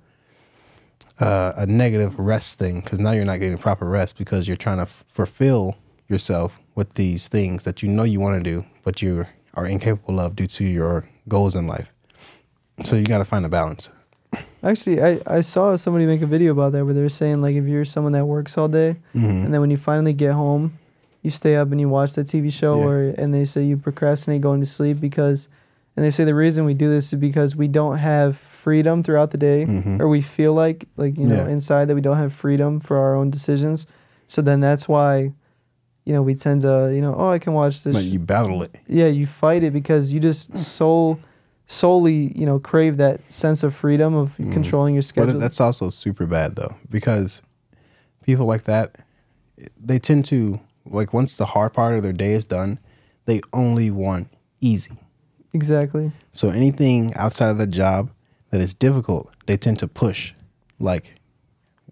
uh, 1.19 1.53
a 1.57 1.65
negative 1.65 2.17
rest 2.19 2.59
thing 2.59 2.81
because 2.81 2.99
now 2.99 3.11
you're 3.11 3.25
not 3.25 3.39
getting 3.39 3.57
proper 3.57 3.85
rest 3.85 4.17
because 4.17 4.47
you're 4.47 4.57
trying 4.57 4.77
to 4.77 4.83
f- 4.83 5.05
fulfill 5.09 5.77
yourself 6.07 6.59
with 6.75 6.93
these 6.93 7.27
things 7.27 7.63
that 7.63 7.83
you 7.83 7.89
know 7.89 8.03
you 8.03 8.19
want 8.19 8.41
to 8.41 8.49
do, 8.49 8.65
but 8.83 9.01
you 9.01 9.25
are 9.53 9.65
incapable 9.67 10.19
of 10.19 10.35
due 10.35 10.47
to 10.47 10.63
your 10.63 11.07
goals 11.27 11.55
in 11.55 11.67
life. 11.67 11.91
So 12.85 12.95
you 12.95 13.05
got 13.05 13.17
to 13.17 13.25
find 13.25 13.45
a 13.45 13.49
balance. 13.49 13.91
Actually, 14.63 15.01
I, 15.01 15.19
I 15.27 15.41
saw 15.41 15.75
somebody 15.75 16.05
make 16.05 16.21
a 16.21 16.25
video 16.25 16.51
about 16.51 16.71
that 16.73 16.85
where 16.85 16.93
they 16.93 17.01
were 17.01 17.09
saying 17.09 17.41
like 17.41 17.55
if 17.55 17.65
you're 17.65 17.85
someone 17.85 18.13
that 18.13 18.25
works 18.25 18.57
all 18.57 18.67
day 18.67 18.95
Mm-hmm. 19.15 19.25
and 19.45 19.53
then 19.53 19.61
when 19.61 19.71
you 19.71 19.77
finally 19.77 20.13
get 20.13 20.33
home, 20.33 20.77
you 21.21 21.29
stay 21.29 21.55
up 21.57 21.71
and 21.71 21.79
you 21.81 21.89
watch 21.89 22.13
that 22.13 22.27
TV 22.27 22.51
show 22.51 22.79
Yeah. 22.79 22.85
or 22.87 23.09
and 23.17 23.33
they 23.33 23.43
say 23.45 23.63
you 23.63 23.75
procrastinate 23.77 24.41
going 24.41 24.59
to 24.61 24.65
sleep 24.65 24.99
because 25.01 25.49
and 25.99 26.05
they 26.05 26.11
say 26.11 26.23
the 26.23 26.33
reason 26.45 26.63
we 26.63 26.73
do 26.73 26.87
this 26.89 27.11
is 27.11 27.19
because 27.19 27.57
we 27.57 27.67
don't 27.67 27.97
have 27.97 28.37
freedom 28.37 29.03
throughout 29.03 29.31
the 29.31 29.37
day 29.37 29.65
Mhm. 29.65 29.99
or 29.99 30.07
we 30.07 30.21
feel 30.21 30.53
like 30.53 30.87
like 30.95 31.17
you 31.19 31.27
know 31.27 31.35
Yeah. 31.43 31.49
inside 31.55 31.85
that 31.89 31.95
we 31.95 32.01
don't 32.01 32.15
have 32.15 32.31
freedom 32.31 32.79
for 32.79 32.95
our 32.97 33.15
own 33.15 33.29
decisions. 33.29 33.85
So 34.27 34.41
then 34.41 34.61
that's 34.61 34.87
why 34.87 35.33
you 36.05 36.13
know 36.13 36.23
we 36.23 36.35
tend 36.35 36.61
to 36.61 36.89
you 36.95 37.01
know 37.01 37.13
oh 37.17 37.29
I 37.29 37.39
can 37.39 37.51
watch 37.53 37.83
this 37.83 37.95
But 37.97 38.05
you 38.05 38.19
battle 38.19 38.63
it. 38.63 38.79
yeah 38.87 39.07
you 39.19 39.25
fight 39.27 39.61
it 39.63 39.73
because 39.73 40.13
you 40.13 40.19
just 40.21 40.57
so 40.57 41.19
solely 41.67 42.31
you 42.39 42.45
know 42.45 42.59
crave 42.59 42.95
that 42.97 43.19
sense 43.31 43.61
of 43.63 43.73
freedom 43.75 44.15
of 44.15 44.35
controlling 44.51 44.93
your 44.95 45.03
Mm. 45.03 45.15
But 45.15 45.23
schedule 45.27 45.39
that's 45.39 45.59
also 45.61 45.89
super 45.89 46.25
bad 46.25 46.55
though, 46.55 46.75
because 46.89 47.41
people 48.23 48.45
like 48.45 48.63
that, 48.63 48.95
they 49.79 49.99
tend 49.99 50.25
to 50.25 50.59
like 50.85 51.13
once 51.13 51.35
the 51.37 51.45
hard 51.47 51.73
part 51.73 51.93
of 51.95 52.03
their 52.03 52.13
day 52.13 52.33
is 52.33 52.45
done, 52.45 52.79
they 53.25 53.41
only 53.53 53.91
want 53.91 54.27
easy. 54.61 54.97
Exactly 55.53 56.11
So 56.31 56.49
anything 56.49 57.13
outside 57.15 57.49
of 57.49 57.57
the 57.57 57.67
job 57.67 58.11
that 58.51 58.61
is 58.61 58.73
difficult, 58.73 59.31
they 59.45 59.57
tend 59.57 59.79
to 59.79 59.87
push. 59.87 60.33
Like, 60.79 61.13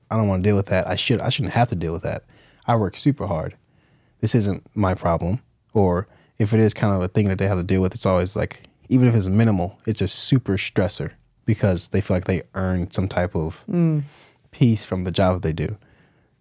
I 0.10 0.17
don't 0.17 0.28
want 0.28 0.43
to 0.43 0.50
deal 0.50 0.56
with 0.56 0.67
that. 0.67 0.88
I 0.88 0.96
should. 0.96 1.22
I 1.22 1.30
shouldn't 1.30 1.54
have 1.54 1.70
to 1.70 1.76
deal 1.76 1.93
with 1.93 2.04
that. 2.04 2.24
I 2.65 2.76
work 2.76 2.98
super 2.98 3.28
hard. 3.28 3.56
This 4.22 4.34
isn't 4.36 4.63
my 4.76 4.93
problem. 4.96 5.39
Or 5.74 6.08
if 6.39 6.54
it 6.54 6.60
is 6.60 6.74
kind 6.74 6.93
of 6.93 7.02
a 7.02 7.08
thing 7.08 7.28
that 7.28 7.38
they 7.38 7.48
have 7.48 7.58
to 7.58 7.63
deal 7.63 7.82
with, 7.82 7.93
it's 7.93 8.06
always 8.06 8.36
like, 8.36 8.63
even 8.89 9.08
if 9.08 9.15
it's 9.15 9.28
minimal, 9.28 9.78
it's 9.86 10.02
a 10.02 10.08
super 10.08 10.54
stressor 10.58 11.12
because 11.46 11.89
they 11.89 12.02
feel 12.02 12.15
like 12.17 12.26
they 12.26 12.41
earned 12.56 12.93
some 12.93 13.08
type 13.08 13.36
of 13.36 13.63
Mm. 13.70 14.04
peace 14.52 14.84
from 14.84 15.04
the 15.04 15.12
job 15.12 15.36
that 15.36 15.41
they 15.43 15.54
do. 15.54 15.78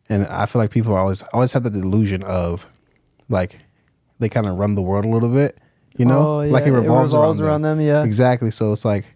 And 0.08 0.24
I 0.26 0.46
feel 0.46 0.60
like 0.62 0.70
people 0.70 0.94
always 0.94 1.22
always 1.32 1.52
have 1.52 1.64
the 1.64 1.70
delusion 1.70 2.22
of 2.22 2.66
like 3.28 3.58
they 4.20 4.28
kind 4.28 4.46
of 4.46 4.56
run 4.56 4.76
the 4.76 4.82
world 4.82 5.04
a 5.04 5.08
little 5.08 5.28
bit, 5.28 5.58
you 5.98 6.04
know, 6.06 6.38
Oh, 6.38 6.40
yeah, 6.42 6.52
like 6.52 6.66
it 6.66 6.72
revolves, 6.72 7.12
around, 7.14 7.40
around 7.40 7.62
them. 7.62 7.78
them, 7.78 7.86
yeah. 7.86 8.04
exactly. 8.04 8.50
So 8.50 8.72
it's 8.72 8.84
like 8.84 9.06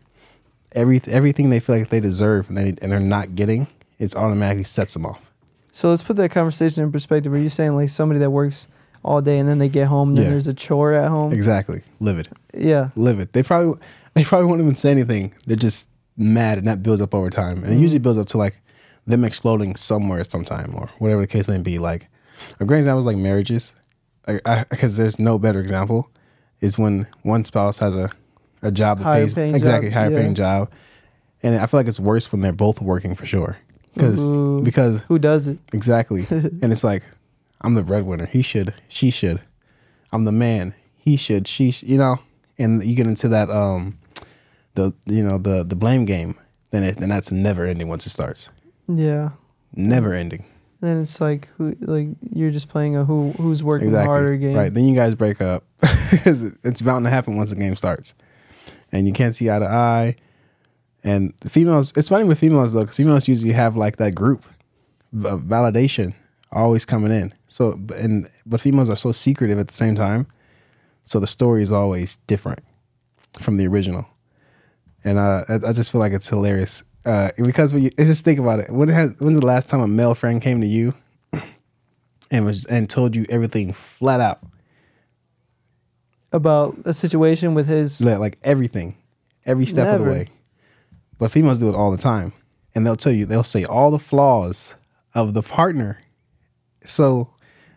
every 0.73 1.01
everything 1.09 1.51
they 1.51 1.61
feel 1.61 1.77
like 1.79 1.89
they 1.89 2.01
deserve 2.01 2.49
and 2.49 2.57
they 2.59 2.75
and 2.83 2.91
they're 2.93 3.01
not 3.01 3.35
getting, 3.35 3.67
it's 3.99 4.15
automatically 4.17 4.65
sets 4.65 4.95
them 4.95 5.07
off. 5.07 5.31
So 5.73 5.91
let's 5.91 6.03
put 6.03 6.17
that 6.17 6.31
conversation 6.31 6.83
in 6.83 6.93
perspective. 6.93 7.33
Are 7.33 7.39
you 7.39 7.49
saying 7.49 7.75
like 7.77 7.91
somebody 7.91 8.19
that 8.21 8.31
works 8.31 8.67
all 9.03 9.23
day 9.23 9.39
and 9.39 9.49
then 9.49 9.59
they 9.59 9.69
get 9.69 9.87
home 9.89 10.11
and 10.11 10.19
then 10.19 10.31
there's 10.31 10.47
a 10.49 10.55
chore 10.55 10.93
at 10.93 11.09
home? 11.09 11.33
Exactly, 11.33 11.83
livid, 12.01 12.29
Yeah. 12.55 12.91
livid. 12.97 13.33
They 13.33 13.43
probably 13.43 13.81
they 14.15 14.25
probably 14.25 14.47
won't 14.49 14.61
even 14.61 14.75
say 14.77 14.91
anything. 14.91 15.33
They're 15.47 15.57
just 15.57 15.89
mad, 16.17 16.59
and 16.59 16.67
that 16.67 16.83
builds 16.83 17.01
up 17.01 17.15
over 17.15 17.31
time, 17.31 17.59
and 17.59 17.67
it 17.67 17.71
Mm-hmm. 17.71 17.83
usually 17.83 17.99
builds 18.01 18.19
up 18.19 18.27
to 18.29 18.39
like 18.39 18.61
them 19.07 19.25
exploding 19.25 19.75
somewhere 19.77 20.23
sometime 20.25 20.75
or 20.75 20.89
whatever 20.99 21.21
the 21.23 21.27
case 21.27 21.49
may 21.49 21.61
be. 21.63 21.79
Like 21.79 22.09
a 22.59 22.65
great 22.65 22.79
example 22.79 23.01
is 23.01 23.07
like 23.07 23.17
marriages, 23.17 23.75
because 24.27 24.97
there's 24.97 25.19
no 25.19 25.39
better 25.39 25.61
example 25.61 26.11
is 26.61 26.79
when 26.79 27.07
one 27.23 27.45
spouse 27.45 27.79
has 27.79 27.97
a 27.97 28.11
a 28.63 28.71
job 28.71 28.99
that 28.99 29.05
Higher 29.05 29.23
pays 29.23 29.35
paying 29.35 29.55
exactly 29.55 29.89
job, 29.89 29.95
higher 29.95 30.11
yeah. 30.11 30.19
paying 30.19 30.35
job, 30.35 30.71
and 31.43 31.57
I 31.57 31.67
feel 31.67 31.81
like 31.81 31.89
it's 31.89 32.01
worse 32.01 32.31
when 32.31 32.41
they're 32.43 32.53
both 32.53 32.81
working 32.81 33.15
for 33.15 33.27
sure, 33.27 33.59
because 33.95 34.27
Ooh. 34.27 34.61
because 34.63 35.03
Who 35.05 35.19
does 35.19 35.49
it? 35.49 35.59
Exactly. 35.73 36.27
and 36.31 36.73
it's 36.73 36.85
like, 36.85 37.05
I'm 37.63 37.75
the 37.75 37.83
breadwinner. 37.83 38.27
He 38.27 38.43
should. 38.43 38.75
She 38.89 39.11
should. 39.11 39.41
I'm 40.13 40.25
the 40.25 40.33
man. 40.33 40.75
He 40.97 41.17
should. 41.17 41.49
She. 41.49 41.71
Sh-, 41.71 41.85
you 41.85 41.99
know. 41.99 42.19
And 42.59 42.85
you 42.85 42.95
get 42.95 43.07
into 43.07 43.29
that 43.29 43.49
um, 43.49 43.99
the 44.75 44.93
you 45.07 45.25
know 45.25 45.39
the 45.39 45.65
the 45.65 45.77
blame 45.77 46.05
game. 46.05 46.35
Then 46.71 46.83
it 46.85 46.97
then 46.99 47.09
that's 47.09 47.33
never 47.33 47.65
ending 47.65 47.89
once 47.89 48.07
it 48.07 48.11
starts. 48.11 48.51
Yeah. 48.87 49.31
Never 49.75 50.13
ending. 50.13 50.45
Then 50.81 50.99
it's 50.99 51.21
like 51.21 51.49
who 51.59 51.77
like 51.81 52.09
you're 52.35 52.51
just 52.51 52.69
playing 52.69 52.97
a 52.97 53.05
who 53.05 53.33
who's 53.33 53.63
working 53.63 53.89
Exactly. 53.89 54.09
harder 54.09 54.37
game. 54.37 54.57
Right. 54.57 54.73
Then 54.73 54.85
you 54.87 54.95
guys 54.97 55.15
break 55.15 55.41
up. 55.43 55.65
'Cause 55.81 56.57
it's 56.65 56.81
bound 56.81 57.05
to 57.05 57.11
happen 57.11 57.37
once 57.37 57.51
the 57.51 57.57
game 57.57 57.77
starts, 57.77 58.15
and 58.93 59.07
you 59.07 59.13
can't 59.13 59.35
see 59.35 59.51
eye 59.51 59.59
to 59.59 59.67
eye. 59.69 60.17
And 61.05 61.33
the 61.41 61.49
females, 61.51 61.93
it's 61.97 62.09
funny 62.09 62.25
with 62.25 62.39
females 62.39 62.73
though, 62.73 62.81
because 62.81 62.97
females 62.97 63.29
usually 63.29 63.53
have 63.53 63.77
like 63.77 63.97
that 63.99 64.15
group 64.15 64.45
of 65.25 65.43
validation 65.43 66.15
always 66.53 66.85
coming 66.85 67.11
in. 67.13 67.33
So, 67.47 67.79
and 67.97 68.27
but 68.47 68.61
females 68.61 68.91
are 68.91 68.97
so 68.97 69.13
secretive 69.13 69.59
at 69.59 69.69
the 69.69 69.75
same 69.75 69.95
time, 69.95 70.27
so 71.05 71.21
the 71.21 71.27
story 71.27 71.63
is 71.63 71.73
always 71.73 72.17
different 72.27 72.61
from 73.39 73.57
the 73.57 73.67
original. 73.67 74.07
And 75.05 75.19
uh, 75.19 75.45
I, 75.49 75.55
I 75.69 75.73
just 75.73 75.91
feel 75.93 76.01
like 76.01 76.13
it's 76.13 76.29
hilarious 76.29 76.85
uh, 77.05 77.31
because 77.43 77.73
when 77.73 77.83
you 77.83 77.91
just 77.91 78.25
think 78.25 78.39
about 78.39 78.61
it, 78.61 78.71
when 78.71 78.89
has 78.89 79.15
when's 79.19 79.39
the 79.41 79.47
last 79.47 79.69
time 79.69 79.81
a 79.81 79.87
male 79.87 80.15
friend 80.15 80.41
came 80.43 80.61
to 80.61 80.67
you 80.67 80.95
and 82.31 82.45
was 82.45 82.67
and 82.67 82.89
told 82.89 83.17
you 83.17 83.27
everything 83.29 83.73
flat 83.73 84.21
out, 84.21 84.41
About 86.33 86.77
a 86.85 86.93
situation 86.93 87.55
with 87.55 87.67
his 87.67 88.01
like, 88.01 88.19
like 88.19 88.39
everything, 88.45 88.97
every 89.47 89.67
step 89.67 89.89
of 89.89 90.05
the 90.05 90.11
way. 90.11 90.29
But 91.19 91.31
females 91.31 91.59
do 91.59 91.69
it 91.69 91.75
all 91.75 91.91
the 91.91 91.99
time, 91.99 92.33
and 92.75 92.87
they'll 92.87 92.97
tell 92.97 93.13
you 93.13 93.27
they'll 93.27 93.43
say 93.43 93.65
all 93.65 93.91
the 93.91 93.99
flaws 93.99 94.77
of 95.15 95.35
the 95.35 95.43
partner. 95.43 96.01
So 96.85 97.31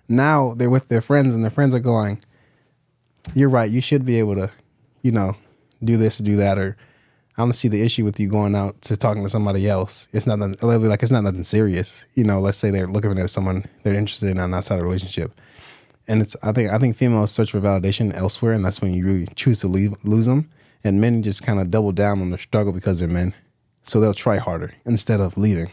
now 0.08 0.54
they're 0.54 0.70
with 0.70 0.88
their 0.90 1.02
friends, 1.02 1.34
and 1.34 1.44
their 1.44 1.52
friends 1.52 1.74
are 1.74 1.80
going, 1.80 2.20
"You're 3.34 3.50
right. 3.50 3.70
You 3.72 3.82
should 3.82 4.06
be 4.06 4.20
able 4.20 4.36
to, 4.36 4.52
you 5.02 5.12
know, 5.12 5.36
do 5.84 5.98
this, 5.98 6.20
do 6.20 6.36
that." 6.38 6.60
Or 6.60 6.78
I 7.38 7.42
don't 7.42 7.54
see 7.54 7.68
the 7.68 7.82
issue 7.82 8.06
with 8.06 8.20
you 8.20 8.28
going 8.30 8.56
out 8.56 8.80
to 8.84 8.96
talking 8.96 9.24
to 9.24 9.30
somebody 9.30 9.68
else. 9.68 10.08
It's 10.14 10.28
not. 10.28 10.38
nothing- 10.40 10.88
like, 10.88 11.02
"It's 11.02 11.12
not 11.12 11.24
nothing 11.24 11.44
serious." 11.44 12.06
You 12.14 12.24
know, 12.26 12.40
let's 12.40 12.58
say 12.60 12.70
they're 12.70 12.88
looking 12.88 13.18
at 13.18 13.30
someone 13.30 13.66
they're 13.84 13.96
interested 13.96 14.30
in 14.30 14.40
outside 14.40 14.80
a 14.80 14.84
relationship, 14.84 15.32
and 16.08 16.22
it's. 16.22 16.36
I 16.44 16.52
think. 16.52 16.72
I 16.72 16.78
think 16.78 16.96
females 16.96 17.32
search 17.32 17.52
for 17.52 17.60
validation 17.60 18.14
elsewhere, 18.14 18.54
and 18.54 18.64
that's 18.64 18.82
when 18.82 18.94
you 18.94 19.06
really 19.06 19.28
choose 19.36 19.60
to 19.62 19.68
leave, 19.68 19.94
lose 20.04 20.26
them. 20.28 20.50
And 20.84 21.00
men 21.00 21.24
just 21.24 21.44
kind 21.44 21.60
of 21.60 21.72
double 21.72 21.92
down 21.94 22.22
on 22.22 22.30
their 22.30 22.40
struggle 22.40 22.74
because 22.74 23.00
they're 23.00 23.08
men, 23.08 23.34
so 23.84 24.00
they'll 24.00 24.14
try 24.14 24.38
harder 24.38 24.74
instead 24.86 25.20
of 25.22 25.38
leaving. 25.38 25.72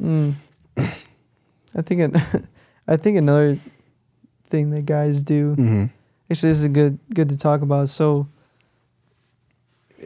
I 0.00 1.82
think 1.82 2.00
it, 2.00 2.44
I 2.88 2.96
think 2.96 3.18
another 3.18 3.58
thing 4.46 4.70
that 4.70 4.86
guys 4.86 5.22
do. 5.22 5.52
Mm-hmm. 5.52 5.84
Actually, 6.30 6.50
this 6.50 6.62
is 6.62 6.68
good 6.68 6.98
good 7.14 7.28
to 7.28 7.36
talk 7.36 7.60
about. 7.62 7.88
So, 7.88 8.28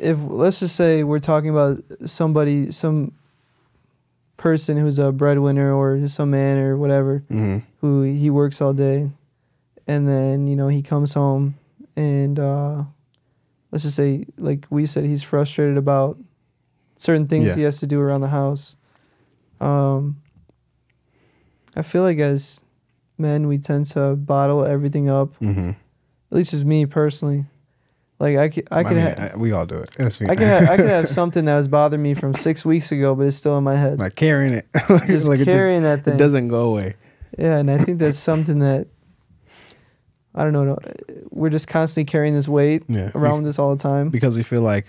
if 0.01 0.18
let's 0.20 0.61
just 0.61 0.76
say 0.76 1.05
we're 1.05 1.18
talking 1.18 1.51
about 1.51 1.80
somebody, 2.07 2.70
some 2.72 3.12
person 4.36 4.76
who's 4.76 4.99
a 4.99 5.11
breadwinner 5.12 5.74
or 5.74 6.07
some 6.07 6.30
man 6.30 6.59
or 6.59 6.76
whatever, 6.76 7.24
Mm-hmm. 7.30 7.59
who 7.80 8.03
he 8.03 8.30
works 8.30 8.61
all 8.61 8.72
day, 8.72 9.11
and 9.86 10.09
then 10.09 10.46
you 10.46 10.57
know 10.57 10.68
he 10.68 10.82
comes 10.82 11.14
home 11.14 11.55
and 11.96 12.38
uh, 12.38 12.82
let's 13.72 13.82
just 13.84 13.96
say, 13.96 14.24
like 14.38 14.66
we 14.70 14.86
said, 14.86 15.05
he's 15.05 15.22
frustrated 15.22 15.76
about 15.76 16.16
certain 16.96 17.26
things 17.26 17.49
Yeah. 17.49 17.55
he 17.57 17.62
has 17.62 17.78
to 17.80 17.86
do 17.86 18.01
around 18.01 18.20
the 18.20 18.28
house. 18.28 18.76
Um, 19.61 20.20
I 21.76 21.82
feel 21.82 22.03
like 22.03 22.18
as 22.18 22.62
men, 23.18 23.49
we 23.49 23.59
tend 23.59 23.86
to 23.86 24.14
bottle 24.16 24.64
everything 24.64 25.11
up 25.11 25.36
Mm-hmm. 25.40 25.70
at 25.70 25.76
least 26.36 26.53
it's 26.55 26.64
me 26.64 26.86
personally. 26.86 27.46
Like 28.20 28.36
I 28.36 28.48
could, 28.48 28.66
I 28.70 28.82
could, 28.82 28.96
mean, 28.96 29.06
ha- 29.06 29.30
we 29.36 29.52
all 29.52 29.64
do 29.64 29.76
it. 29.76 29.90
That's 29.96 30.20
me. 30.20 30.26
I 30.28 30.34
could, 30.34 30.48
ha- 30.48 30.72
I 30.72 30.76
could 30.76 30.86
have 30.86 31.08
something 31.20 31.44
that 31.44 31.56
was 31.56 31.68
bothering 31.68 32.02
me 32.02 32.14
from 32.14 32.34
six 32.34 32.64
weeks 32.64 32.90
ago, 32.90 33.14
but 33.14 33.26
it's 33.28 33.36
still 33.36 33.56
in 33.58 33.64
my 33.64 33.76
head. 33.76 33.98
like 34.00 34.16
carrying 34.16 34.54
it. 34.54 34.66
like, 34.90 35.06
just 35.06 35.28
like 35.28 35.38
it, 35.40 35.44
just, 35.44 35.56
carrying 35.56 35.82
that 35.84 36.04
thing. 36.04 36.14
it 36.14 36.18
doesn't 36.18 36.48
go 36.48 36.62
away. 36.72 36.94
Yeah, 37.38 37.58
and 37.58 37.70
I 37.70 37.78
think 37.78 37.98
that's 38.00 38.18
something 38.18 38.58
that 38.58 38.88
I 40.34 40.42
don't 40.42 40.52
know. 40.52 40.78
We're 41.30 41.50
just 41.50 41.68
constantly 41.68 42.10
carrying 42.10 42.34
this 42.34 42.48
weight 42.48 42.84
Yeah. 42.88 43.10
around 43.14 43.42
with 43.42 43.50
us 43.50 43.58
all 43.58 43.70
the 43.74 43.80
time. 43.82 44.08
because 44.10 44.34
we 44.34 44.42
feel 44.42 44.62
like 44.62 44.86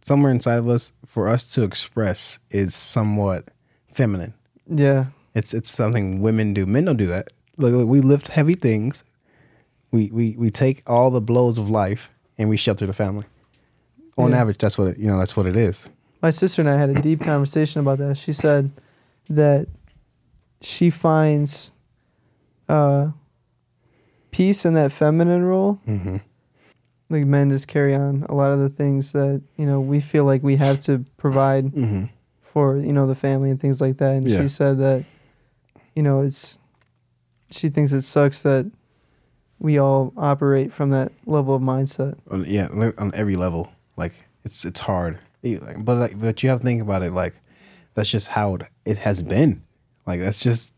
somewhere 0.00 0.30
inside 0.32 0.58
of 0.58 0.68
us, 0.68 0.92
for 1.06 1.28
us 1.28 1.44
to 1.54 1.62
express, 1.64 2.38
is 2.50 2.74
somewhat 2.74 3.50
feminine. 3.92 4.34
Yeah, 4.68 5.06
It's 5.34 5.52
it's 5.52 5.70
something 5.70 6.20
women 6.20 6.54
do. 6.54 6.66
Men 6.66 6.84
don't 6.84 6.96
do 6.96 7.06
that. 7.06 7.28
Look, 7.58 7.72
look, 7.72 7.88
we 7.88 8.00
lift 8.00 8.28
heavy 8.28 8.54
things. 8.54 9.02
We 9.90 10.10
we 10.12 10.36
we 10.38 10.50
take 10.50 10.82
all 10.86 11.10
the 11.10 11.20
blows 11.20 11.58
of 11.58 11.68
life 11.68 12.08
and 12.42 12.50
we 12.50 12.56
shelter 12.56 12.86
the 12.86 12.92
family. 12.92 13.24
On 14.18 14.30
Yeah. 14.30 14.40
average, 14.42 14.58
that's 14.58 14.76
what 14.76 14.88
it, 14.88 14.98
you 14.98 15.06
know. 15.06 15.18
That's 15.18 15.36
what 15.36 15.46
it 15.46 15.56
is. 15.56 15.88
my 16.20 16.30
sister 16.30 16.60
and 16.62 16.68
I 16.68 16.76
had 16.78 16.90
a 16.90 17.00
deep 17.00 17.20
conversation 17.32 17.80
about 17.80 17.98
that. 17.98 18.16
She 18.18 18.32
said 18.32 18.70
that 19.30 19.66
she 20.60 20.90
finds 20.90 21.72
uh, 22.68 23.10
peace 24.30 24.64
in 24.64 24.74
that 24.74 24.92
feminine 24.92 25.44
role. 25.44 25.80
Mm-hmm. 25.88 26.16
Like 27.10 27.26
men 27.26 27.50
just 27.50 27.68
carry 27.68 27.94
on 27.94 28.24
a 28.28 28.34
lot 28.34 28.52
of 28.52 28.58
the 28.58 28.68
things 28.70 29.12
that 29.12 29.42
you 29.56 29.66
know 29.66 29.80
we 29.80 30.00
feel 30.00 30.24
like 30.24 30.42
we 30.42 30.56
have 30.56 30.80
to 30.80 31.04
provide 31.16 31.66
Mm-hmm. 31.66 32.04
for 32.42 32.76
you 32.76 32.92
know 32.92 33.06
the 33.06 33.14
family 33.14 33.50
and 33.50 33.60
things 33.60 33.80
like 33.80 33.96
that. 33.98 34.12
And 34.16 34.28
Yeah. 34.28 34.42
she 34.42 34.48
said 34.48 34.78
that 34.78 35.04
you 35.94 36.02
know 36.02 36.20
it's 36.20 36.58
she 37.50 37.68
thinks 37.68 37.92
it 37.92 38.02
sucks 38.02 38.42
that 38.44 38.70
we 39.62 39.78
all 39.78 40.12
operate 40.16 40.72
from 40.72 40.90
that 40.90 41.12
level 41.24 41.54
of 41.54 41.62
mindset. 41.62 42.18
On, 42.30 42.44
yeah, 42.46 42.66
on 42.98 43.12
every 43.14 43.36
level. 43.36 43.72
Like 43.96 44.12
it's 44.44 44.64
it's 44.64 44.80
hard. 44.80 45.18
But 45.42 45.96
like, 45.96 46.20
but 46.20 46.42
you 46.42 46.48
have 46.50 46.60
to 46.60 46.64
think 46.64 46.82
about 46.82 47.02
it. 47.02 47.12
Like 47.12 47.34
that's 47.94 48.10
just 48.10 48.28
how 48.28 48.56
it, 48.56 48.62
it 48.84 48.98
has 48.98 49.22
been. 49.22 49.62
Like 50.04 50.20
that's 50.20 50.42
just 50.42 50.72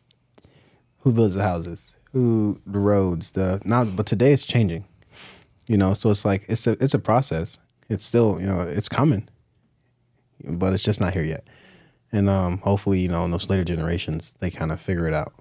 who 1.01 1.13
builds 1.13 1.35
the 1.35 1.43
houses, 1.43 1.95
who 2.13 2.61
the 2.67 2.79
roads, 2.79 3.31
the 3.33 3.61
now. 3.65 3.85
But 3.85 4.07
today 4.07 4.33
it's 4.33 4.45
changing. 4.45 4.85
You 5.67 5.79
know, 5.79 5.95
so 5.95 6.11
it's 6.11 6.27
like 6.27 6.45
it's 6.49 6.67
a 6.67 6.73
it's 6.73 6.95
a 6.95 6.99
process. 6.99 7.59
It's 7.89 8.05
still 8.05 8.39
you 8.39 8.47
know 8.47 8.61
it's 8.61 8.91
coming, 8.91 9.29
but 10.45 10.75
it's 10.75 10.85
just 10.85 11.01
not 11.01 11.15
here 11.15 11.25
yet. 11.25 11.49
And 12.13 12.29
um, 12.29 12.59
hopefully, 12.59 13.01
you 13.01 13.09
know, 13.09 13.25
in 13.25 13.31
those 13.31 13.49
later 13.49 13.65
generations, 13.65 14.35
they 14.41 14.51
kind 14.51 14.71
of 14.71 14.81
figure 14.81 15.09
it 15.09 15.15
out. 15.15 15.33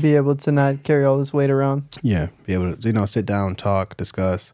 Be 0.00 0.16
able 0.16 0.34
to 0.34 0.52
not 0.52 0.82
carry 0.82 1.04
all 1.04 1.16
this 1.16 1.32
weight 1.32 1.50
around. 1.50 1.84
Yeah, 2.02 2.28
be 2.44 2.54
able 2.54 2.74
to 2.74 2.86
you 2.86 2.92
know 2.92 3.06
sit 3.06 3.24
down, 3.24 3.54
talk, 3.54 3.96
discuss. 3.96 4.52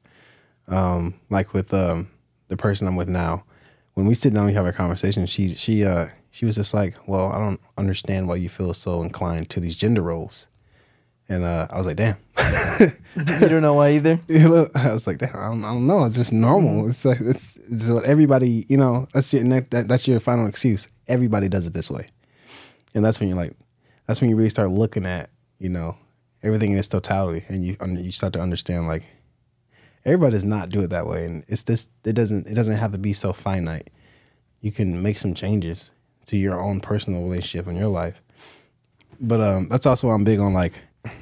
Um, 0.69 1.15
like 1.31 1.53
with 1.55 1.73
um 1.73 2.09
the 2.49 2.57
person 2.57 2.87
I'm 2.87 2.97
with 2.97 3.09
now, 3.09 3.45
when 3.95 4.07
we 4.07 4.15
sit 4.15 4.35
down, 4.35 4.47
we 4.47 4.53
have 4.53 4.67
a 4.67 4.73
conversation. 4.73 5.27
She 5.27 5.55
she 5.55 5.85
uh 5.85 6.09
she 6.31 6.47
was 6.47 6.57
just 6.57 6.73
like, 6.75 6.97
well, 7.07 7.31
I 7.31 7.39
don't 7.39 7.61
understand 7.77 8.27
why 8.27 8.37
you 8.37 8.49
feel 8.49 8.73
so 8.75 9.03
inclined 9.03 9.51
to 9.51 9.61
these 9.61 9.77
gender 9.77 10.03
roles, 10.03 10.49
and 11.29 11.45
uh, 11.45 11.67
I 11.71 11.77
was 11.77 11.87
like, 11.87 11.97
damn. 11.97 12.17
you 12.81 13.49
don't 13.49 13.63
know 13.63 13.75
why 13.75 13.93
either. 13.93 14.19
I 14.75 14.93
was 14.93 15.07
like, 15.07 15.19
damn, 15.19 15.37
I 15.37 15.49
don't, 15.49 15.65
I 15.65 15.69
don't 15.69 15.87
know. 15.87 16.05
It's 16.05 16.17
just 16.17 16.33
normal. 16.33 16.89
It's 16.89 17.05
like 17.05 17.21
it's, 17.21 17.57
it's 17.57 17.89
what 17.91 18.05
everybody, 18.05 18.65
you 18.69 18.77
know. 18.79 19.07
That's 19.13 19.33
your 19.33 19.45
that, 19.45 19.89
that's 19.89 20.09
your 20.09 20.21
final 20.21 20.47
excuse. 20.47 20.89
Everybody 21.07 21.49
does 21.49 21.67
it 21.67 21.75
this 21.75 21.91
way, 21.91 22.09
and 22.95 23.05
that's 23.05 23.21
when 23.21 23.29
you're 23.29 23.39
like, 23.39 23.55
that's 24.07 24.21
when 24.21 24.31
you 24.31 24.37
really 24.37 24.51
start 24.51 24.71
looking 24.71 25.07
at, 25.07 25.31
you 25.59 25.69
know, 25.69 25.97
everything 26.43 26.73
in 26.73 26.79
its 26.79 26.89
totality, 26.89 27.45
and 27.49 27.65
you 27.65 27.77
you 27.81 28.13
start 28.13 28.33
to 28.33 28.41
understand 28.41 28.87
like, 28.87 29.05
everybody 30.05 30.33
does 30.33 30.45
not 30.45 30.69
do 30.69 30.83
it 30.83 30.91
that 30.91 31.07
way, 31.07 31.25
and 31.25 31.45
it's 31.49 31.65
this. 31.65 31.89
It 32.05 32.15
doesn't. 32.15 32.47
It 32.47 32.55
doesn't 32.55 32.77
have 32.77 32.93
to 32.93 32.99
be 32.99 33.13
so 33.13 33.33
finite. 33.33 33.91
You 34.61 34.73
can 34.73 35.03
make 35.03 35.19
some 35.19 35.35
changes 35.35 35.91
to 36.27 36.37
your 36.37 36.61
own 36.61 36.81
personal 36.81 37.23
relationship 37.23 37.67
in 37.67 37.77
your 37.77 37.89
life, 37.89 38.23
but 39.21 39.41
um, 39.41 39.69
that's 39.69 39.87
also 39.87 40.07
why 40.07 40.15
I'm 40.15 40.23
big 40.23 40.39
on 40.39 40.55
like, 40.55 40.75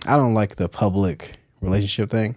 I 0.06 0.18
don't 0.18 0.34
like 0.34 0.56
the 0.56 0.68
public 0.68 1.38
relationship 1.62 2.10
thing. 2.10 2.36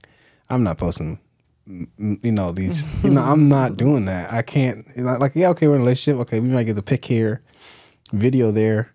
I'm 0.49 0.63
not 0.63 0.77
posting, 0.77 1.19
you 1.65 2.31
know, 2.31 2.53
these, 2.53 3.03
you 3.03 3.09
know, 3.09 3.21
I'm 3.21 3.49
not 3.49 3.75
doing 3.75 4.05
that. 4.05 4.31
I 4.31 4.43
can't, 4.43 4.85
like, 4.97 5.33
yeah, 5.35 5.49
okay, 5.49 5.67
we're 5.67 5.75
in 5.75 5.81
a 5.81 5.83
relationship. 5.83 6.21
Okay, 6.21 6.39
we 6.39 6.47
might 6.47 6.63
get 6.63 6.77
the 6.77 6.83
pic 6.83 7.03
here, 7.03 7.41
video 8.13 8.51
there, 8.51 8.92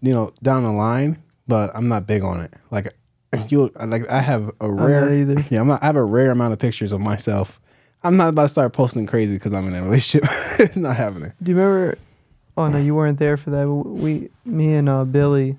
you 0.00 0.12
know, 0.12 0.32
down 0.42 0.64
the 0.64 0.72
line, 0.72 1.22
but 1.46 1.70
I'm 1.74 1.88
not 1.88 2.06
big 2.06 2.22
on 2.22 2.40
it. 2.40 2.52
Like, 2.70 2.94
you, 3.48 3.70
like, 3.74 4.08
I 4.10 4.20
have 4.20 4.50
a 4.60 4.70
rare, 4.70 5.12
either. 5.14 5.44
yeah, 5.50 5.60
I'm 5.60 5.68
not, 5.68 5.82
I 5.82 5.86
have 5.86 5.96
a 5.96 6.04
rare 6.04 6.30
amount 6.30 6.52
of 6.52 6.58
pictures 6.58 6.92
of 6.92 7.00
myself. 7.00 7.60
I'm 8.02 8.16
not 8.16 8.28
about 8.28 8.42
to 8.42 8.48
start 8.48 8.72
posting 8.72 9.06
crazy 9.06 9.34
because 9.34 9.52
I'm 9.52 9.66
in 9.66 9.74
a 9.74 9.82
relationship. 9.82 10.28
it's 10.58 10.76
not 10.76 10.96
happening. 10.96 11.32
Do 11.42 11.50
you 11.50 11.58
remember? 11.58 11.98
Oh 12.56 12.68
no, 12.68 12.78
you 12.78 12.94
weren't 12.94 13.18
there 13.18 13.36
for 13.36 13.50
that. 13.50 13.68
We, 13.68 14.30
me 14.44 14.74
and 14.74 14.88
uh, 14.88 15.04
Billy. 15.04 15.56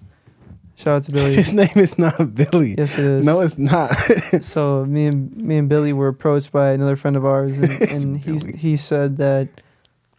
Shout 0.75 0.95
out 0.95 1.03
to 1.03 1.11
Billy. 1.11 1.35
His 1.35 1.53
name 1.53 1.67
is 1.75 1.97
not 1.97 2.35
Billy. 2.35 2.75
yes, 2.77 2.97
it 2.97 3.05
is. 3.05 3.25
No, 3.25 3.41
it's 3.41 3.57
not. 3.57 3.89
so 4.41 4.85
me 4.85 5.05
and 5.05 5.35
me 5.35 5.57
and 5.57 5.67
Billy 5.67 5.91
were 5.91 6.07
approached 6.07 6.51
by 6.51 6.71
another 6.71 6.95
friend 6.95 7.15
of 7.15 7.25
ours, 7.25 7.59
and, 7.59 7.81
and 7.91 8.17
he 8.17 8.39
he 8.57 8.77
said 8.77 9.17
that 9.17 9.49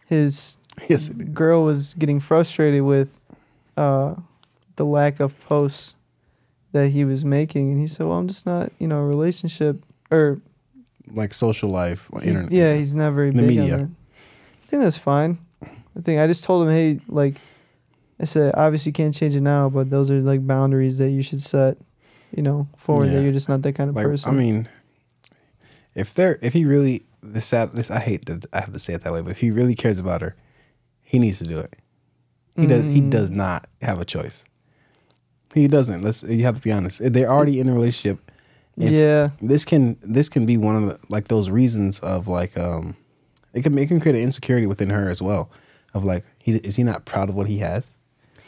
his 0.05 0.57
yes, 0.87 1.09
girl 1.09 1.63
was 1.63 1.93
getting 1.95 2.19
frustrated 2.19 2.83
with 2.83 3.18
uh, 3.79 4.15
the 4.75 4.85
lack 4.85 5.19
of 5.19 5.39
posts 5.47 5.95
that 6.73 6.89
he 6.89 7.05
was 7.05 7.23
making, 7.23 7.71
and 7.71 7.79
he 7.79 7.87
said, 7.87 8.05
"Well, 8.07 8.17
I'm 8.19 8.27
just 8.27 8.45
not, 8.45 8.71
you 8.79 8.87
know, 8.87 8.99
a 8.99 9.05
relationship 9.05 9.83
or 10.11 10.39
Like 11.11 11.33
social 11.33 11.69
life, 11.69 12.09
he- 12.21 12.27
internet. 12.29 12.51
yeah, 12.51 12.75
he's 12.75 12.93
not 12.93 13.13
very 13.13 13.31
The 13.31 13.41
big 13.41 13.47
media. 13.57 13.73
on 13.73 13.79
that." 13.81 13.89
I 14.63 14.65
think 14.67 14.83
that's 14.83 14.97
fine. 14.97 15.39
I 15.63 16.01
think 16.01 16.19
I 16.19 16.27
just 16.27 16.43
told 16.43 16.67
him, 16.67 16.73
"Hey, 16.73 16.99
like." 17.07 17.35
I 18.21 18.25
said, 18.25 18.53
obviously 18.57 18.89
you 18.89 18.93
can't 18.93 19.13
change 19.15 19.33
it 19.33 19.39
now, 19.39 19.69
but 19.69 19.89
those 19.89 20.11
are 20.11 20.19
like 20.19 20.45
boundaries 20.45 20.97
that 20.97 21.09
you 21.09 21.21
should 21.21 21.41
set, 21.41 21.77
you 22.35 22.43
know, 22.43 22.67
forward 22.75 23.05
Yeah. 23.05 23.13
that 23.13 23.23
you're 23.23 23.31
just 23.31 23.47
not 23.47 23.61
that 23.61 23.75
kind 23.75 23.89
of 23.89 23.95
like 23.95 24.05
person. 24.07 24.33
I 24.33 24.35
mean, 24.37 24.67
if 25.95 26.13
they're 26.13 26.37
if 26.41 26.51
he 26.51 26.65
really 26.65 27.05
the 27.21 27.39
sad 27.39 27.71
this 27.71 27.89
I 27.89 27.99
hate 27.99 28.25
that 28.25 28.45
I 28.51 28.59
have 28.59 28.73
to 28.73 28.79
say 28.79 28.93
it 28.93 29.03
that 29.03 29.13
way, 29.13 29.21
but 29.21 29.31
if 29.31 29.37
he 29.39 29.51
really 29.51 29.73
cares 29.73 29.99
about 29.99 30.19
her, 30.21 30.35
he 31.01 31.17
needs 31.17 31.37
to 31.39 31.45
do 31.45 31.59
it. 31.59 31.77
He 32.59 32.67
does. 32.67 32.83
He 32.83 33.01
Mm. 33.01 33.09
does 33.09 33.31
not 33.31 33.67
have 33.81 33.99
a 33.99 34.05
choice. 34.05 34.45
He 35.53 35.67
doesn't. 35.67 36.03
Let's. 36.03 36.23
You 36.23 36.43
have 36.45 36.55
to 36.55 36.61
be 36.61 36.71
honest. 36.71 37.01
They're 37.13 37.29
already 37.31 37.59
in 37.59 37.67
a 37.69 37.73
relationship. 37.73 38.19
If- 38.77 38.91
yeah, 38.91 39.31
This 39.41 39.65
can 39.65 39.97
this 40.01 40.29
can 40.29 40.45
be 40.45 40.55
one 40.57 40.75
of 40.75 40.85
the 40.85 40.97
like 41.09 41.27
those 41.27 41.49
reasons 41.49 41.99
of 41.99 42.27
like 42.27 42.57
um, 42.57 42.95
it 43.53 43.63
can 43.63 43.77
it 43.77 43.87
can 43.87 43.99
create 43.99 44.15
an 44.15 44.21
insecurity 44.23 44.67
within 44.67 44.89
her 44.89 45.09
as 45.09 45.21
well, 45.21 45.49
of 45.93 46.05
like 46.05 46.23
he 46.37 46.53
is 46.53 46.75
he 46.77 46.83
not 46.83 47.03
proud 47.05 47.27
of 47.29 47.35
what 47.35 47.47
he 47.47 47.57
has. 47.59 47.97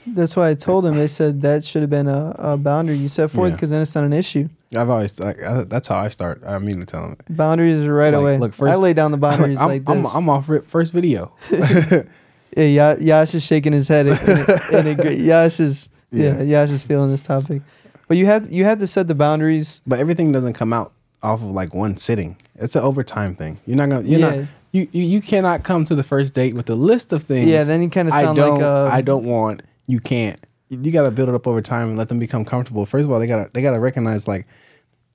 that's 0.07 0.35
why 0.37 0.49
I 0.49 0.53
told 0.55 0.85
him. 0.85 0.95
They 0.97 1.07
said 1.07 1.41
that 1.41 1.63
should 1.65 1.81
have 1.81 1.89
been 1.89 2.07
a, 2.07 2.33
a 2.39 2.57
boundary 2.57 2.95
you 2.95 3.07
set 3.09 3.29
forth 3.29 3.49
Yeah. 3.49 3.55
because 3.55 3.71
then 3.71 3.81
it's 3.81 3.93
not 3.93 4.03
an 4.05 4.13
issue. 4.13 4.47
I've 4.77 4.89
always 4.89 5.19
like 5.19 5.41
I, 5.43 5.63
that's 5.65 5.89
how 5.89 5.97
I 5.97 6.07
start. 6.09 6.41
I 6.47 6.55
immediately 6.55 6.85
tell 6.85 7.03
him. 7.03 7.17
Boundaries 7.29 7.81
are 7.85 7.93
right 7.93 8.13
Like, 8.13 8.21
away. 8.21 8.37
look, 8.37 8.53
first- 8.53 8.71
I 8.71 8.77
lay 8.77 8.93
down 8.93 9.11
the 9.11 9.17
boundaries 9.27 9.59
I'm, 9.59 9.67
like 9.67 9.83
I'm, 9.89 10.03
this. 10.03 10.15
I'm 10.15 10.29
off 10.29 10.47
rip 10.47 10.65
first 10.65 10.93
video. 10.93 11.35
yeah, 12.57 12.65
Ya- 12.65 12.95
Yash 12.99 13.35
is 13.35 13.43
shaking 13.45 13.73
his 13.73 13.87
head. 13.87 14.07
And, 14.07 14.49
and 14.73 14.87
agree- 14.99 15.15
Yash 15.17 15.59
is 15.59 15.89
yeah. 16.11 16.37
Yeah. 16.37 16.43
Yash 16.43 16.69
is 16.71 16.83
feeling 16.83 17.09
this 17.11 17.21
topic. 17.21 17.61
But 18.07 18.17
you 18.17 18.25
have 18.25 18.51
you 18.51 18.65
have 18.65 18.79
to 18.79 18.87
set 18.87 19.07
the 19.07 19.15
boundaries. 19.15 19.81
But 19.87 19.99
everything 19.99 20.31
doesn't 20.31 20.53
come 20.53 20.73
out 20.73 20.91
off 21.23 21.39
of 21.41 21.47
like 21.51 21.73
one 21.73 21.95
sitting. 21.97 22.35
It's 22.55 22.75
an 22.75 22.81
overtime 22.83 23.35
thing. 23.35 23.59
You're 23.65 23.77
not 23.77 23.89
gonna. 23.89 24.07
You're 24.07 24.19
Yeah. 24.19 24.35
not. 24.35 24.45
You, 24.73 24.87
you 24.91 25.03
you 25.03 25.21
cannot 25.21 25.63
come 25.63 25.83
to 25.85 25.95
the 25.95 26.03
first 26.03 26.33
date 26.33 26.53
with 26.53 26.69
a 26.69 26.75
list 26.75 27.11
of 27.13 27.23
things. 27.23 27.45
Yeah, 27.47 27.63
then 27.63 27.81
you 27.83 27.89
kind 27.89 28.07
of 28.07 28.13
I 28.13 28.23
sound 28.23 28.37
don't. 28.37 28.53
like 28.55 28.63
uh, 28.63 28.87
a. 28.89 28.93
I 28.93 29.01
don't 29.01 29.25
want. 29.25 29.63
You 29.87 29.99
can't. 29.99 30.39
You 30.69 30.91
got 30.93 31.01
to 31.03 31.11
build 31.11 31.27
it 31.27 31.35
up 31.35 31.45
over 31.47 31.61
time 31.61 31.89
and 31.89 31.97
let 31.97 32.07
them 32.07 32.19
become 32.19 32.45
comfortable. 32.45 32.85
First 32.85 33.03
of 33.05 33.11
all, 33.11 33.19
they 33.19 33.27
gotta 33.27 33.49
they 33.53 33.61
gotta 33.61 33.79
recognize 33.79 34.27
like, 34.27 34.47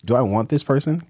do 0.05 0.15
I 0.15 0.21
want 0.21 0.49
this 0.51 0.63
person? 0.63 1.01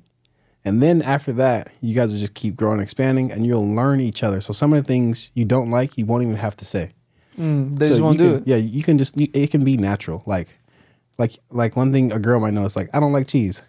And 0.66 0.82
then 0.82 1.00
after 1.00 1.32
that, 1.34 1.70
you 1.80 1.94
guys 1.94 2.12
will 2.12 2.18
just 2.18 2.34
keep 2.34 2.56
growing, 2.56 2.80
expanding, 2.80 3.30
and 3.32 3.46
you'll 3.46 3.66
learn 3.66 4.00
each 4.00 4.22
other. 4.24 4.40
So 4.40 4.52
some 4.52 4.72
of 4.72 4.82
the 4.82 4.86
things 4.86 5.30
you 5.32 5.44
don't 5.44 5.70
like, 5.70 5.96
you 5.96 6.04
won't 6.04 6.24
even 6.24 6.34
have 6.36 6.56
to 6.56 6.64
say. 6.64 6.90
Mm, 7.38 7.78
they 7.78 7.86
So 7.86 7.90
just 7.92 8.02
won't 8.02 8.18
do 8.18 8.32
can- 8.32 8.42
it. 8.42 8.46
Yeah, 8.48 8.56
you 8.56 8.82
can 8.82 8.98
just. 8.98 9.16
You, 9.16 9.28
it 9.32 9.50
can 9.52 9.64
be 9.64 9.76
natural. 9.76 10.22
Like, 10.26 10.48
like 11.18 11.38
like 11.50 11.76
one 11.76 11.92
thing 11.92 12.10
a 12.12 12.18
girl 12.18 12.40
might 12.40 12.52
know 12.52 12.64
is 12.64 12.74
like 12.76 12.88
I 12.92 12.98
don't 13.00 13.12
like 13.12 13.28
cheese, 13.28 13.62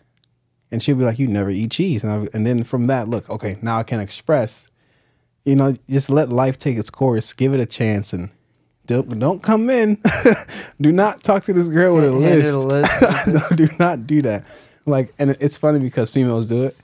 and 0.71 0.81
she'll 0.81 0.95
be 0.95 1.03
like 1.03 1.19
you 1.19 1.27
never 1.27 1.49
eat 1.51 1.71
cheese, 1.71 2.03
and 2.03 2.11
I, 2.11 2.27
and 2.35 2.47
then 2.47 2.63
from 2.63 2.87
that 2.87 3.07
look 3.07 3.29
okay 3.29 3.57
now 3.61 3.77
I 3.77 3.83
can 3.83 3.99
express, 3.99 4.69
you 5.45 5.55
know, 5.55 5.75
just 5.89 6.09
let 6.09 6.29
life 6.29 6.57
take 6.57 6.77
its 6.77 6.89
course, 6.89 7.31
give 7.33 7.53
it 7.53 7.59
a 7.59 7.65
chance, 7.65 8.11
and 8.13 8.29
don't 8.87 9.19
don't 9.19 9.43
come 9.43 9.69
in, 9.69 10.01
do 10.81 10.91
not 10.91 11.21
talk 11.23 11.43
to 11.43 11.53
this 11.53 11.67
girl 11.67 11.95
with 11.95 12.05
a 12.05 12.07
a 12.07 12.11
list. 12.17 13.27
no, 13.27 13.41
do 13.55 13.67
not 13.77 14.07
do 14.07 14.21
that. 14.23 14.45
Like, 14.85 15.13
and 15.19 15.31
it's 15.39 15.57
funny 15.57 15.79
because 15.79 16.09
females 16.09 16.47
do 16.47 16.63
it. 16.63 16.75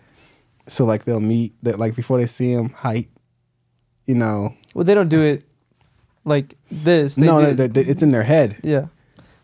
So 0.68 0.86
like 0.86 1.04
they'll 1.06 1.20
meet 1.20 1.54
that 1.64 1.80
like 1.80 1.96
before 1.96 2.18
they 2.20 2.26
see 2.26 2.52
him 2.54 2.70
height, 2.70 3.10
you 4.06 4.16
know. 4.16 4.54
Well, 4.74 4.86
they 4.86 4.94
don't 4.96 5.10
do 5.10 5.22
it 5.22 5.44
like 6.26 6.54
this. 6.72 7.16
They 7.16 7.26
no, 7.26 7.42
do, 7.46 7.54
they- 7.54 7.68
they- 7.68 7.82
it's 7.90 8.02
in 8.04 8.10
their 8.10 8.24
head. 8.24 8.58
yeah. 8.64 8.88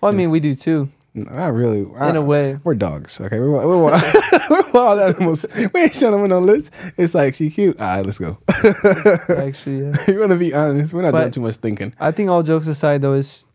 Well, 0.01 0.13
I 0.13 0.15
mean, 0.15 0.30
we 0.30 0.39
do 0.39 0.55
too, 0.55 0.88
Not 1.13 1.53
really. 1.53 1.82
in 1.82 2.15
a 2.15 2.24
way. 2.24 2.57
We're 2.63 2.74
dogs. 2.74 3.20
Okay, 3.20 3.38
we're 3.38 3.49
we're, 3.51 3.84
wild- 3.84 4.01
we're 4.49 4.72
wild 4.72 4.99
animals. 5.01 5.45
We 5.74 5.82
ain't 5.82 5.93
showing 5.93 6.13
them 6.22 6.30
no 6.30 6.39
lips. 6.39 6.72
It's 6.97 7.13
like 7.13 7.36
she 7.36 7.49
cute. 7.49 7.78
All 7.82 7.97
right, 7.97 8.05
let's 8.05 8.17
go. 8.17 8.38
Actually, 9.38 9.80
yeah. 9.88 9.93
you 10.07 10.20
want 10.20 10.32
to 10.32 10.38
be 10.38 10.53
honest? 10.53 10.93
We're 10.93 11.01
not 11.01 11.11
But- 11.11 11.20
doing 11.20 11.32
too 11.32 11.41
much 11.41 11.57
thinking. 11.57 11.93
I 11.99 12.11
think 12.11 12.30
all 12.30 12.43
jokes 12.43 12.67
aside, 12.67 13.01
though, 13.01 13.13
is 13.13 13.45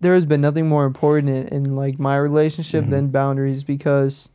there 0.00 0.14
has 0.14 0.24
been 0.24 0.40
nothing 0.40 0.66
more 0.68 0.86
important 0.86 1.28
in, 1.28 1.48
in 1.66 1.76
like 1.76 1.98
my 1.98 2.16
relationship 2.16 2.86
than 2.86 3.08
boundaries 3.08 3.62
because 3.62 4.30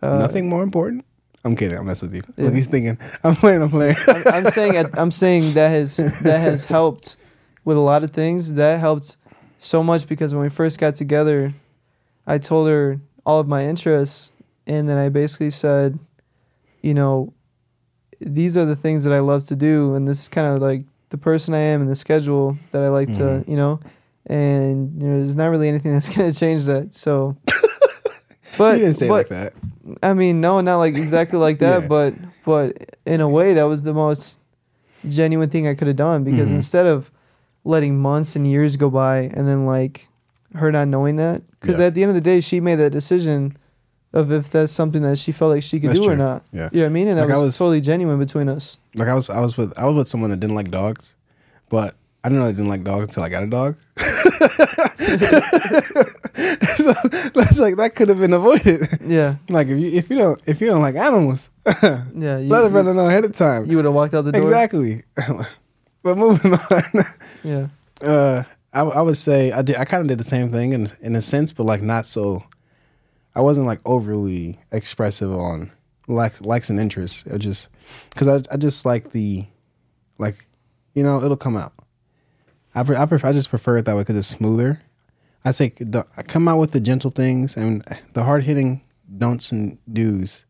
uh, 0.00 0.06
Mm-hmm. 0.10 0.18
Nothing 0.20 0.48
more 0.48 0.62
important. 0.62 1.04
I'm 1.44 1.56
kidding. 1.56 1.76
I'm 1.78 1.86
messing 1.86 2.08
with 2.10 2.16
you. 2.16 2.22
Yeah. 2.36 2.44
Look, 2.46 2.54
he's 2.54 2.68
thinking. 2.68 2.98
I'm 3.24 3.34
playing. 3.34 3.62
I'm 3.62 3.70
playing. 3.70 3.96
I'm, 4.06 4.22
I'm 4.28 4.44
saying 4.46 4.86
I'm 4.94 5.10
saying 5.10 5.54
that 5.54 5.68
has 5.68 5.96
that 6.22 6.38
has 6.38 6.64
helped 6.64 7.16
with 7.64 7.76
a 7.76 7.80
lot 7.80 8.04
of 8.04 8.12
things. 8.12 8.54
That 8.54 8.78
helped 8.78 9.16
so 9.58 9.82
much 9.82 10.06
because 10.08 10.34
when 10.34 10.42
we 10.42 10.48
first 10.48 10.78
got 10.78 10.94
together, 10.94 11.52
I 12.26 12.38
told 12.38 12.68
her 12.68 13.00
all 13.26 13.40
of 13.40 13.48
my 13.48 13.64
interests, 13.66 14.32
and 14.66 14.88
then 14.88 14.98
I 14.98 15.08
basically 15.08 15.50
said, 15.50 15.98
you 16.80 16.94
know, 16.94 17.32
these 18.20 18.56
are 18.56 18.64
the 18.64 18.76
things 18.76 19.02
that 19.04 19.12
I 19.12 19.18
love 19.20 19.44
to 19.44 19.56
do, 19.56 19.94
and 19.94 20.06
this 20.06 20.22
is 20.22 20.28
kind 20.28 20.46
of 20.46 20.62
like 20.62 20.84
the 21.08 21.18
person 21.18 21.54
I 21.54 21.58
am 21.58 21.80
and 21.80 21.90
the 21.90 21.94
schedule 21.96 22.56
that 22.70 22.82
I 22.84 22.88
like 22.88 23.08
Mhm. 23.08 23.16
to, 23.44 23.50
you 23.50 23.56
know, 23.56 23.80
and 24.26 25.02
you 25.02 25.08
know, 25.08 25.18
there's 25.18 25.36
not 25.36 25.48
really 25.50 25.68
anything 25.68 25.92
that's 25.94 26.14
gonna 26.14 26.32
change 26.32 26.66
that. 26.66 26.94
So. 26.94 27.36
But, 28.58 28.74
you 28.78 28.84
didn't 28.84 28.96
say 28.96 29.08
but 29.08 29.14
like 29.14 29.28
that. 29.28 29.52
I 30.02 30.14
mean, 30.14 30.40
no, 30.40 30.60
not 30.60 30.76
like 30.76 30.94
exactly 30.94 31.38
like 31.38 31.58
that, 31.58 31.82
Yeah. 31.82 31.88
but 31.88 32.14
but 32.44 32.96
in 33.06 33.20
a 33.20 33.28
way, 33.28 33.54
that 33.54 33.64
was 33.64 33.82
the 33.82 33.94
most 33.94 34.38
genuine 35.08 35.48
thing 35.50 35.66
I 35.66 35.74
could 35.74 35.86
have 35.88 35.96
done 35.96 36.24
because 36.24 36.50
Mhm. 36.50 36.56
instead 36.56 36.86
of 36.86 37.10
letting 37.64 37.98
months 38.00 38.34
and 38.36 38.46
years 38.46 38.76
go 38.76 38.90
by 38.90 39.30
and 39.34 39.46
then 39.48 39.64
like 39.66 40.08
her 40.54 40.70
not 40.70 40.88
knowing 40.88 41.16
that, 41.16 41.42
because 41.60 41.78
Yeah. 41.78 41.86
at 41.86 41.94
the 41.94 42.02
end 42.02 42.10
of 42.10 42.14
the 42.14 42.20
day, 42.20 42.40
she 42.40 42.60
made 42.60 42.76
that 42.76 42.90
decision 42.90 43.56
of 44.12 44.30
if 44.30 44.50
that's 44.50 44.70
something 44.72 45.02
that 45.02 45.16
she 45.18 45.32
felt 45.32 45.50
like 45.50 45.62
she 45.62 45.80
could 45.80 45.90
That's 45.90 46.00
do 46.00 46.10
or 46.10 46.16
not. 46.16 46.44
Yeah. 46.52 46.68
You 46.72 46.80
know 46.80 46.84
what 46.84 46.90
I 46.90 46.92
mean? 46.92 47.08
And 47.08 47.16
that 47.18 47.28
Like, 47.28 47.36
was, 47.36 47.46
was- 47.46 47.58
totally 47.58 47.80
genuine 47.80 48.18
between 48.18 48.48
us. 48.48 48.78
Like 48.94 49.08
I 49.08 49.14
was, 49.14 49.30
I 49.30 49.40
was 49.40 49.56
with, 49.56 49.72
I 49.78 49.86
was 49.86 49.96
with 49.96 50.08
someone 50.08 50.28
that 50.30 50.38
didn't 50.40 50.54
like 50.56 50.70
dogs, 50.70 51.14
but 51.70 51.94
I 52.24 52.28
didn't 52.28 52.40
know 52.40 52.46
I 52.48 52.52
didn't 52.52 52.68
like 52.68 52.84
dogs 52.84 53.08
until 53.08 53.24
I 53.24 53.28
got 53.28 53.42
a 53.42 53.46
dog. 53.48 53.76
so 53.98 54.04
that's 57.34 57.58
like 57.58 57.76
that 57.76 57.92
could 57.94 58.08
have 58.08 58.18
been 58.18 58.32
avoided. 58.32 58.88
Yeah, 59.02 59.36
Like 59.48 59.68
if 59.68 59.78
you 59.78 59.90
if 59.92 60.10
you 60.10 60.18
don't 60.18 60.40
if 60.46 60.60
you 60.60 60.68
don't 60.68 60.80
like 60.82 60.94
animals, 60.94 61.50
yeah. 61.82 62.04
You, 62.14 62.48
let 62.48 62.64
you, 62.64 62.70
brother 62.70 62.94
know 62.94 63.08
ahead 63.08 63.24
of 63.24 63.32
time. 63.32 63.64
you 63.66 63.76
would 63.76 63.84
have 63.84 63.94
walked 63.94 64.14
out 64.14 64.24
the 64.24 64.32
door. 64.32 64.42
exactly. 64.42 65.02
but 66.02 66.16
moving 66.18 66.52
on, 66.52 66.82
Yeah. 67.44 67.68
uh, 68.00 68.42
I, 68.72 68.80
I 68.82 69.02
would 69.02 69.16
say 69.16 69.52
I 69.52 69.62
did. 69.62 69.76
I 69.76 69.84
kind 69.84 70.00
of 70.02 70.08
did 70.08 70.18
the 70.18 70.24
same 70.24 70.50
thing 70.50 70.72
in 70.72 70.90
in 71.00 71.14
a 71.16 71.22
sense, 71.22 71.52
but 71.52 71.64
like 71.64 71.82
not 71.82 72.06
so. 72.06 72.44
I 73.34 73.40
wasn't 73.40 73.66
like 73.66 73.80
overly 73.86 74.60
expressive 74.70 75.32
on 75.32 75.72
likes 76.06 76.40
likes 76.42 76.68
and 76.70 76.78
interests. 76.78 77.24
It 77.26 77.38
just 77.38 77.68
because 78.10 78.28
I 78.28 78.40
I 78.52 78.56
just 78.56 78.84
like 78.86 79.10
the 79.12 79.46
like 80.18 80.46
you 80.94 81.02
know 81.02 81.22
it'll 81.22 81.36
come 81.36 81.56
out. 81.56 81.72
I 82.74 82.82
pre- 82.82 82.96
I 82.96 83.06
prefer 83.06 83.28
I 83.28 83.32
just 83.32 83.50
prefer 83.50 83.76
it 83.78 83.84
that 83.84 83.94
way 83.96 84.02
because 84.02 84.16
it's 84.16 84.28
smoother. 84.28 84.82
I 85.44 85.50
say 85.50 85.70
the, 85.78 86.06
I 86.16 86.22
come 86.22 86.46
out 86.48 86.58
with 86.58 86.72
the 86.72 86.80
gentle 86.80 87.10
things 87.10 87.56
and 87.56 87.84
the 88.12 88.24
hard 88.24 88.44
hitting 88.44 88.80
don'ts 89.18 89.52
and 89.52 89.78
do's. 89.92 90.46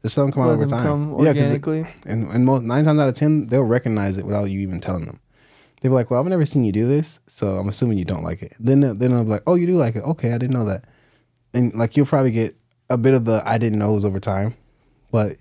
There's 0.00 0.12
some 0.14 0.32
come 0.32 0.44
out 0.44 0.46
Let 0.48 0.52
over 0.54 0.66
them 0.66 0.70
time. 0.78 0.86
come 0.86 1.14
Yeah, 1.26 1.32
it- 1.50 1.60
and 2.06 2.28
and 2.30 2.44
most 2.44 2.62
nine 2.64 2.84
times 2.84 3.00
out 3.00 3.08
of 3.08 3.14
ten 3.14 3.46
they'll 3.48 3.62
recognize 3.64 4.16
it 4.18 4.24
without 4.24 4.44
you 4.50 4.60
even 4.60 4.80
telling 4.80 5.04
them. 5.04 5.20
They'll 5.80 5.90
be 5.92 5.94
like, 5.94 6.10
"Well, 6.10 6.20
I've 6.20 6.26
never 6.26 6.46
seen 6.46 6.64
you 6.64 6.72
do 6.72 6.86
this, 6.86 7.20
so 7.26 7.56
I'm 7.56 7.68
assuming 7.68 7.98
you 7.98 8.04
don't 8.04 8.22
like 8.22 8.42
it." 8.42 8.52
Then 8.60 8.80
they'll- 8.80 8.94
then 8.94 9.12
they'll 9.12 9.24
be 9.24 9.30
like, 9.30 9.42
"Oh, 9.46 9.54
you 9.56 9.66
do 9.66 9.76
like 9.76 9.96
it? 9.96 10.02
Okay, 10.04 10.32
I 10.32 10.38
didn't 10.38 10.54
know 10.54 10.64
that." 10.66 10.84
And 11.54 11.74
like 11.74 11.96
you'll 11.96 12.06
probably 12.06 12.30
get 12.30 12.54
a 12.88 12.96
bit 12.98 13.14
of 13.14 13.24
the 13.24 13.42
"I 13.44 13.58
didn't 13.58 13.78
knows" 13.78 14.04
over 14.04 14.20
time, 14.20 14.54
but 15.10 15.36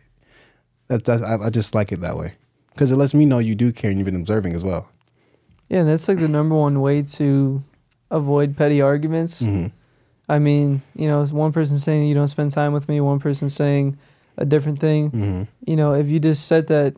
that's, 0.88 1.04
that's 1.04 1.22
I, 1.24 1.38
I 1.46 1.50
just 1.50 1.76
like 1.76 1.92
it 1.92 2.02
that 2.02 2.18
way 2.18 2.34
because 2.74 2.92
it 2.92 2.96
lets 2.98 3.14
me 3.14 3.26
know 3.26 3.40
you 3.40 3.54
do 3.56 3.72
care 3.72 3.92
and 3.92 4.00
you've 4.00 4.06
been 4.06 4.16
observing 4.16 4.54
as 4.54 4.64
well. 4.64 4.90
Yeah, 5.70 5.84
that's 5.84 6.08
like 6.08 6.20
the 6.20 6.28
number 6.28 6.56
one 6.56 6.82
way 6.82 7.04
to 7.04 7.64
avoid 8.12 8.58
petty 8.58 8.82
arguments. 8.82 9.42
Mm-hmm. 9.44 9.68
I 10.28 10.40
mean, 10.40 10.82
you 10.96 11.08
know, 11.08 11.24
one 11.26 11.52
person 11.54 11.78
saying 11.78 12.08
you 12.08 12.16
don't 12.16 12.28
spend 12.28 12.52
time 12.52 12.74
with 12.74 12.88
me, 12.90 13.02
one 13.02 13.20
person 13.20 13.50
saying 13.50 13.98
a 14.38 14.46
different 14.46 14.80
thing. 14.80 15.12
Mm-hmm. 15.12 15.44
You 15.66 15.76
know, 15.76 15.94
if 15.94 16.08
you 16.10 16.20
just 16.20 16.48
set 16.48 16.68
that 16.68 16.96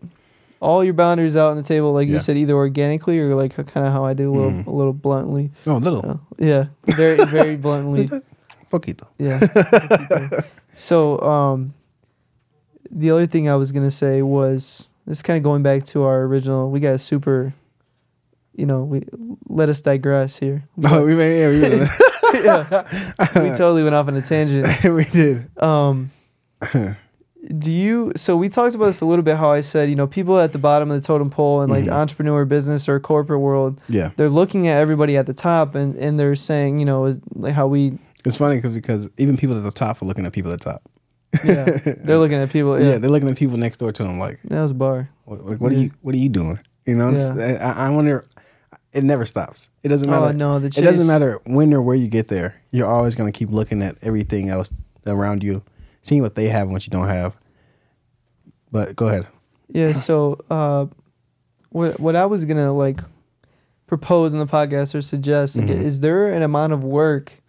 all 0.59 0.83
your 0.83 0.93
boundaries 0.93 1.35
out 1.35 1.51
on 1.51 1.57
the 1.57 1.63
table, 1.63 1.91
like 1.91 2.07
Yeah. 2.07 2.13
you 2.15 2.19
said, 2.19 2.37
either 2.37 2.53
organically 2.53 3.19
or 3.19 3.35
like 3.35 3.55
kind 3.55 3.85
of 3.87 3.91
how 3.93 4.05
I 4.05 4.13
did 4.13 4.27
a 4.27 4.31
little, 4.31 4.51
Mhm. 4.51 4.67
a 4.67 4.71
little 4.71 4.93
bluntly. 4.93 5.51
Oh, 5.67 5.77
little 5.77 6.05
Uh, 6.07 6.17
yeah, 6.37 6.65
very, 6.85 7.25
very 7.25 7.57
bluntly. 7.57 8.09
poquito. 8.71 9.05
Yeah. 9.17 9.39
so, 10.75 11.19
um, 11.19 11.73
the 12.89 13.11
other 13.11 13.25
thing 13.25 13.49
I 13.49 13.55
was 13.55 13.71
gonna 13.71 13.91
say 13.91 14.21
was 14.21 14.89
this 15.07 15.21
kind 15.23 15.37
of 15.37 15.43
going 15.43 15.63
back 15.63 15.83
to 15.85 16.03
our 16.03 16.23
original. 16.23 16.69
We 16.71 16.79
got 16.79 16.93
a 16.93 16.97
super, 16.97 17.53
you 18.61 18.67
know, 18.67 18.83
we 18.83 19.01
let 19.49 19.67
us 19.69 19.81
digress 19.81 20.37
here. 20.39 20.63
Oh, 20.85 21.03
we 21.05 21.15
made 21.15 21.33
yeah, 21.41 21.49
we, 21.49 21.59
yeah, 22.45 22.83
we 23.43 23.49
totally 23.61 23.83
went 23.83 23.95
off 23.95 24.07
on 24.07 24.15
a 24.15 24.21
tangent. 24.21 24.65
we 24.83 25.03
did. 25.05 25.49
Um, 25.61 26.11
do 27.57 27.71
you? 27.71 28.11
So 28.15 28.37
we 28.37 28.49
talked 28.49 28.75
about 28.75 28.85
this 28.85 29.01
a 29.01 29.05
little 29.05 29.23
bit. 29.23 29.35
How 29.37 29.51
I 29.51 29.61
said, 29.61 29.89
you 29.89 29.95
know, 29.95 30.05
people 30.07 30.37
at 30.39 30.51
the 30.53 30.59
bottom 30.59 30.91
of 30.91 30.95
the 31.01 31.05
totem 31.05 31.29
pole 31.29 31.61
in 31.63 31.69
like 31.69 31.85
Mhm. 31.85 31.91
entrepreneur 31.91 32.45
business 32.45 32.87
or 32.87 32.99
corporate 32.99 33.39
world, 33.41 33.81
Yeah, 33.89 34.11
they're 34.15 34.29
looking 34.29 34.67
at 34.67 34.79
everybody 34.79 35.17
at 35.17 35.25
the 35.25 35.33
top 35.33 35.73
and 35.75 35.95
and 35.95 36.19
they're 36.19 36.35
saying, 36.35 36.79
you 36.79 36.85
know, 36.85 37.05
is 37.05 37.19
like 37.33 37.53
how 37.53 37.67
we, 37.67 37.97
it's 38.25 38.37
funny 38.37 38.57
because 38.57 38.73
because 38.73 39.09
even 39.17 39.37
people 39.37 39.57
at 39.57 39.63
the 39.63 39.71
top 39.71 40.01
are 40.01 40.05
looking 40.05 40.25
at 40.25 40.33
people 40.33 40.51
at 40.53 40.59
the 40.61 40.65
top. 40.71 40.83
yeah, 41.43 41.65
they're 42.05 42.19
looking 42.19 42.37
at 42.37 42.49
people. 42.51 42.79
Yeah, 42.79 42.89
Yeah, 42.91 42.97
they're 42.99 43.09
looking 43.09 43.29
at 43.29 43.37
people 43.37 43.57
next 43.57 43.77
door 43.77 43.91
to 43.91 44.03
them 44.03 44.19
like, 44.19 44.39
that 44.45 44.61
was 44.61 44.71
a 44.71 44.75
bar. 44.75 45.09
what, 45.25 45.59
what, 45.59 45.71
are 45.71 45.77
you 45.77 45.91
what 46.01 46.13
are 46.13 46.19
you 46.19 46.29
doing? 46.29 46.59
You 46.85 46.95
know, 46.95 47.09
it's, 47.09 47.29
I, 47.31 47.87
I 47.87 47.89
wonder. 47.89 48.25
It 48.93 49.03
never 49.05 49.25
stops. 49.25 49.69
It 49.83 49.87
doesn't 49.89 50.09
matter. 50.09 50.25
Oh 50.25 50.31
no, 50.31 50.59
the 50.59 50.67
It 50.67 50.81
doesn't 50.83 51.07
matter 51.07 51.39
when 51.45 51.73
or 51.73 51.81
where 51.81 51.95
you 51.95 52.07
get 52.09 52.27
there. 52.27 52.55
You're 52.71 52.87
always 52.87 53.15
gonna 53.15 53.31
keep 53.31 53.49
looking 53.49 53.81
at 53.81 53.95
everything 54.01 54.49
else 54.49 54.71
around 55.07 55.43
you, 55.43 55.63
seeing 56.01 56.21
what 56.21 56.35
they 56.35 56.49
have 56.49 56.63
and 56.63 56.73
what 56.73 56.85
you 56.85 56.91
don't 56.91 57.07
have. 57.07 57.37
But 58.71 58.95
go 58.95 59.07
ahead. 59.07 59.27
Yeah. 59.69 59.93
So, 59.93 60.39
uh, 60.49 60.87
what 61.69 61.99
what 61.99 62.15
I 62.15 62.25
was 62.25 62.43
gonna 62.45 62.73
like 62.73 62.99
propose 63.87 64.33
in 64.33 64.39
the 64.39 64.45
podcast 64.45 64.93
or 64.95 65.01
suggest 65.01 65.57
like, 65.57 65.67
Mhm. 65.67 65.81
is 65.81 65.99
there 66.01 66.27
an 66.27 66.41
amount 66.43 66.73
of 66.73 66.83
work, 66.83 67.41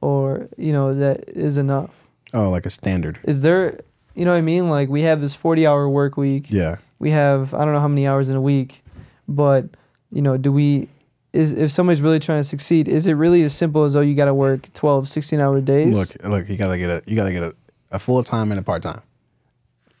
or 0.00 0.48
you 0.56 0.72
know 0.72 0.94
that 0.94 1.28
is 1.30 1.56
enough? 1.58 2.08
Oh, 2.34 2.50
like 2.50 2.64
a 2.66 2.70
standard. 2.70 3.18
Is 3.24 3.42
there, 3.42 3.78
you 4.14 4.24
know 4.24 4.32
what 4.32 4.38
I 4.38 4.42
mean? 4.42 4.68
Like 4.68 4.88
we 4.88 5.02
have 5.02 5.20
this 5.20 5.34
forty 5.34 5.66
hour 5.66 5.88
work 5.88 6.16
week. 6.16 6.50
Yeah. 6.50 6.76
We 6.98 7.10
have 7.10 7.52
I 7.54 7.64
don't 7.64 7.74
know 7.74 7.80
how 7.80 7.88
many 7.88 8.06
hours 8.06 8.28
in 8.30 8.36
a 8.36 8.40
week, 8.40 8.82
but 9.28 9.66
you 10.12 10.22
know, 10.22 10.36
do 10.36 10.52
we? 10.52 10.88
Is 11.32 11.52
if 11.52 11.72
somebody's 11.72 12.02
really 12.02 12.18
trying 12.18 12.40
to 12.40 12.44
succeed, 12.44 12.88
is 12.88 13.06
it 13.06 13.14
really 13.14 13.42
as 13.42 13.54
simple 13.54 13.84
as 13.84 13.96
oh 13.96 14.02
you 14.02 14.14
got 14.14 14.26
to 14.26 14.34
work 14.34 14.70
12, 14.74 15.08
16 15.08 15.40
hour 15.40 15.60
days? 15.62 15.98
Look, 15.98 16.28
look. 16.28 16.48
You 16.48 16.58
gotta 16.58 16.78
get 16.78 16.90
a 16.90 17.02
you 17.10 17.16
gotta 17.16 17.32
get 17.32 17.42
a, 17.42 17.54
a 17.90 17.98
full 17.98 18.22
time 18.22 18.52
and 18.52 18.60
a 18.60 18.62
part 18.62 18.82
time. 18.82 19.00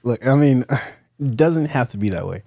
Look, 0.02 0.26
I 0.26 0.34
mean, 0.34 0.64
it 1.18 1.36
doesn't 1.36 1.70
have 1.70 1.90
to 1.90 1.96
be 1.96 2.10
that 2.10 2.26
way, 2.26 2.42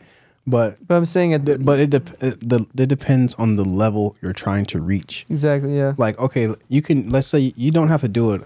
but 0.45 0.77
but 0.87 0.95
I'm 0.95 1.05
saying 1.05 1.33
at 1.33 1.45
the, 1.45 1.57
but 1.57 1.79
it 1.79 1.89
dep- 1.89 2.21
it, 2.21 2.47
the, 2.47 2.67
it 2.77 2.87
depends 2.87 3.33
on 3.35 3.55
the 3.55 3.65
level 3.65 4.15
you're 4.21 4.33
trying 4.33 4.65
to 4.67 4.79
reach. 4.79 5.25
exactly 5.29 5.75
yeah 5.75 5.93
like 5.97 6.19
okay 6.19 6.53
you 6.67 6.81
can 6.81 7.09
let's 7.09 7.27
say 7.27 7.53
you 7.55 7.71
don't 7.71 7.87
have 7.87 8.01
to 8.01 8.07
do 8.07 8.31
it 8.33 8.41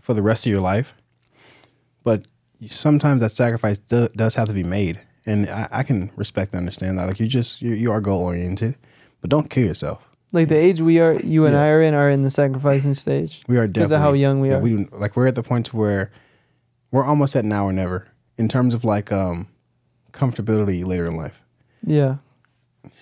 for 0.00 0.12
the 0.12 0.22
rest 0.22 0.44
of 0.44 0.52
your 0.52 0.60
life 0.60 0.94
but 2.04 2.24
sometimes 2.68 3.20
that 3.22 3.32
sacrifice 3.32 3.78
do, 3.78 4.08
does 4.08 4.34
have 4.34 4.48
to 4.48 4.54
be 4.54 4.64
made 4.64 5.00
and 5.26 5.46
I, 5.48 5.68
I 5.72 5.82
can 5.82 6.10
respect 6.16 6.52
and 6.52 6.58
understand 6.58 6.98
that 6.98 7.06
like 7.06 7.20
you 7.20 7.26
just 7.28 7.60
you, 7.62 7.72
you 7.72 7.92
are 7.92 8.00
goal 8.00 8.22
oriented 8.24 8.76
but 9.20 9.30
don't 9.30 9.50
kill 9.50 9.66
yourself 9.66 10.02
like 10.32 10.48
the 10.48 10.56
age 10.56 10.80
we 10.80 10.98
are 11.00 11.14
you 11.20 11.44
and 11.46 11.54
Yeah. 11.54 11.62
I 11.62 11.68
are 11.70 11.82
in 11.82 11.94
are 11.94 12.08
in 12.10 12.22
the 12.22 12.30
sacrificing 12.30 12.94
stage. 12.94 13.42
we 13.48 13.58
are 13.58 13.66
Because 13.66 13.90
of 13.90 14.00
how 14.00 14.12
young 14.12 14.40
we 14.40 14.48
yeah, 14.50 14.56
are. 14.56 14.60
we 14.60 14.70
do, 14.76 14.88
like 14.92 15.16
we're 15.16 15.26
at 15.26 15.34
the 15.34 15.42
point 15.42 15.66
to 15.66 15.76
where 15.76 16.10
we're 16.90 17.04
almost 17.04 17.34
at 17.36 17.44
now 17.44 17.66
or 17.66 17.72
never 17.72 18.06
in 18.36 18.48
terms 18.48 18.72
of 18.74 18.84
like 18.84 19.10
um 19.12 19.48
comfortability 20.12 20.84
later 20.84 21.06
in 21.06 21.16
life 21.16 21.42
Yeah. 21.84 22.16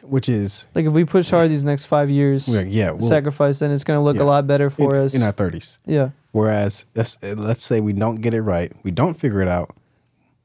which 0.02 0.28
is 0.28 0.66
Like 0.74 0.86
if 0.86 0.92
we 0.92 1.04
push 1.04 1.30
hard 1.30 1.50
these 1.50 1.64
next 1.64 1.84
five 1.84 2.10
years, 2.10 2.48
like, 2.48 2.66
yeah, 2.70 2.90
we'll, 2.92 3.02
sacrifice, 3.08 3.58
then 3.60 3.70
it's 3.70 3.84
gonna 3.84 4.02
look 4.02 4.16
Yeah. 4.16 4.22
a 4.22 4.24
lot 4.34 4.46
better 4.46 4.70
for 4.70 4.94
in, 4.96 5.02
us. 5.04 5.14
in 5.14 5.22
our 5.22 5.32
thirties. 5.32 5.78
yeah, 5.86 6.10
Whereas 6.32 6.84
let's 6.94 7.16
let's 7.22 7.62
say 7.64 7.80
we 7.80 7.92
don't 7.92 8.20
get 8.20 8.34
it 8.34 8.42
right, 8.42 8.72
we 8.82 8.90
don't 8.90 9.14
figure 9.14 9.40
it 9.42 9.48
out. 9.48 9.74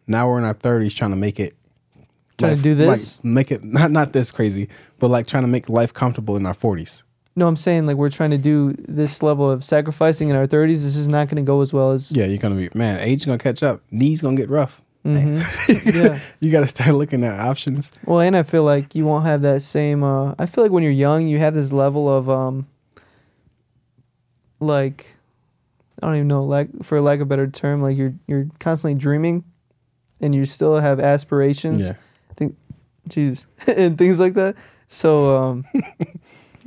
Now 0.07 0.30
we're 0.30 0.38
in 0.38 0.43
our 0.45 0.53
thirties 0.53 0.93
trying 0.93 1.11
to 1.11 1.17
make 1.17 1.39
it 1.39 1.55
Trying 2.38 2.58
to 2.58 2.62
do 2.64 2.76
this, 2.76 3.20
like, 3.24 3.26
make 3.26 3.52
it 3.52 3.64
not 3.64 3.92
not 3.92 4.12
this 4.14 4.32
crazy, 4.32 4.68
but 5.00 5.10
like 5.10 5.28
trying 5.28 5.44
to 5.44 5.50
make 5.50 5.70
life 5.70 5.94
comfortable 5.94 6.36
in 6.36 6.46
our 6.46 6.54
forties. 6.54 7.04
no, 7.36 7.48
I'm 7.48 7.56
saying 7.56 7.86
like 7.88 7.96
we're 7.98 8.10
trying 8.10 8.32
to 8.32 8.38
do 8.38 8.74
this 8.74 9.22
level 9.24 9.50
of 9.50 9.64
sacrificing 9.64 10.30
in 10.30 10.36
our 10.36 10.46
30s. 10.48 10.84
This 10.84 10.96
is 10.96 11.08
not 11.08 11.28
gonna 11.30 11.44
go 11.44 11.62
as 11.62 11.74
well 11.74 11.92
as 11.92 12.12
Yeah, 12.12 12.26
you're 12.26 12.38
gonna 12.40 12.56
be 12.56 12.70
man. 12.76 13.00
Age 13.00 13.26
gonna 13.26 13.38
catch 13.38 13.62
up. 13.64 13.82
Knees 13.92 14.22
gonna 14.22 14.36
get 14.38 14.50
rough. 14.50 14.82
Mhm. 15.06 15.40
yeah. 15.94 16.18
You 16.40 16.50
got 16.52 16.62
to 16.62 16.68
start 16.68 16.96
looking 16.96 17.24
at 17.26 17.38
options. 17.40 17.92
Well, 18.06 18.22
and 18.22 18.38
I 18.38 18.44
feel 18.44 18.64
like 18.64 18.96
you 18.96 19.06
won't 19.06 19.26
have 19.26 19.42
that 19.42 19.62
same. 19.62 20.02
Uh, 20.04 20.34
I 20.40 20.46
feel 20.46 20.64
like 20.64 20.72
when 20.72 20.82
you're 20.84 20.94
young, 20.94 21.28
you 21.28 21.40
have 21.40 21.54
this 21.54 21.74
level 21.74 22.08
of 22.10 22.30
um, 22.30 22.68
like, 24.60 25.16
I 26.02 26.08
don't 26.08 26.16
even 26.16 26.28
know, 26.28 26.44
like 26.44 26.70
for 26.84 27.00
lack 27.02 27.18
of 27.18 27.24
a 27.24 27.26
better 27.26 27.48
term, 27.48 27.82
like 27.82 27.98
you're 27.98 28.14
you're 28.28 28.48
constantly 28.60 28.98
dreaming, 28.98 29.44
and 30.22 30.34
you 30.34 30.46
still 30.46 30.78
have 30.78 31.00
aspirations. 31.00 31.88
Yeah, 31.90 31.96
Jesus, 33.08 33.45
and 33.68 33.97
things 33.97 34.20
like 34.20 34.34
that. 34.36 34.56
So 34.88 35.36
um, 35.38 35.66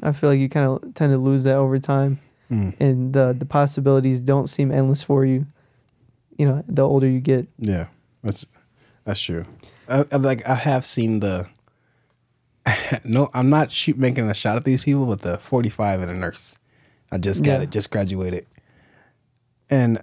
I 0.02 0.12
feel 0.12 0.30
like 0.30 0.38
you 0.40 0.48
kind 0.48 0.66
of 0.66 0.94
tend 0.94 1.12
to 1.12 1.18
lose 1.18 1.44
that 1.44 1.56
over 1.56 1.78
time, 1.78 2.18
Mm. 2.50 2.74
and 2.80 3.12
the 3.12 3.34
the 3.36 3.44
possibilities 3.46 4.20
don't 4.20 4.46
seem 4.48 4.70
endless 4.70 5.02
for 5.02 5.24
you. 5.24 5.46
You 6.38 6.46
know, 6.46 6.64
the 6.68 6.82
older 6.82 7.08
you 7.08 7.18
get. 7.20 7.48
yeah. 7.58 7.86
That's 8.22 8.46
that's 9.04 9.20
true. 9.20 9.44
I, 9.88 10.04
I, 10.12 10.16
like 10.16 10.46
I 10.48 10.54
have 10.54 10.84
seen 10.86 11.20
the. 11.20 11.48
no, 13.04 13.28
I'm 13.34 13.48
not 13.50 13.70
shoot 13.72 13.96
making 13.96 14.28
a 14.28 14.34
shot 14.34 14.56
at 14.56 14.64
these 14.64 14.84
people, 14.84 15.06
but 15.06 15.22
the 15.22 15.38
45 15.38 16.02
and 16.02 16.10
a 16.10 16.14
nurse. 16.14 16.58
I 17.12 17.18
just 17.18 17.44
got 17.44 17.58
Yeah. 17.58 17.62
it, 17.62 17.70
just 17.70 17.90
graduated, 17.90 18.46
and 19.70 20.00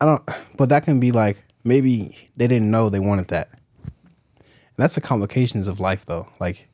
I 0.00 0.04
don't. 0.06 0.28
But 0.56 0.68
that 0.70 0.84
can 0.84 0.98
be 1.00 1.12
like 1.12 1.42
maybe 1.64 2.16
they 2.36 2.46
didn't 2.46 2.70
know 2.70 2.88
they 2.88 3.00
wanted 3.00 3.28
that. 3.28 3.48
That's 4.76 4.94
the 4.94 5.00
complications 5.00 5.68
of 5.68 5.80
life, 5.80 6.04
though. 6.04 6.28
Like 6.40 6.68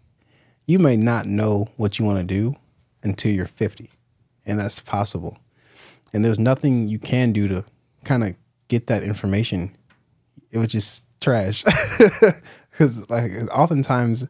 you 0.67 0.79
may 0.79 0.97
not 0.97 1.27
know 1.27 1.69
what 1.77 1.99
you 1.99 2.05
want 2.05 2.19
to 2.19 2.25
do 2.25 2.57
until 3.03 3.33
you're 3.33 3.47
50, 3.47 3.91
and 4.47 4.59
that's 4.59 4.81
possible. 4.81 5.39
And 6.13 6.25
there's 6.25 6.39
nothing 6.39 6.89
you 6.89 6.99
can 6.99 7.33
do 7.33 7.49
to 7.49 7.65
kind 8.05 8.25
of 8.25 8.35
get 8.69 8.87
that 8.89 9.03
information. 9.03 9.77
It 10.51 10.59
was 10.59 10.69
just 10.69 11.07
trash. 11.21 11.65
Because 12.71 13.11
like 13.11 13.31
oftentimes, 13.53 14.27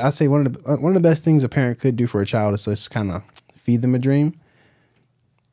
I'd 0.00 0.14
say 0.14 0.28
one 0.28 0.46
of 0.46 0.52
the 0.52 0.76
one 0.76 0.94
of 0.94 1.02
the 1.02 1.08
best 1.08 1.24
things 1.24 1.42
a 1.42 1.48
parent 1.48 1.80
could 1.80 1.96
do 1.96 2.06
for 2.06 2.20
a 2.20 2.26
child 2.26 2.54
is 2.54 2.64
just 2.64 2.92
kind 2.92 3.10
of 3.10 3.24
feed 3.54 3.82
them 3.82 3.94
a 3.96 3.98
dream, 3.98 4.38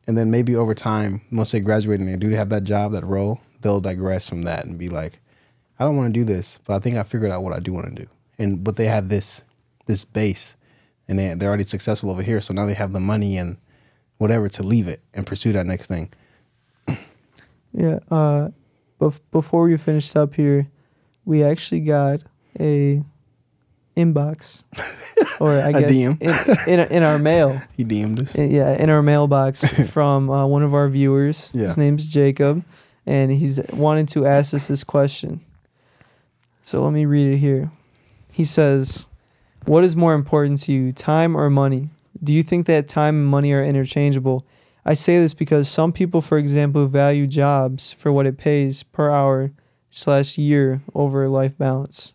and 0.06 0.16
then 0.16 0.30
maybe 0.30 0.56
over 0.56 0.76
time, 0.76 1.22
once 1.32 1.54
they 1.54 1.60
graduate 1.60 2.00
and 2.00 2.08
they 2.10 2.18
do 2.18 2.30
have 2.32 2.50
that 2.50 2.66
job, 2.66 2.92
that 2.92 3.04
role, 3.04 3.40
they'll 3.62 3.80
digress 3.80 4.28
from 4.28 4.44
that 4.44 4.66
and 4.66 4.78
be 4.78 4.90
like, 4.90 5.20
I 5.80 5.84
don't 5.84 5.96
want 5.98 6.14
to 6.14 6.20
do 6.20 6.24
this, 6.24 6.58
but 6.66 6.76
I 6.76 6.80
think 6.80 6.96
I 6.98 7.04
figured 7.04 7.32
out 7.32 7.44
what 7.44 7.54
I 7.54 7.60
do 7.60 7.74
want 7.74 7.88
to 7.94 8.04
do. 8.04 8.08
And 8.38 8.64
but 8.64 8.76
they 8.78 8.86
have 8.86 9.10
this 9.10 9.44
this 9.88 10.06
base, 10.06 10.56
and 11.08 11.18
they 11.20 11.34
they're 11.36 11.50
already 11.50 11.66
successful 11.66 12.10
over 12.10 12.22
here, 12.24 12.42
so 12.42 12.54
now 12.54 12.66
they 12.66 12.74
have 12.74 12.94
the 12.94 13.00
money 13.00 13.38
and 13.38 13.58
whatever 14.18 14.48
to 14.50 14.64
leave 14.64 14.88
it 14.88 15.02
and 15.14 15.26
pursue 15.28 15.52
that 15.54 15.66
next 15.66 15.88
thing. 15.88 16.10
Yeah. 17.78 18.00
Uh, 18.10 18.52
bef- 19.02 19.20
before 19.34 19.64
we 19.66 19.76
finished 19.76 20.16
up 20.16 20.34
here, 20.36 20.70
we 21.26 21.44
actually 21.44 21.82
got 21.82 22.22
a 22.58 23.04
inbox, 23.98 24.64
or 25.42 25.52
I 25.52 25.70
A 25.70 25.74
guess 25.74 25.92
DM. 25.92 26.22
in, 26.68 26.80
in 26.80 26.92
in 26.92 27.04
our 27.04 27.20
mail. 27.20 27.60
He 27.76 27.84
DM'd 27.84 28.20
us. 28.22 28.36
in- 28.36 28.50
yeah, 28.52 28.72
in 28.82 28.90
our 28.90 29.02
mailbox 29.04 29.62
from 29.92 30.30
uh, 30.30 30.46
one 30.48 30.64
of 30.64 30.74
our 30.74 30.88
viewers. 30.88 31.52
Yeah. 31.54 31.66
His 31.68 31.78
name's 31.78 32.08
Jacob, 32.08 32.64
and 33.06 33.30
he's 33.32 33.60
wanted 33.74 34.08
to 34.10 34.26
ask 34.26 34.54
us 34.54 34.70
this 34.70 34.86
question. 34.86 35.42
So 36.66 36.82
let 36.84 36.94
me 36.94 37.06
read 37.06 37.32
it 37.32 37.38
here. 37.38 37.70
He 38.32 38.44
says, 38.44 39.08
"What 39.66 39.84
is 39.84 39.96
more 39.96 40.16
important 40.16 40.58
to 40.64 40.72
you, 40.72 40.92
time 40.92 41.38
or 41.38 41.48
money? 41.52 41.92
Do 42.24 42.34
you 42.34 42.42
think 42.42 42.66
that 42.66 42.88
time 42.88 43.18
and 43.18 43.28
money 43.28 43.54
are 43.54 43.62
interchangeable?" 43.64 44.44
I 44.84 44.96
say 44.96 45.20
this 45.20 45.36
because 45.36 45.70
some 45.70 45.92
people, 45.92 46.22
for 46.22 46.40
example, 46.40 46.88
value 46.88 47.28
jobs 47.28 47.92
for 47.92 48.12
what 48.12 48.26
it 48.26 48.40
pays 48.40 48.82
per 48.82 49.12
hour 49.12 49.52
slash 49.92 50.40
year 50.40 50.82
over 50.96 51.28
life 51.30 51.56
balance. 51.56 52.14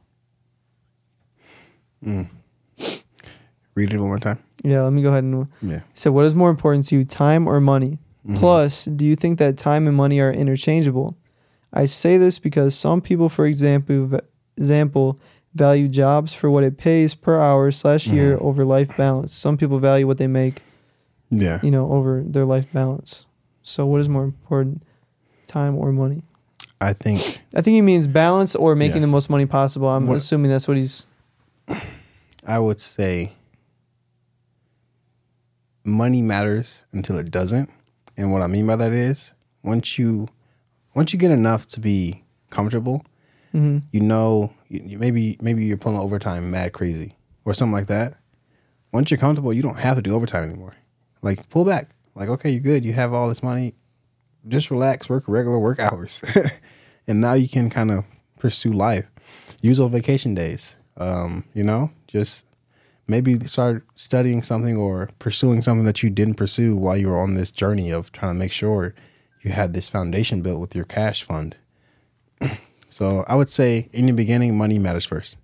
Mm. 2.05 2.27
Read 3.77 3.93
it 3.93 3.99
one 4.01 4.09
more 4.09 4.19
time. 4.19 4.41
Yeah, 4.65 4.83
let 4.83 4.93
me 4.93 5.03
go 5.03 5.11
ahead 5.11 5.23
and 5.23 5.47
Yeah. 5.63 5.81
So, 5.95 6.11
What 6.11 6.25
is 6.25 6.35
more 6.35 6.51
important 6.51 6.87
to 6.87 6.97
you, 6.97 7.05
time 7.05 7.47
or 7.47 7.61
money? 7.61 7.99
Mhm. 8.27 8.37
Plus, 8.37 8.85
do 8.87 9.05
you 9.07 9.15
think 9.15 9.39
that 9.39 9.57
time 9.57 9.87
and 9.87 9.97
money 9.97 10.19
are 10.19 10.33
interchangeable? 10.33 11.17
I 11.73 11.87
say 11.87 12.19
this 12.19 12.41
because 12.41 12.75
some 12.75 13.01
people, 13.01 13.29
for 13.29 13.47
example, 13.47 14.19
example 14.61 15.17
value 15.55 15.89
jobs 15.89 16.33
for 16.33 16.49
what 16.51 16.63
it 16.63 16.77
pays 16.79 17.15
per 17.15 17.41
hour 17.41 17.71
slash 17.73 18.07
year 18.07 18.37
Mhm. 18.37 18.43
over 18.43 18.65
life 18.65 18.97
balance. 18.97 19.33
Some 19.33 19.57
people 19.57 19.79
value 19.79 20.07
what 20.07 20.19
they 20.19 20.29
make, 20.29 20.63
Yeah. 21.31 21.59
you 21.63 21.71
know, 21.73 21.91
over 21.91 22.23
their 22.25 22.45
life 22.45 22.67
balance. 22.73 23.27
So, 23.63 23.85
what 23.87 24.01
is 24.01 24.09
more 24.09 24.23
important, 24.25 24.83
time 25.49 25.77
or 25.77 25.91
money? 25.93 26.23
I 26.81 26.93
think 26.93 27.43
I 27.55 27.61
think 27.63 27.75
he 27.75 27.83
means 27.83 28.07
balance 28.07 28.55
or 28.55 28.75
making 28.77 28.97
Yeah. 28.99 29.01
the 29.03 29.07
most 29.09 29.29
money 29.29 29.45
possible. 29.47 29.89
I'm 29.89 30.07
What- 30.07 30.17
assuming 30.19 30.51
that's 30.51 30.69
what 30.69 30.77
he's. 30.77 31.07
I 32.47 32.59
would 32.59 32.81
say 32.81 33.33
money 35.85 36.23
matters 36.23 36.83
until 36.93 37.19
it 37.19 37.31
doesn't. 37.31 37.71
And 38.17 38.33
what 38.33 38.43
I 38.43 38.47
mean 38.47 38.67
by 38.67 38.77
that 38.77 38.93
is 38.93 39.33
once 39.63 39.99
you 39.99 40.29
once 40.95 41.13
you 41.13 41.19
get 41.19 41.31
enough 41.31 41.67
to 41.69 41.81
be 41.81 42.23
comfortable, 42.51 43.05
hmm 43.53 43.79
you 43.91 44.01
know 44.01 44.53
you, 44.69 44.99
maybe 44.99 45.37
maybe 45.41 45.65
you're 45.65 45.77
pulling 45.77 45.99
overtime 45.99 46.51
mad 46.51 46.73
crazy 46.73 47.17
or 47.45 47.55
something 47.55 47.73
like 47.73 47.87
that. 47.89 48.15
Once 48.93 49.11
you're 49.11 49.19
comfortable, 49.19 49.53
you 49.53 49.63
don't 49.63 49.79
have 49.79 49.97
to 49.97 50.03
do 50.03 50.15
overtime 50.15 50.45
anymore. 50.45 50.75
Like 51.23 51.49
pull 51.51 51.65
back. 51.65 51.91
Like 52.15 52.29
okay, 52.29 52.51
you're 52.51 52.61
good. 52.61 52.85
You 52.85 52.93
have 52.93 53.13
all 53.13 53.29
this 53.29 53.43
money. 53.43 53.75
Just 54.49 54.71
relax, 54.71 55.09
work 55.09 55.25
regular 55.27 55.59
work 55.59 55.79
hours, 55.81 56.23
and 57.07 57.21
now 57.21 57.35
you 57.35 57.49
can 57.49 57.71
kind 57.71 57.91
of 57.91 58.05
pursue 58.39 58.73
life. 58.73 59.07
Use 59.63 59.79
those 59.79 59.91
vacation 59.91 60.35
days. 60.35 60.77
Um, 60.97 61.45
you 61.55 61.63
know, 61.65 61.91
just 62.07 62.45
maybe 63.07 63.39
start 63.47 63.85
studying 63.95 64.43
something 64.43 64.77
or 64.77 65.11
pursuing 65.19 65.63
something 65.63 65.85
that 65.85 66.03
you 66.03 66.11
didn't 66.11 66.35
pursue 66.35 66.77
while 66.77 66.97
you 66.97 67.09
were 67.09 67.19
on 67.19 67.35
this 67.35 67.51
journey 67.51 67.91
of 67.91 68.13
trying 68.13 68.33
to 68.33 68.39
make 68.39 68.53
sure 68.53 68.95
you 69.43 69.51
had 69.53 69.73
this 69.73 69.89
foundation 69.89 70.43
built 70.43 70.61
with 70.61 70.75
your 70.75 70.85
cash 70.85 71.23
fund. 71.23 71.57
So 72.91 73.25
I 73.27 73.35
would 73.37 73.49
say 73.49 73.89
in 73.93 74.05
the 74.07 74.13
beginning, 74.13 74.59
money 74.59 74.79
matters 74.79 75.05
first. 75.07 75.37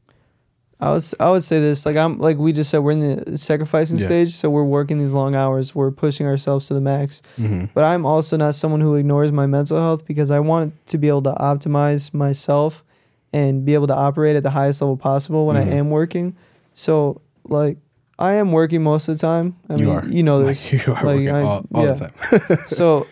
I 0.79 0.91
was 0.91 1.15
I 1.19 1.31
would 1.31 1.43
say 1.43 1.59
this 1.59 1.87
like 1.87 1.97
I'm 1.97 2.19
like 2.19 2.37
we 2.37 2.53
just 2.53 2.69
said 2.69 2.81
we're 2.81 2.91
in 2.91 3.01
the 3.25 3.39
sacrificing 3.39 3.97
Yeah. 3.99 4.05
stage 4.05 4.35
so 4.35 4.51
we're 4.51 4.63
working 4.63 4.99
these 4.99 5.15
long 5.15 5.35
hours 5.35 5.75
we're 5.75 5.91
pushing 5.91 6.27
ourselves 6.27 6.69
to 6.69 6.75
the 6.75 6.83
max 6.83 7.23
Mm-hmm. 7.39 7.67
but 7.73 7.83
I'm 7.83 8.05
also 8.05 8.37
not 8.37 8.55
someone 8.55 8.83
who 8.83 8.95
ignores 8.97 9.33
my 9.33 9.47
mental 9.47 9.79
health 9.79 10.05
because 10.07 10.31
I 10.31 10.41
want 10.41 10.75
to 10.89 10.99
be 10.99 11.09
able 11.09 11.23
to 11.23 11.33
optimize 11.33 12.13
myself 12.13 12.85
and 13.33 13.65
be 13.65 13.73
able 13.73 13.87
to 13.87 13.95
operate 13.97 14.37
at 14.37 14.43
the 14.43 14.51
highest 14.51 14.83
level 14.83 14.99
possible 14.99 15.47
when 15.47 15.57
Mhm. 15.57 15.61
I 15.67 15.77
am 15.77 15.89
working 15.89 16.37
so 16.75 17.23
like 17.49 17.79
I 18.19 18.35
am 18.35 18.53
working 18.53 18.83
most 18.83 19.09
of 19.09 19.15
the 19.19 19.21
time 19.27 19.57
I 19.71 19.77
you 19.77 19.87
mean 19.87 19.95
are. 19.97 20.05
you 20.07 20.23
know 20.23 20.39
Like, 20.41 20.73
you 20.73 20.81
are 20.89 20.95
Like, 21.05 21.05
working 21.07 21.31
I- 21.31 21.43
all, 21.43 21.65
all 21.75 21.85
yeah. 21.87 21.93
the 21.95 22.49
time. 22.49 22.59
so 22.67 23.07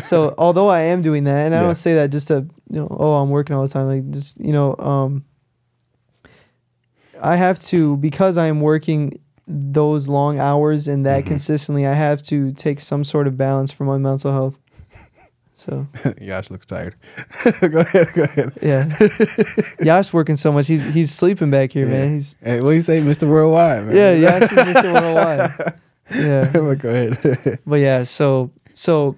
so 0.02 0.34
although 0.36 0.68
I 0.68 0.80
am 0.92 1.00
doing 1.00 1.24
that 1.24 1.46
and 1.46 1.54
I 1.54 1.58
Yeah. 1.60 1.64
don't 1.64 1.74
say 1.74 1.94
that 1.94 2.10
just 2.10 2.28
to 2.28 2.44
you 2.72 2.80
know 2.80 2.88
oh 2.90 3.12
I'm 3.22 3.30
working 3.30 3.54
all 3.54 3.62
the 3.62 3.68
time 3.68 3.86
like 3.86 4.10
this, 4.10 4.34
you 4.38 4.52
know 4.52 4.74
um 4.78 5.24
I 7.22 7.36
have 7.36 7.58
to 7.70 7.96
because 7.98 8.36
I 8.38 8.46
am 8.46 8.60
working 8.60 9.12
those 9.46 10.08
long 10.08 10.38
hours 10.40 10.88
and 10.88 11.04
that 11.06 11.24
Mhm. 11.24 11.26
consistently 11.28 11.86
I 11.86 11.94
have 11.94 12.22
to 12.24 12.52
take 12.52 12.80
some 12.80 13.04
sort 13.04 13.26
of 13.26 13.36
balance 13.36 13.70
for 13.70 13.84
my 13.84 13.98
mental 13.98 14.32
health. 14.32 14.58
So 15.54 15.86
Yash 16.20 16.50
looks 16.50 16.66
tired. 16.66 16.94
go 17.60 17.80
ahead, 17.80 18.08
go 18.14 18.22
ahead. 18.24 18.52
yeah. 18.62 18.88
Yash 19.82 20.12
working 20.12 20.36
so 20.36 20.50
much 20.50 20.66
he's 20.66 20.92
he's 20.94 21.12
sleeping 21.12 21.50
back 21.50 21.72
here, 21.72 21.86
Yeah. 21.86 21.92
man. 21.92 22.12
He's 22.14 22.34
Hey, 22.42 22.60
what 22.60 22.70
do 22.70 22.76
you 22.76 22.82
say, 22.82 23.00
Mr. 23.00 23.28
Worldwide? 23.28 23.84
Man? 23.86 23.94
yeah, 23.96 24.12
Yash 24.14 24.42
is 24.42 24.48
Mr. 24.50 24.92
Worldwide. 24.94 25.74
Yeah. 26.16 26.50
but 26.52 26.78
go 26.78 26.88
ahead. 26.88 27.58
But 27.66 27.76
yeah, 27.76 28.02
so 28.04 28.50
so 28.74 29.16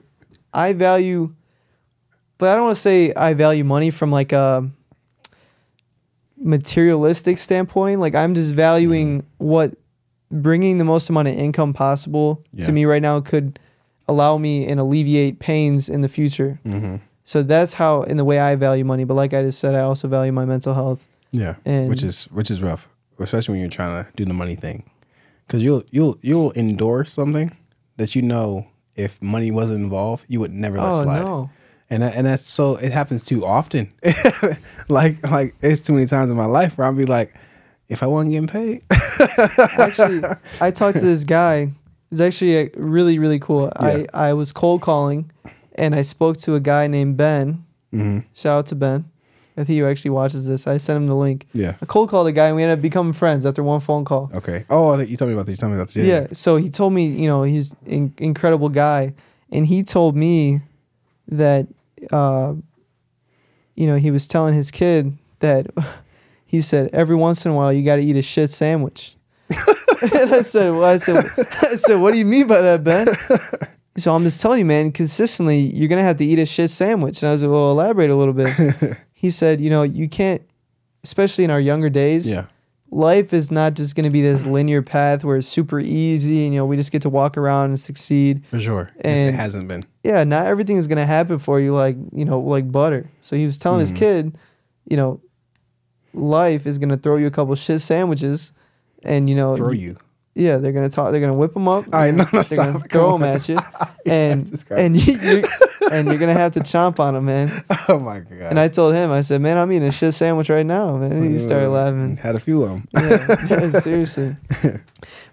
I 0.52 0.72
value, 0.74 1.32
but 2.45 2.53
I 2.53 2.57
don't 2.57 2.64
want 2.66 2.76
to 2.76 2.80
say 2.82 3.12
I 3.16 3.32
value 3.32 3.64
money 3.64 3.90
from 3.90 4.11
like 4.12 4.32
a 4.32 4.68
materialistic 6.36 7.38
standpoint. 7.38 8.01
Like 8.01 8.14
I'm 8.14 8.34
just 8.34 8.53
valuing 8.53 9.24
what 9.38 9.74
bringing 10.30 10.78
the 10.78 10.84
most 10.84 11.09
amount 11.11 11.28
of 11.28 11.34
income 11.34 11.72
possible 11.72 12.42
Yeah. 12.53 12.64
to 12.64 12.72
me 12.72 12.84
right 12.84 13.03
now 13.03 13.20
could 13.20 13.59
allow 14.09 14.36
me 14.36 14.66
and 14.66 14.80
alleviate 14.80 15.38
pains 15.38 15.88
in 15.88 16.01
the 16.03 16.09
future. 16.09 16.59
hmm 16.64 16.97
So 17.24 17.42
that's 17.42 17.74
how 17.74 18.03
in 18.03 18.16
the 18.18 18.24
way 18.24 18.38
I 18.38 18.57
value 18.57 18.84
money. 18.84 19.05
But 19.05 19.14
like 19.14 19.32
I 19.32 19.42
just 19.42 19.59
said, 19.59 19.74
I 19.74 19.80
also 19.80 20.09
value 20.09 20.32
my 20.32 20.45
mental 20.45 20.74
health. 20.74 21.07
Yeah, 21.32 21.55
which 21.88 22.03
is 22.03 22.24
which 22.30 22.51
is 22.51 22.62
rough. 22.62 22.88
especially 23.18 23.53
when 23.55 23.61
you're 23.61 23.70
trying 23.70 24.05
to 24.05 24.11
do 24.14 24.24
the 24.24 24.34
money 24.34 24.55
thing, 24.57 24.84
because 25.47 25.62
you'll 25.64 25.82
you'll 25.90 26.16
you'll 26.20 26.53
endorse 26.53 27.12
something 27.12 27.51
that 27.97 28.14
you 28.14 28.22
know 28.22 28.66
if 28.95 29.20
money 29.22 29.51
wasn't 29.51 29.82
involved, 29.82 30.24
you 30.28 30.38
would 30.40 30.53
never 30.53 30.76
let 30.78 30.92
Oh 30.92 31.03
slide. 31.03 31.22
no. 31.24 31.51
And 31.91 32.03
that, 32.03 32.14
and 32.16 32.26
that's 32.26 32.47
so 32.47 32.76
it 32.76 32.93
happens 32.93 33.22
too 33.24 33.45
often. 33.45 33.93
like 34.89 35.22
like 35.28 35.59
there's 35.61 35.80
too 35.80 35.93
many 35.93 36.07
times 36.07 36.30
in 36.30 36.37
my 36.37 36.47
life 36.47 36.78
where 36.78 36.87
I'll 36.87 36.95
be 36.95 37.05
like, 37.07 37.35
if 37.89 38.03
I 38.03 38.07
wasn't 38.07 38.32
getting 38.32 38.47
paid, 38.49 38.82
actually, 39.78 40.22
I 40.61 40.70
talked 40.70 40.99
to 40.99 41.05
this 41.05 41.24
guy. 41.24 41.72
He's 42.11 42.20
actually 42.20 42.70
really, 42.76 43.18
really 43.18 43.39
cool. 43.39 43.70
Yeah. 43.80 44.05
I, 44.14 44.28
I 44.30 44.32
was 44.35 44.53
cold 44.53 44.80
calling, 44.82 45.30
and 45.74 45.95
I 45.95 46.03
spoke 46.03 46.37
to 46.39 46.55
a 46.55 46.61
guy 46.61 46.87
named 46.87 47.16
Ben. 47.16 47.64
hmm 47.91 48.20
Shout 48.35 48.59
out 48.59 48.66
to 48.68 48.74
Ben. 48.76 49.05
I 49.57 49.62
think 49.62 49.68
he 49.68 49.82
actually 49.85 50.11
watches 50.12 50.47
this. 50.49 50.66
I 50.66 50.78
sent 50.78 50.97
him 50.97 51.07
the 51.07 51.14
link. 51.14 51.47
yeah, 51.53 51.76
I 51.80 51.87
cold 51.87 52.09
called 52.09 52.26
a 52.26 52.32
guy, 52.32 52.47
and 52.49 52.57
we 52.57 52.62
ended 52.62 52.78
up 52.78 52.82
becoming 52.82 53.12
friends 53.12 53.45
after 53.47 53.62
one 53.62 53.80
phone 53.80 54.05
call. 54.05 54.30
okay. 54.35 54.64
Oh, 54.70 54.95
I 54.95 54.97
think 54.99 55.11
you 55.11 55.16
told 55.16 55.28
me 55.28 55.35
about 55.35 55.47
this. 55.47 55.53
You 55.53 55.61
told 55.61 55.72
me 55.72 55.76
about 55.78 55.91
this. 55.91 56.07
Yeah. 56.07 56.26
So 56.32 56.57
he 56.57 56.70
told 56.70 56.93
me, 56.93 57.07
you 57.07 57.28
know, 57.28 57.43
he's 57.43 57.74
an 57.87 58.14
incredible 58.18 58.68
guy, 58.68 59.14
and 59.53 59.66
he 59.66 59.82
told 59.82 60.16
me 60.16 60.61
that, 61.28 61.66
uh, 62.12 62.55
you 63.74 63.86
know, 63.86 63.96
he 63.96 64.11
was 64.11 64.26
telling 64.26 64.55
his 64.55 64.70
kid 64.70 65.16
that 65.40 65.66
he 66.46 66.61
said 66.61 66.90
every 66.92 67.16
once 67.16 67.44
in 67.44 67.52
a 67.52 67.55
while 67.55 67.72
you 67.72 67.84
got 67.84 67.96
to 67.96 68.02
eat 68.02 68.16
a 68.16 68.22
shit 68.22 68.50
sandwich. 68.50 69.16
and 69.50 70.34
I 70.34 70.42
said, 70.42 70.72
well, 70.72 70.84
I 70.84 70.96
said, 70.96 71.16
I 71.38 71.76
said, 71.76 71.96
what 72.00 72.12
do 72.12 72.18
you 72.18 72.24
mean 72.24 72.46
by 72.46 72.61
that, 72.61 72.82
Ben? 72.84 73.09
So 73.96 74.14
I'm 74.14 74.24
just 74.24 74.40
telling 74.40 74.59
you, 74.59 74.64
man, 74.64 74.90
consistently 74.90 75.59
you're 75.59 75.88
gonna 75.88 76.02
have 76.02 76.16
to 76.16 76.24
eat 76.24 76.38
a 76.38 76.46
shit 76.46 76.70
sandwich. 76.70 77.22
And 77.22 77.28
I 77.28 77.32
was 77.32 77.42
like, 77.42 77.52
well, 77.52 77.70
elaborate 77.70 78.11
a 78.11 78.14
little 78.16 78.34
bit. 78.34 78.52
he 79.12 79.30
said, 79.30 79.61
you 79.61 79.70
know, 79.70 79.82
you 79.84 80.09
can't, 80.09 80.42
especially 81.05 81.44
in 81.44 81.50
our 81.50 81.61
younger 81.61 81.90
days 81.90 82.32
yeah, 82.32 82.46
life 82.95 83.32
is 83.32 83.51
not 83.51 83.74
just 83.74 83.97
going 83.97 84.05
to 84.05 84.11
be 84.11 84.22
this 84.22 84.47
linear 84.47 84.80
path 84.80 85.24
where 85.24 85.36
it's 85.36 85.49
super 85.49 85.80
easy 85.80 86.45
and 86.45 86.55
you 86.55 86.61
know 86.61 86.66
we 86.66 86.76
just 86.76 86.92
get 86.92 87.03
to 87.03 87.11
walk 87.11 87.36
around 87.36 87.66
and 87.70 87.80
succeed 87.80 88.47
for 88.47 88.61
sure. 88.61 88.90
It- 89.05 89.09
it 89.30 89.34
hasn't 89.34 89.66
been. 89.66 89.84
yeah 90.05 90.22
not 90.22 90.47
everything 90.47 90.76
is 90.76 90.86
going 90.86 90.99
to 90.99 91.07
happen 91.07 91.38
for 91.40 91.59
you 91.59 91.72
like 91.74 91.97
you 92.12 92.24
know 92.24 92.38
like 92.38 92.70
butter 92.70 93.11
so 93.20 93.34
he 93.36 93.45
was 93.45 93.59
telling 93.59 93.80
his 93.80 93.92
Mhm. 93.92 93.97
kid 93.97 94.38
you 94.88 94.97
know 94.97 95.20
life 96.12 96.66
is 96.66 96.78
going 96.78 96.90
to 96.90 96.97
throw 96.97 97.16
you 97.16 97.26
a 97.26 97.30
couple 97.30 97.55
shit 97.57 97.80
sandwiches 97.80 98.53
and 99.03 99.28
you 99.28 99.34
know 99.36 99.57
Throw 99.57 99.72
you. 99.72 99.97
yeah 100.36 100.59
they're 100.59 100.72
going 100.72 100.88
to 100.88 100.95
talk 100.95 101.11
they're 101.11 101.20
going 101.20 101.32
to 101.32 101.38
whip 101.38 101.55
them 101.55 101.66
up 101.68 101.84
All 101.92 102.01
right, 102.01 102.14
no, 102.14 102.24
no, 102.32 102.42
stop. 102.42 102.82
to 102.82 102.88
throw 102.88 103.18
them 103.18 103.24
at 103.24 103.49
you 103.49 103.59
and 104.07 104.64
and 104.70 104.97
you, 104.97 105.14
you 105.18 105.45
and 105.93 106.09
you're 106.09 106.18
going 106.18 106.32
to 106.35 106.41
have 106.41 106.53
to 106.53 106.61
chomp 106.61 106.99
on 107.01 107.14
them 107.14 107.24
man 107.26 107.51
Oh 107.89 107.99
my 107.99 108.20
god. 108.20 108.32
and 108.51 108.59
I 108.61 108.68
told 108.68 108.95
him 108.95 109.11
I 109.11 109.20
said 109.22 109.41
man 109.41 109.59
I'm 109.59 109.70
eating 109.72 109.89
a 109.89 109.93
shit 109.93 110.14
sandwich 110.14 110.49
right 110.51 110.66
now 110.66 110.97
man 110.97 111.12
and 111.12 111.24
he 111.30 111.39
started 111.39 111.68
laughing 111.70 112.16
Had 112.16 112.35
a 112.37 112.41
few 112.41 112.62
of 112.62 112.70
them. 112.70 112.89
yeah, 112.95 113.37
yeah, 113.49 113.68
seriously. 113.80 114.37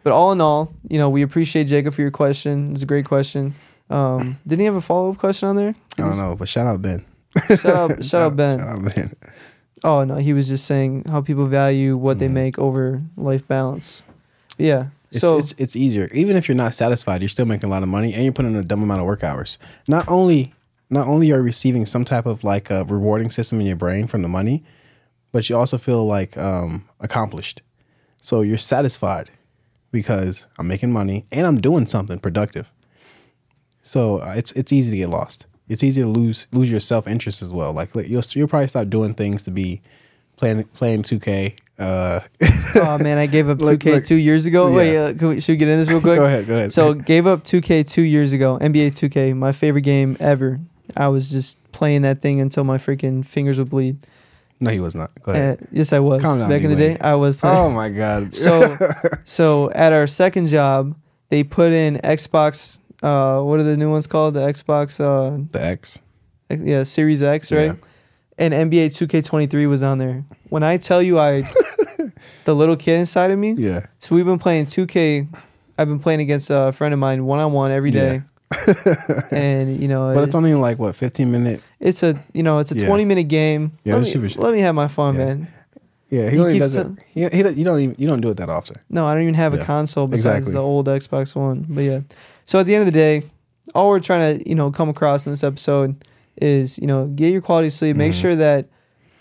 But 0.03 0.13
all 0.13 0.31
in 0.31 0.41
all, 0.41 0.73
you 0.89 0.97
know, 0.97 1.09
we 1.09 1.21
appreciate 1.21 1.65
Jacob 1.67 1.93
for 1.93 2.01
your 2.01 2.09
question. 2.11 2.71
It's 2.73 2.81
a 2.81 2.85
great 2.87 3.05
question. 3.05 3.53
Um, 3.89 4.39
didn't 4.47 4.59
he 4.61 4.65
have 4.65 4.75
a 4.75 4.81
follow 4.81 5.11
up 5.11 5.17
question 5.17 5.49
on 5.49 5.55
there? 5.55 5.75
I 5.97 6.01
don't 6.01 6.17
know, 6.17 6.35
but 6.35 6.47
shout 6.47 6.65
out 6.65 6.81
Ben. 6.81 7.05
Shout 7.47 7.65
out, 7.65 8.03
shout 8.09 8.21
out 8.23 8.35
Ben. 8.35 8.59
Shout 8.59 8.67
out 8.69 8.95
Ben. 8.95 9.15
Oh 9.83 10.03
no, 10.03 10.15
he 10.15 10.33
was 10.33 10.47
just 10.47 10.65
saying 10.65 11.05
how 11.09 11.21
people 11.21 11.45
value 11.45 11.97
what 11.97 12.19
they 12.19 12.27
Mhm. 12.27 12.31
make 12.33 12.59
over 12.59 13.01
life 13.17 13.47
balance. 13.47 14.03
Yeah. 14.57 14.87
It's, 15.11 15.19
so 15.19 15.37
it's 15.37 15.53
it's 15.57 15.75
easier. 15.75 16.09
Even 16.13 16.35
if 16.37 16.47
you're 16.47 16.55
not 16.55 16.73
satisfied, 16.73 17.21
you're 17.21 17.29
still 17.29 17.45
making 17.45 17.67
a 17.67 17.69
lot 17.69 17.83
of 17.83 17.89
money 17.89 18.13
and 18.13 18.23
you're 18.23 18.33
putting 18.33 18.53
in 18.53 18.57
a 18.57 18.63
dumb 18.63 18.81
amount 18.81 19.01
of 19.01 19.07
work 19.07 19.23
hours. 19.23 19.59
Not 19.87 20.09
only 20.09 20.53
not 20.89 21.07
only 21.07 21.31
are 21.31 21.37
you 21.37 21.43
receiving 21.43 21.85
some 21.85 22.05
type 22.05 22.25
of 22.25 22.43
like 22.43 22.69
a 22.69 22.85
rewarding 22.85 23.29
system 23.29 23.59
in 23.59 23.67
your 23.67 23.75
brain 23.75 24.07
from 24.07 24.21
the 24.21 24.29
money, 24.29 24.63
but 25.31 25.49
you 25.49 25.57
also 25.57 25.77
feel 25.77 26.05
like 26.05 26.37
um, 26.37 26.87
accomplished. 26.99 27.61
So 28.21 28.41
you're 28.41 28.57
satisfied 28.57 29.29
because 29.91 30.47
I'm 30.57 30.67
making 30.67 30.93
money 30.93 31.25
and 31.31 31.45
I'm 31.45 31.59
doing 31.59 31.85
something 31.85 32.19
productive. 32.19 32.71
So 33.81 34.19
uh, 34.19 34.33
it's 34.35 34.51
it's 34.53 34.71
easy 34.71 34.91
to 34.91 34.97
get 34.97 35.09
lost. 35.09 35.45
It's 35.67 35.83
easy 35.83 36.01
to 36.01 36.07
lose 36.07 36.47
lose 36.51 36.71
your 36.71 36.79
self 36.79 37.07
interest 37.07 37.41
as 37.41 37.51
well. 37.51 37.73
Like 37.73 37.95
like, 37.95 38.07
you'll 38.07 38.23
you'll 38.31 38.47
probably 38.47 38.67
stop 38.67 38.89
doing 38.89 39.13
things 39.13 39.43
to 39.43 39.51
be 39.51 39.81
playing 40.37 40.63
playing 40.65 41.03
2K. 41.03 41.57
Uh, 41.79 42.19
oh 42.75 42.97
man, 42.99 43.17
I 43.17 43.25
gave 43.25 43.49
up 43.49 43.57
2K 43.59 43.91
look. 43.93 44.03
two 44.03 44.15
years 44.15 44.45
ago. 44.45 44.67
Yeah. 44.69 44.75
Wait, 44.75 44.97
uh, 44.97 45.13
can 45.17 45.27
we, 45.29 45.39
should 45.39 45.53
we 45.53 45.57
get 45.57 45.67
in 45.67 45.79
this 45.79 45.89
real 45.89 46.01
quick? 46.01 46.17
go 46.17 46.25
ahead, 46.25 46.45
go 46.47 46.53
ahead. 46.55 46.71
So 46.73 46.93
gave 46.93 47.25
up 47.25 47.43
2K 47.43 47.89
two 47.91 48.03
years 48.03 48.33
ago. 48.33 48.57
NBA 48.61 48.91
2K, 48.91 49.35
my 49.35 49.51
favorite 49.51 49.81
game 49.81 50.15
ever. 50.19 50.59
I 50.95 51.07
was 51.07 51.31
just 51.31 51.57
playing 51.71 52.03
that 52.03 52.21
thing 52.21 52.39
until 52.41 52.63
my 52.63 52.77
freaking 52.77 53.25
fingers 53.25 53.57
would 53.57 53.69
bleed. 53.69 53.97
no, 54.59 54.69
he 54.69 54.79
was 54.79 54.93
not. 54.93 55.09
Go 55.23 55.31
ahead. 55.31 55.61
Uh, 55.61 55.65
yes, 55.71 55.91
I 55.93 55.99
was. 55.99 56.21
Down, 56.21 56.39
Back 56.47 56.61
in 56.61 56.69
the 56.69 56.75
day, 56.75 56.97
I 57.01 57.15
was 57.15 57.37
playing. 57.37 57.55
Oh 57.57 57.69
my 57.71 57.89
god. 57.89 58.35
So, 58.35 58.77
so 59.25 59.69
at 59.71 59.91
our 59.93 60.05
second 60.07 60.47
job, 60.47 60.95
they 61.29 61.43
put 61.43 61.71
in 61.71 61.95
Xbox. 62.03 62.77
Uh, 63.01 63.41
what 63.41 63.59
are 63.59 63.63
the 63.63 63.77
new 63.77 63.89
ones 63.89 64.05
called? 64.05 64.35
The 64.35 64.41
Xbox. 64.41 64.99
Uh, 64.99 65.43
the 65.49 65.63
X. 65.65 65.99
X- 66.49 66.61
yeah, 66.63 66.83
Series 66.83 67.23
X, 67.23 67.51
right? 67.51 67.65
Yeah. 67.67 67.75
And 68.41 68.53
NBA 68.55 68.87
2K23 68.87 69.69
was 69.69 69.83
on 69.83 69.99
there. 69.99 70.23
When 70.49 70.63
I 70.63 70.77
tell 70.77 71.01
you, 71.01 71.19
I, 71.19 71.41
the 72.45 72.55
little 72.55 72.75
kid 72.75 72.97
inside 72.97 73.29
of 73.29 73.37
me. 73.37 73.51
Yeah. 73.51 73.85
So 73.99 74.15
we've 74.15 74.25
been 74.25 74.39
playing 74.39 74.65
2K. 74.65 75.27
I've 75.77 75.87
been 75.87 75.99
playing 75.99 76.21
against 76.21 76.49
a 76.49 76.71
friend 76.71 76.91
of 76.93 76.99
mine 76.99 77.25
one 77.25 77.39
on 77.39 77.53
one 77.53 77.71
every 77.71 77.91
day. 77.91 78.23
and 79.31 79.79
you 79.79 79.87
know, 79.87 80.11
But 80.15 80.23
it's 80.23 80.35
only 80.35 80.53
like 80.55 80.79
what, 80.79 80.95
15 80.95 81.31
minute. 81.31 81.61
it's 81.79 82.03
a 82.03 82.21
you 82.33 82.43
know 82.43 82.59
it's 82.59 82.71
a 82.71 82.75
Yeah. 82.77 82.87
20 82.87 83.05
minute 83.05 83.27
game. 83.27 83.71
Yeah, 83.83 83.95
let, 83.95 84.15
me, 84.15 84.27
let 84.37 84.53
me 84.53 84.59
have 84.59 84.75
my 84.75 84.87
fun, 84.87 85.15
Yeah. 85.15 85.25
man. 85.25 85.47
Yeah, 86.09 86.29
he, 86.29 86.35
He 86.35 86.39
only 86.41 86.59
does 86.59 86.75
it. 86.75 86.87
He, 87.13 87.21
he, 87.29 87.37
you 87.37 87.63
don't 87.63 87.79
even 87.79 87.95
you 87.97 88.07
don't 88.07 88.19
do 88.21 88.29
it 88.29 88.37
that 88.37 88.49
often. 88.49 88.77
No, 88.89 89.05
I 89.07 89.13
don't 89.13 89.21
even 89.23 89.35
have 89.35 89.53
Yeah, 89.53 89.61
a 89.61 89.65
console 89.65 90.07
besides 90.07 90.39
exactly. 90.47 90.53
the 90.53 90.61
old 90.61 90.87
Xbox 90.87 91.35
One. 91.35 91.65
But 91.69 91.81
yeah. 91.83 91.99
So 92.45 92.59
at 92.59 92.65
the 92.65 92.73
end 92.75 92.81
of 92.81 92.87
the 92.87 92.91
day, 92.91 93.23
all 93.73 93.89
we're 93.89 94.01
trying 94.01 94.39
to, 94.39 94.49
you 94.49 94.55
know, 94.55 94.71
come 94.71 94.89
across 94.89 95.25
in 95.25 95.31
this 95.31 95.43
episode 95.43 95.95
is, 96.37 96.77
you 96.77 96.87
know, 96.87 97.07
get 97.07 97.31
your 97.31 97.41
quality 97.41 97.69
sleep. 97.69 97.95
Make 97.95 98.11
Mhm. 98.13 98.21
sure 98.21 98.35
that 98.35 98.67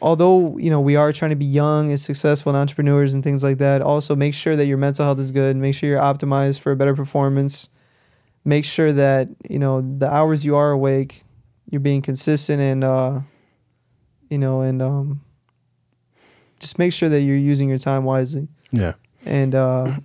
although, 0.02 0.56
you 0.58 0.70
know, 0.70 0.80
we 0.80 0.96
are 0.96 1.12
trying 1.12 1.30
to 1.30 1.36
be 1.36 1.44
young 1.44 1.90
and 1.90 2.00
successful 2.00 2.50
and 2.50 2.56
entrepreneurs 2.58 3.12
and 3.14 3.22
things 3.22 3.42
like 3.42 3.58
that, 3.58 3.82
also 3.82 4.16
make 4.16 4.32
sure 4.34 4.56
that 4.56 4.66
your 4.66 4.78
mental 4.78 5.04
health 5.04 5.18
is 5.18 5.30
good. 5.30 5.56
Make 5.56 5.74
sure 5.74 5.88
you're 5.90 6.00
optimized 6.00 6.60
for 6.60 6.72
a 6.72 6.76
better 6.76 6.94
performance. 6.94 7.68
Make 8.44 8.64
sure 8.64 8.92
that, 8.92 9.28
you 9.48 9.58
know, 9.58 9.80
the 9.82 10.10
hours 10.10 10.44
you 10.46 10.56
are 10.56 10.70
awake, 10.70 11.24
you're 11.70 11.80
being 11.80 12.00
consistent 12.02 12.60
and 12.62 12.82
uh 12.84 13.20
you 14.30 14.38
know, 14.38 14.60
and 14.62 14.80
um 14.80 15.20
just 16.58 16.78
make 16.78 16.92
sure 16.92 17.08
that 17.08 17.22
you're 17.22 17.36
using 17.36 17.68
your 17.68 17.78
time 17.78 18.04
wisely 18.04 18.48
Yeah. 18.70 18.92
and 19.26 19.54
uh 19.54 19.98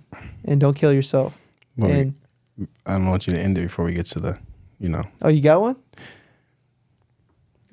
and 0.44 0.60
don't 0.60 0.74
kill 0.76 0.92
yourself. 0.92 1.40
Well, 1.76 1.90
we- 1.90 1.96
and 2.00 2.18
I 2.86 2.92
don't 2.94 3.06
want 3.06 3.26
you 3.26 3.32
to 3.34 3.40
end 3.40 3.58
it 3.58 3.62
before 3.62 3.84
we 3.84 3.92
get 3.94 4.06
to 4.06 4.20
the, 4.20 4.38
you 4.80 4.88
know. 4.88 5.04
oh, 5.22 5.28
you 5.28 5.40
got 5.42 5.60
one? 5.60 5.76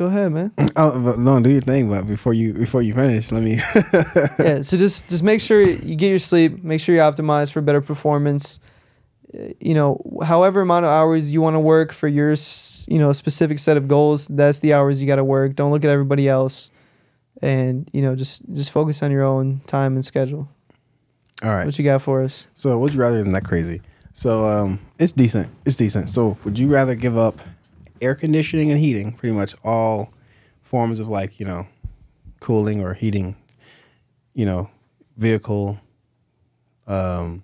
Go 0.03 0.09
ahead, 0.09 0.33
man. 0.33 0.51
Oh, 0.75 1.01
but 1.01 1.17
no, 1.19 1.41
do 1.41 1.49
your 1.49 1.61
thing. 1.61 1.87
But 1.89 2.05
before 2.07 2.33
you 2.33 2.53
before 2.53 2.81
you 2.81 2.93
finish, 2.93 3.31
let 3.31 3.41
me. 3.41 3.53
yeah. 4.39 4.61
So 4.61 4.75
just 4.75 5.07
just 5.07 5.23
make 5.23 5.39
sure 5.39 5.61
you 5.61 5.95
get 5.95 6.09
your 6.09 6.19
sleep. 6.19 6.61
Make 6.61 6.81
sure 6.81 6.93
you're 6.93 7.09
optimized 7.09 7.53
for 7.53 7.61
better 7.61 7.79
performance. 7.79 8.59
Uh, 9.33 9.53
You 9.61 9.73
know, 9.75 10.01
however 10.25 10.59
amount 10.59 10.83
of 10.83 10.91
hours 10.91 11.31
you 11.31 11.41
want 11.41 11.53
to 11.55 11.59
work 11.61 11.93
for 11.93 12.09
your 12.09 12.35
you 12.87 12.99
know 12.99 13.13
specific 13.13 13.59
set 13.59 13.77
of 13.77 13.87
goals, 13.87 14.27
that's 14.27 14.59
the 14.59 14.73
hours 14.73 14.99
you 14.99 15.07
got 15.07 15.17
to 15.17 15.23
work. 15.23 15.55
Don't 15.55 15.71
look 15.71 15.85
at 15.85 15.89
everybody 15.89 16.27
else, 16.27 16.69
and 17.41 17.89
you 17.93 18.01
know 18.01 18.13
just 18.15 18.41
just 18.51 18.71
focus 18.71 19.01
on 19.03 19.09
your 19.11 19.23
own 19.23 19.61
time 19.67 19.93
and 19.95 20.03
schedule. 20.03 20.49
All 21.43 21.49
right. 21.49 21.65
What 21.65 21.79
you 21.79 21.85
got 21.85 22.01
for 22.01 22.23
us? 22.23 22.49
So, 22.55 22.77
would 22.79 22.93
you 22.93 22.99
rather 22.99 23.19
isn't 23.19 23.31
that 23.31 23.45
crazy? 23.45 23.79
So, 24.11 24.47
um, 24.47 24.79
it's 24.99 25.13
decent. 25.13 25.47
It's 25.65 25.75
decent. 25.77 26.09
So, 26.09 26.37
would 26.43 26.59
you 26.59 26.67
rather 26.67 26.93
give 26.95 27.17
up 27.17 27.39
air 28.03 28.15
conditioning 28.15 28.69
and 28.71 28.79
heating, 28.79 29.13
pretty 29.13 29.35
much 29.35 29.55
all 29.63 30.13
forms 30.61 30.99
of 30.99 31.07
like 31.07 31.39
you 31.39 31.45
know, 31.45 31.67
cooling 32.39 32.81
or 32.83 32.93
heating, 32.93 33.35
you 34.33 34.45
know, 34.45 34.69
vehicle, 35.17 35.79
um, 36.87 37.43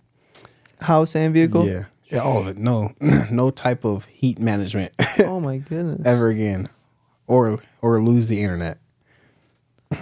House 0.81 1.15
and 1.15 1.33
vehicle. 1.33 1.65
yeah, 1.67 1.85
yeah, 2.11 2.19
all 2.19 2.39
of 2.39 2.47
it. 2.47 2.57
No, 2.57 2.93
no 3.31 3.51
type 3.51 3.83
of 3.85 4.05
heat 4.05 4.39
management 4.39 4.91
Oh 5.19 5.39
my 5.39 5.57
goodness. 5.69 6.05
ever 6.05 6.29
again, 6.29 6.69
or 7.27 7.57
or 7.81 8.01
lose 8.01 8.27
the 8.27 8.41
internet. 8.41 8.77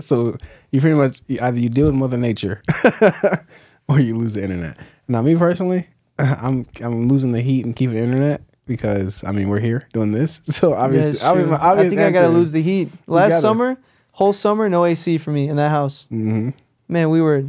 so 0.00 0.36
you 0.70 0.80
pretty 0.80 0.96
much 0.96 1.20
either 1.28 1.58
you 1.58 1.68
deal 1.68 1.86
with 1.86 1.94
Mother 1.94 2.16
Nature 2.16 2.60
or 3.88 4.00
you 4.00 4.16
lose 4.16 4.34
the 4.34 4.42
internet. 4.42 4.76
Now, 5.08 5.22
me 5.22 5.36
personally, 5.36 5.86
I'm 6.42 6.66
I'm 6.82 7.08
losing 7.08 7.32
the 7.32 7.40
heat 7.42 7.64
and 7.64 7.74
keeping 7.74 7.96
internet 7.96 8.42
because 8.66 9.24
I 9.24 9.32
mean 9.32 9.48
we're 9.48 9.60
here 9.60 9.88
doing 9.92 10.12
this. 10.12 10.40
So 10.46 10.74
obviously, 10.74 11.26
I, 11.26 11.34
mean. 11.34 11.52
I 11.52 11.76
think 11.88 12.00
I 12.00 12.10
gotta 12.10 12.26
answer 12.26 12.38
lose 12.38 12.52
the 12.52 12.62
heat. 12.62 12.90
Last 13.06 13.40
summer, 13.40 13.76
whole 14.12 14.32
summer, 14.32 14.68
no 14.68 14.84
AC 14.84 15.18
for 15.18 15.30
me 15.30 15.48
in 15.48 15.56
that 15.56 15.70
house. 15.70 16.08
Mhm. 16.10 16.54
Man, 16.88 17.10
we 17.10 17.20
were, 17.22 17.42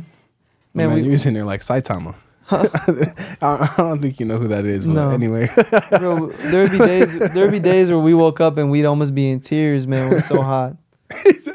man, 0.73 0.89
Man, 0.89 0.93
we, 0.93 1.01
you 1.01 1.11
was 1.11 1.25
in 1.25 1.33
there 1.33 1.45
like 1.45 1.61
Saitama. 1.61 2.15
I, 2.51 3.37
I 3.41 3.73
don't 3.77 4.01
think 4.01 4.19
you 4.19 4.25
know 4.25 4.37
who 4.37 4.47
that 4.49 4.65
is, 4.65 4.85
but 4.85 4.93
No. 4.93 5.09
anyway. 5.11 5.47
bro, 5.89 6.27
there 6.27 6.63
would 6.63 6.71
be 6.71 6.77
days, 6.77 7.17
there 7.17 7.43
would 7.45 7.51
be 7.51 7.59
days 7.59 7.89
where 7.89 7.97
we 7.99 8.13
woke 8.13 8.41
up 8.41 8.57
and 8.57 8.69
we'd 8.69 8.85
almost 8.85 9.15
be 9.15 9.29
in 9.29 9.39
tears, 9.39 9.87
man. 9.87 10.11
It 10.11 10.15
was 10.15 10.25
so 10.25 10.41
hot. 10.41 10.75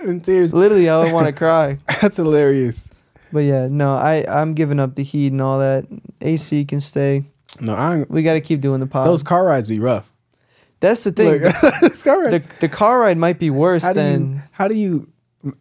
in 0.05 0.21
tears. 0.21 0.53
Literally, 0.55 0.89
I 0.89 0.99
would 1.05 1.13
want 1.13 1.27
to 1.27 1.33
cry. 1.33 1.79
That's 2.01 2.17
hilarious. 2.17 2.89
But 3.37 3.45
yeah, 3.45 3.69
no, 3.71 3.93
I 3.95 4.25
I'm 4.31 4.55
giving 4.55 4.81
up 4.81 4.95
the 4.95 5.03
heat 5.03 5.31
and 5.31 5.43
all 5.43 5.59
that. 5.59 5.85
AC 6.23 6.65
can 6.65 6.81
stay. 6.81 7.25
No, 7.61 7.75
I 7.75 7.97
ain't, 7.99 8.11
We 8.11 8.23
got 8.23 8.33
to 8.33 8.41
keep 8.41 8.63
doing 8.63 8.81
the 8.81 8.87
pod. 8.87 9.07
those 9.07 9.23
car 9.23 9.45
rides 9.45 9.69
be 9.69 9.79
rough. 9.79 10.11
That's 10.81 11.05
the 11.05 11.13
thing. 11.13 11.43
Look, 11.43 11.55
those 11.83 12.03
car 12.03 12.31
the 12.31 12.39
the 12.61 12.69
car 12.71 13.01
ride 13.01 13.19
might 13.19 13.39
be 13.39 13.51
worse 13.51 13.83
How 13.83 13.93
than 13.93 14.37
you? 14.37 14.41
How 14.53 14.69
do 14.69 14.75
you? 14.75 15.07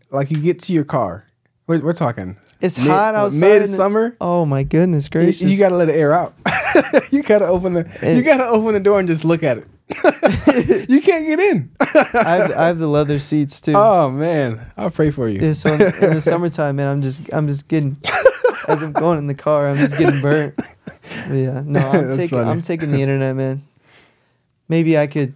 Like 0.10 0.32
you 0.32 0.40
get 0.40 0.62
to 0.62 0.72
your 0.74 0.86
car. 0.86 1.26
We're, 1.68 1.82
we're 1.82 1.92
talking. 1.94 2.38
it's 2.62 2.80
mid- 2.80 2.88
hot 2.88 3.14
outside. 3.14 3.36
in 3.36 3.42
the- 3.42 3.60
Midsummer. 3.68 4.16
Oh 4.22 4.46
my 4.46 4.64
goodness 4.64 5.06
You, 5.08 5.10
gracious! 5.20 5.42
you 5.42 5.58
gotta 5.60 5.76
let 5.76 5.90
it 5.90 5.96
air 5.98 6.14
out. 6.14 6.34
you 7.12 7.24
gotta 7.24 7.48
open 7.48 7.74
the. 7.74 8.00
And- 8.02 8.18
you 8.18 8.24
gotta 8.24 8.46
open 8.46 8.74
the 8.74 8.80
door 8.80 9.00
and 9.00 9.08
just 9.10 9.26
look 9.26 9.44
at 9.44 9.58
it. 9.58 9.66
you 10.90 11.02
can't 11.02 11.28
get 11.28 11.40
in. 11.40 11.72
I 11.80 11.86
have, 12.40 12.52
I 12.54 12.68
have 12.68 12.80
the 12.80 12.88
leather 12.88 13.20
seats 13.20 13.62
too. 13.62 13.74
oh 13.76 14.10
man, 14.10 14.72
I'll 14.78 14.90
pray 14.90 15.12
for 15.12 15.30
you. 15.30 15.40
Yeah, 15.40 15.54
so 15.54 15.72
in, 15.74 15.82
in 15.82 16.14
the 16.16 16.22
summertime, 16.22 16.78
man, 16.78 16.88
I'm 16.88 17.02
just 17.02 17.32
I'm 17.34 17.48
just 17.48 17.68
getting 17.68 17.98
as 18.68 18.82
I'm 18.82 18.94
going 18.94 19.20
in 19.20 19.28
the 19.28 19.36
car, 19.36 19.68
I'm 19.68 19.78
just 19.78 19.98
getting 19.98 20.22
burnt. 20.22 20.56
But 20.56 21.36
yeah, 21.36 21.62
no, 21.66 21.80
I'm 21.80 22.12
taking 22.16 22.38
funny. 22.38 22.50
I'm 22.50 22.62
taking 22.62 22.92
the 22.92 23.02
internet, 23.02 23.36
man. 23.36 23.64
Maybe 24.68 24.98
I 24.98 25.06
could 25.08 25.36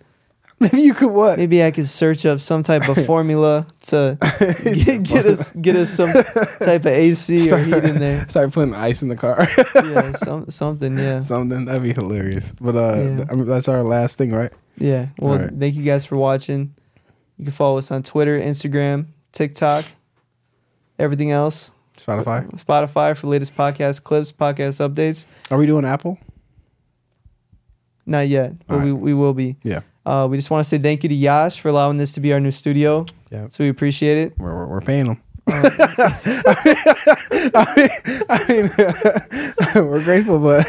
Maybe 0.61 0.81
you 0.81 0.93
could 0.93 1.11
what? 1.13 1.37
maybe 1.37 1.63
I 1.63 1.71
could 1.71 1.87
search 1.87 2.25
up 2.25 2.41
some 2.41 2.63
type 2.63 2.89
of 2.89 3.05
formula 3.05 3.65
to 3.87 4.17
get, 4.63 5.03
get 5.03 5.25
us 5.25 5.53
get 5.53 5.75
us 5.77 5.89
some 5.89 6.09
type 6.61 6.81
of 6.81 6.87
AC 6.87 7.49
or 7.51 7.59
heat 7.59 7.83
in 7.85 7.97
there. 7.99 8.27
Start 8.27 8.51
putting 8.51 8.75
ice 8.75 9.01
in 9.01 9.07
the 9.07 9.15
car. 9.15 9.47
Yeah, 9.75 10.11
some 10.13 10.49
something. 10.49 10.97
Yeah, 10.97 11.21
Something 11.21 11.63
that'd 11.65 11.81
be 11.83 11.93
hilarious. 11.93 12.51
But 12.59 12.75
uh, 12.75 12.95
Yeah. 12.97 13.15
th- 13.17 13.27
I 13.31 13.35
mean, 13.35 13.45
that's 13.45 13.69
our 13.69 13.83
last 13.83 14.17
thing, 14.17 14.31
right? 14.33 14.51
yeah. 14.77 15.07
Well, 15.17 15.35
Alright. 15.35 15.51
thank 15.57 15.75
you 15.75 15.83
guys 15.83 16.05
for 16.05 16.17
watching. 16.17 16.73
You 17.37 17.45
can 17.45 17.53
follow 17.53 17.77
us 17.77 17.89
on 17.89 18.03
Twitter, 18.03 18.37
Instagram, 18.37 19.05
TikTok, 19.31 19.85
everything 20.97 21.31
else. 21.31 21.71
Spotify. 21.97 22.49
Spotify 22.61 23.15
for 23.15 23.27
latest 23.27 23.55
podcast 23.55 24.03
clips, 24.03 24.33
podcast 24.33 24.85
updates. 24.85 25.25
Are 25.51 25.57
we 25.57 25.65
doing 25.65 25.85
Apple? 25.85 26.19
Not 28.05 28.27
yet, 28.27 28.53
but 28.67 28.73
Alright. 28.75 28.87
we, 28.87 28.93
we 28.93 29.13
will 29.13 29.33
be. 29.33 29.55
Yeah. 29.63 29.81
Uh, 30.05 30.27
we 30.29 30.37
just 30.37 30.49
want 30.49 30.63
to 30.63 30.67
say 30.69 30.77
thank 30.79 31.03
you 31.03 31.09
to 31.09 31.15
Yash 31.15 31.59
for 31.59 31.69
allowing 31.69 31.97
this 31.97 32.13
to 32.13 32.19
be 32.19 32.33
our 32.33 32.39
new 32.39 32.51
studio. 32.51 33.05
Yeah. 33.31 33.47
So 33.49 33.63
we 33.63 33.69
appreciate 33.69 34.17
it. 34.17 34.33
We're, 34.39 34.53
we're, 34.55 34.67
we're 34.67 34.81
paying 34.81 35.05
them. 35.05 35.21
I 35.51 35.55
mean, 37.75 37.89
I 38.29 38.45
mean 39.75 39.87
we're 39.87 40.03
grateful, 40.03 40.39
but 40.39 40.65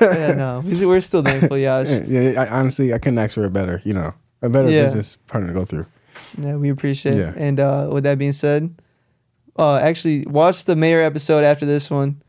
yeah, 0.00 0.32
no, 0.36 0.62
we- 0.64 0.86
we're 0.86 1.00
still 1.00 1.22
thankful, 1.22 1.58
Yash. 1.58 1.88
yeah, 2.06 2.42
I, 2.42 2.48
honestly, 2.58 2.92
I 2.94 2.98
couldn't 2.98 3.18
ask 3.18 3.34
for 3.34 3.44
a 3.44 3.50
better, 3.50 3.80
you 3.84 3.94
know, 3.94 4.12
a 4.42 4.48
better 4.48 4.70
Yeah. 4.70 4.84
business 4.84 5.16
partner 5.26 5.48
to 5.48 5.54
go 5.54 5.64
through. 5.64 5.86
Yeah, 6.40 6.56
we 6.56 6.68
appreciate 6.70 7.16
Yeah. 7.16 7.30
it. 7.30 7.36
And 7.36 7.60
uh, 7.60 7.88
with 7.92 8.04
that 8.04 8.18
being 8.18 8.32
said, 8.32 8.74
uh, 9.58 9.76
actually, 9.76 10.24
watch 10.26 10.64
the 10.64 10.76
mayor 10.76 11.02
episode 11.02 11.44
after 11.44 11.66
this 11.66 11.90
one. 11.90 12.22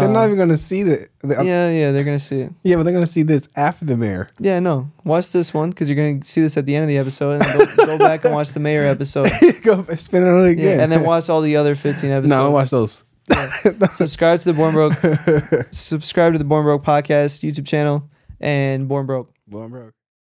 They're 0.00 0.08
not 0.08 0.24
um, 0.24 0.26
even 0.26 0.38
gonna 0.38 0.56
see 0.56 0.82
the, 0.82 1.08
the 1.20 1.34
yeah, 1.44 1.70
yeah, 1.70 1.90
they're 1.92 2.04
gonna 2.04 2.18
see 2.18 2.40
it. 2.40 2.52
yeah, 2.62 2.76
but 2.76 2.82
they're 2.84 2.92
gonna 2.92 3.06
see 3.06 3.22
this 3.22 3.48
after 3.56 3.84
the 3.84 3.96
mayor. 3.96 4.26
Yeah, 4.38 4.58
no, 4.60 4.90
watch 5.04 5.32
this 5.32 5.52
one 5.54 5.70
because 5.70 5.88
you're 5.88 5.96
gonna 5.96 6.24
see 6.24 6.40
this 6.40 6.56
at 6.56 6.66
the 6.66 6.74
end 6.74 6.82
of 6.84 6.88
the 6.88 6.98
episode, 6.98 7.32
and 7.32 7.42
then 7.42 7.76
go, 7.76 7.86
go 7.86 7.98
back 8.06 8.24
and 8.24 8.34
watch 8.34 8.50
the 8.52 8.60
mayor 8.60 8.82
episode. 8.84 9.28
go 9.62 9.84
spin 9.96 10.22
it 10.22 10.28
on 10.28 10.44
again, 10.46 10.64
Yeah, 10.78 10.82
and 10.82 10.90
then 10.92 11.04
watch 11.04 11.28
all 11.28 11.40
the 11.40 11.56
other 11.56 11.74
15 11.74 12.10
episodes. 12.12 12.30
no, 12.30 12.44
I'll 12.44 12.52
watch 12.52 12.70
those. 12.70 13.04
subscribe 13.92 14.38
to 14.40 14.52
the 14.52 14.54
Born 14.54 14.74
Broke. 14.74 14.94
subscribe 15.72 16.32
to 16.32 16.38
the 16.38 16.44
Born 16.44 16.64
Broke 16.64 16.82
podcast 16.84 17.42
YouTube 17.42 17.66
channel 17.66 18.08
and 18.40 18.88
Born 18.88 19.06
Broke. 19.06 19.32
I'm 19.52 19.70
broke. 19.70 19.94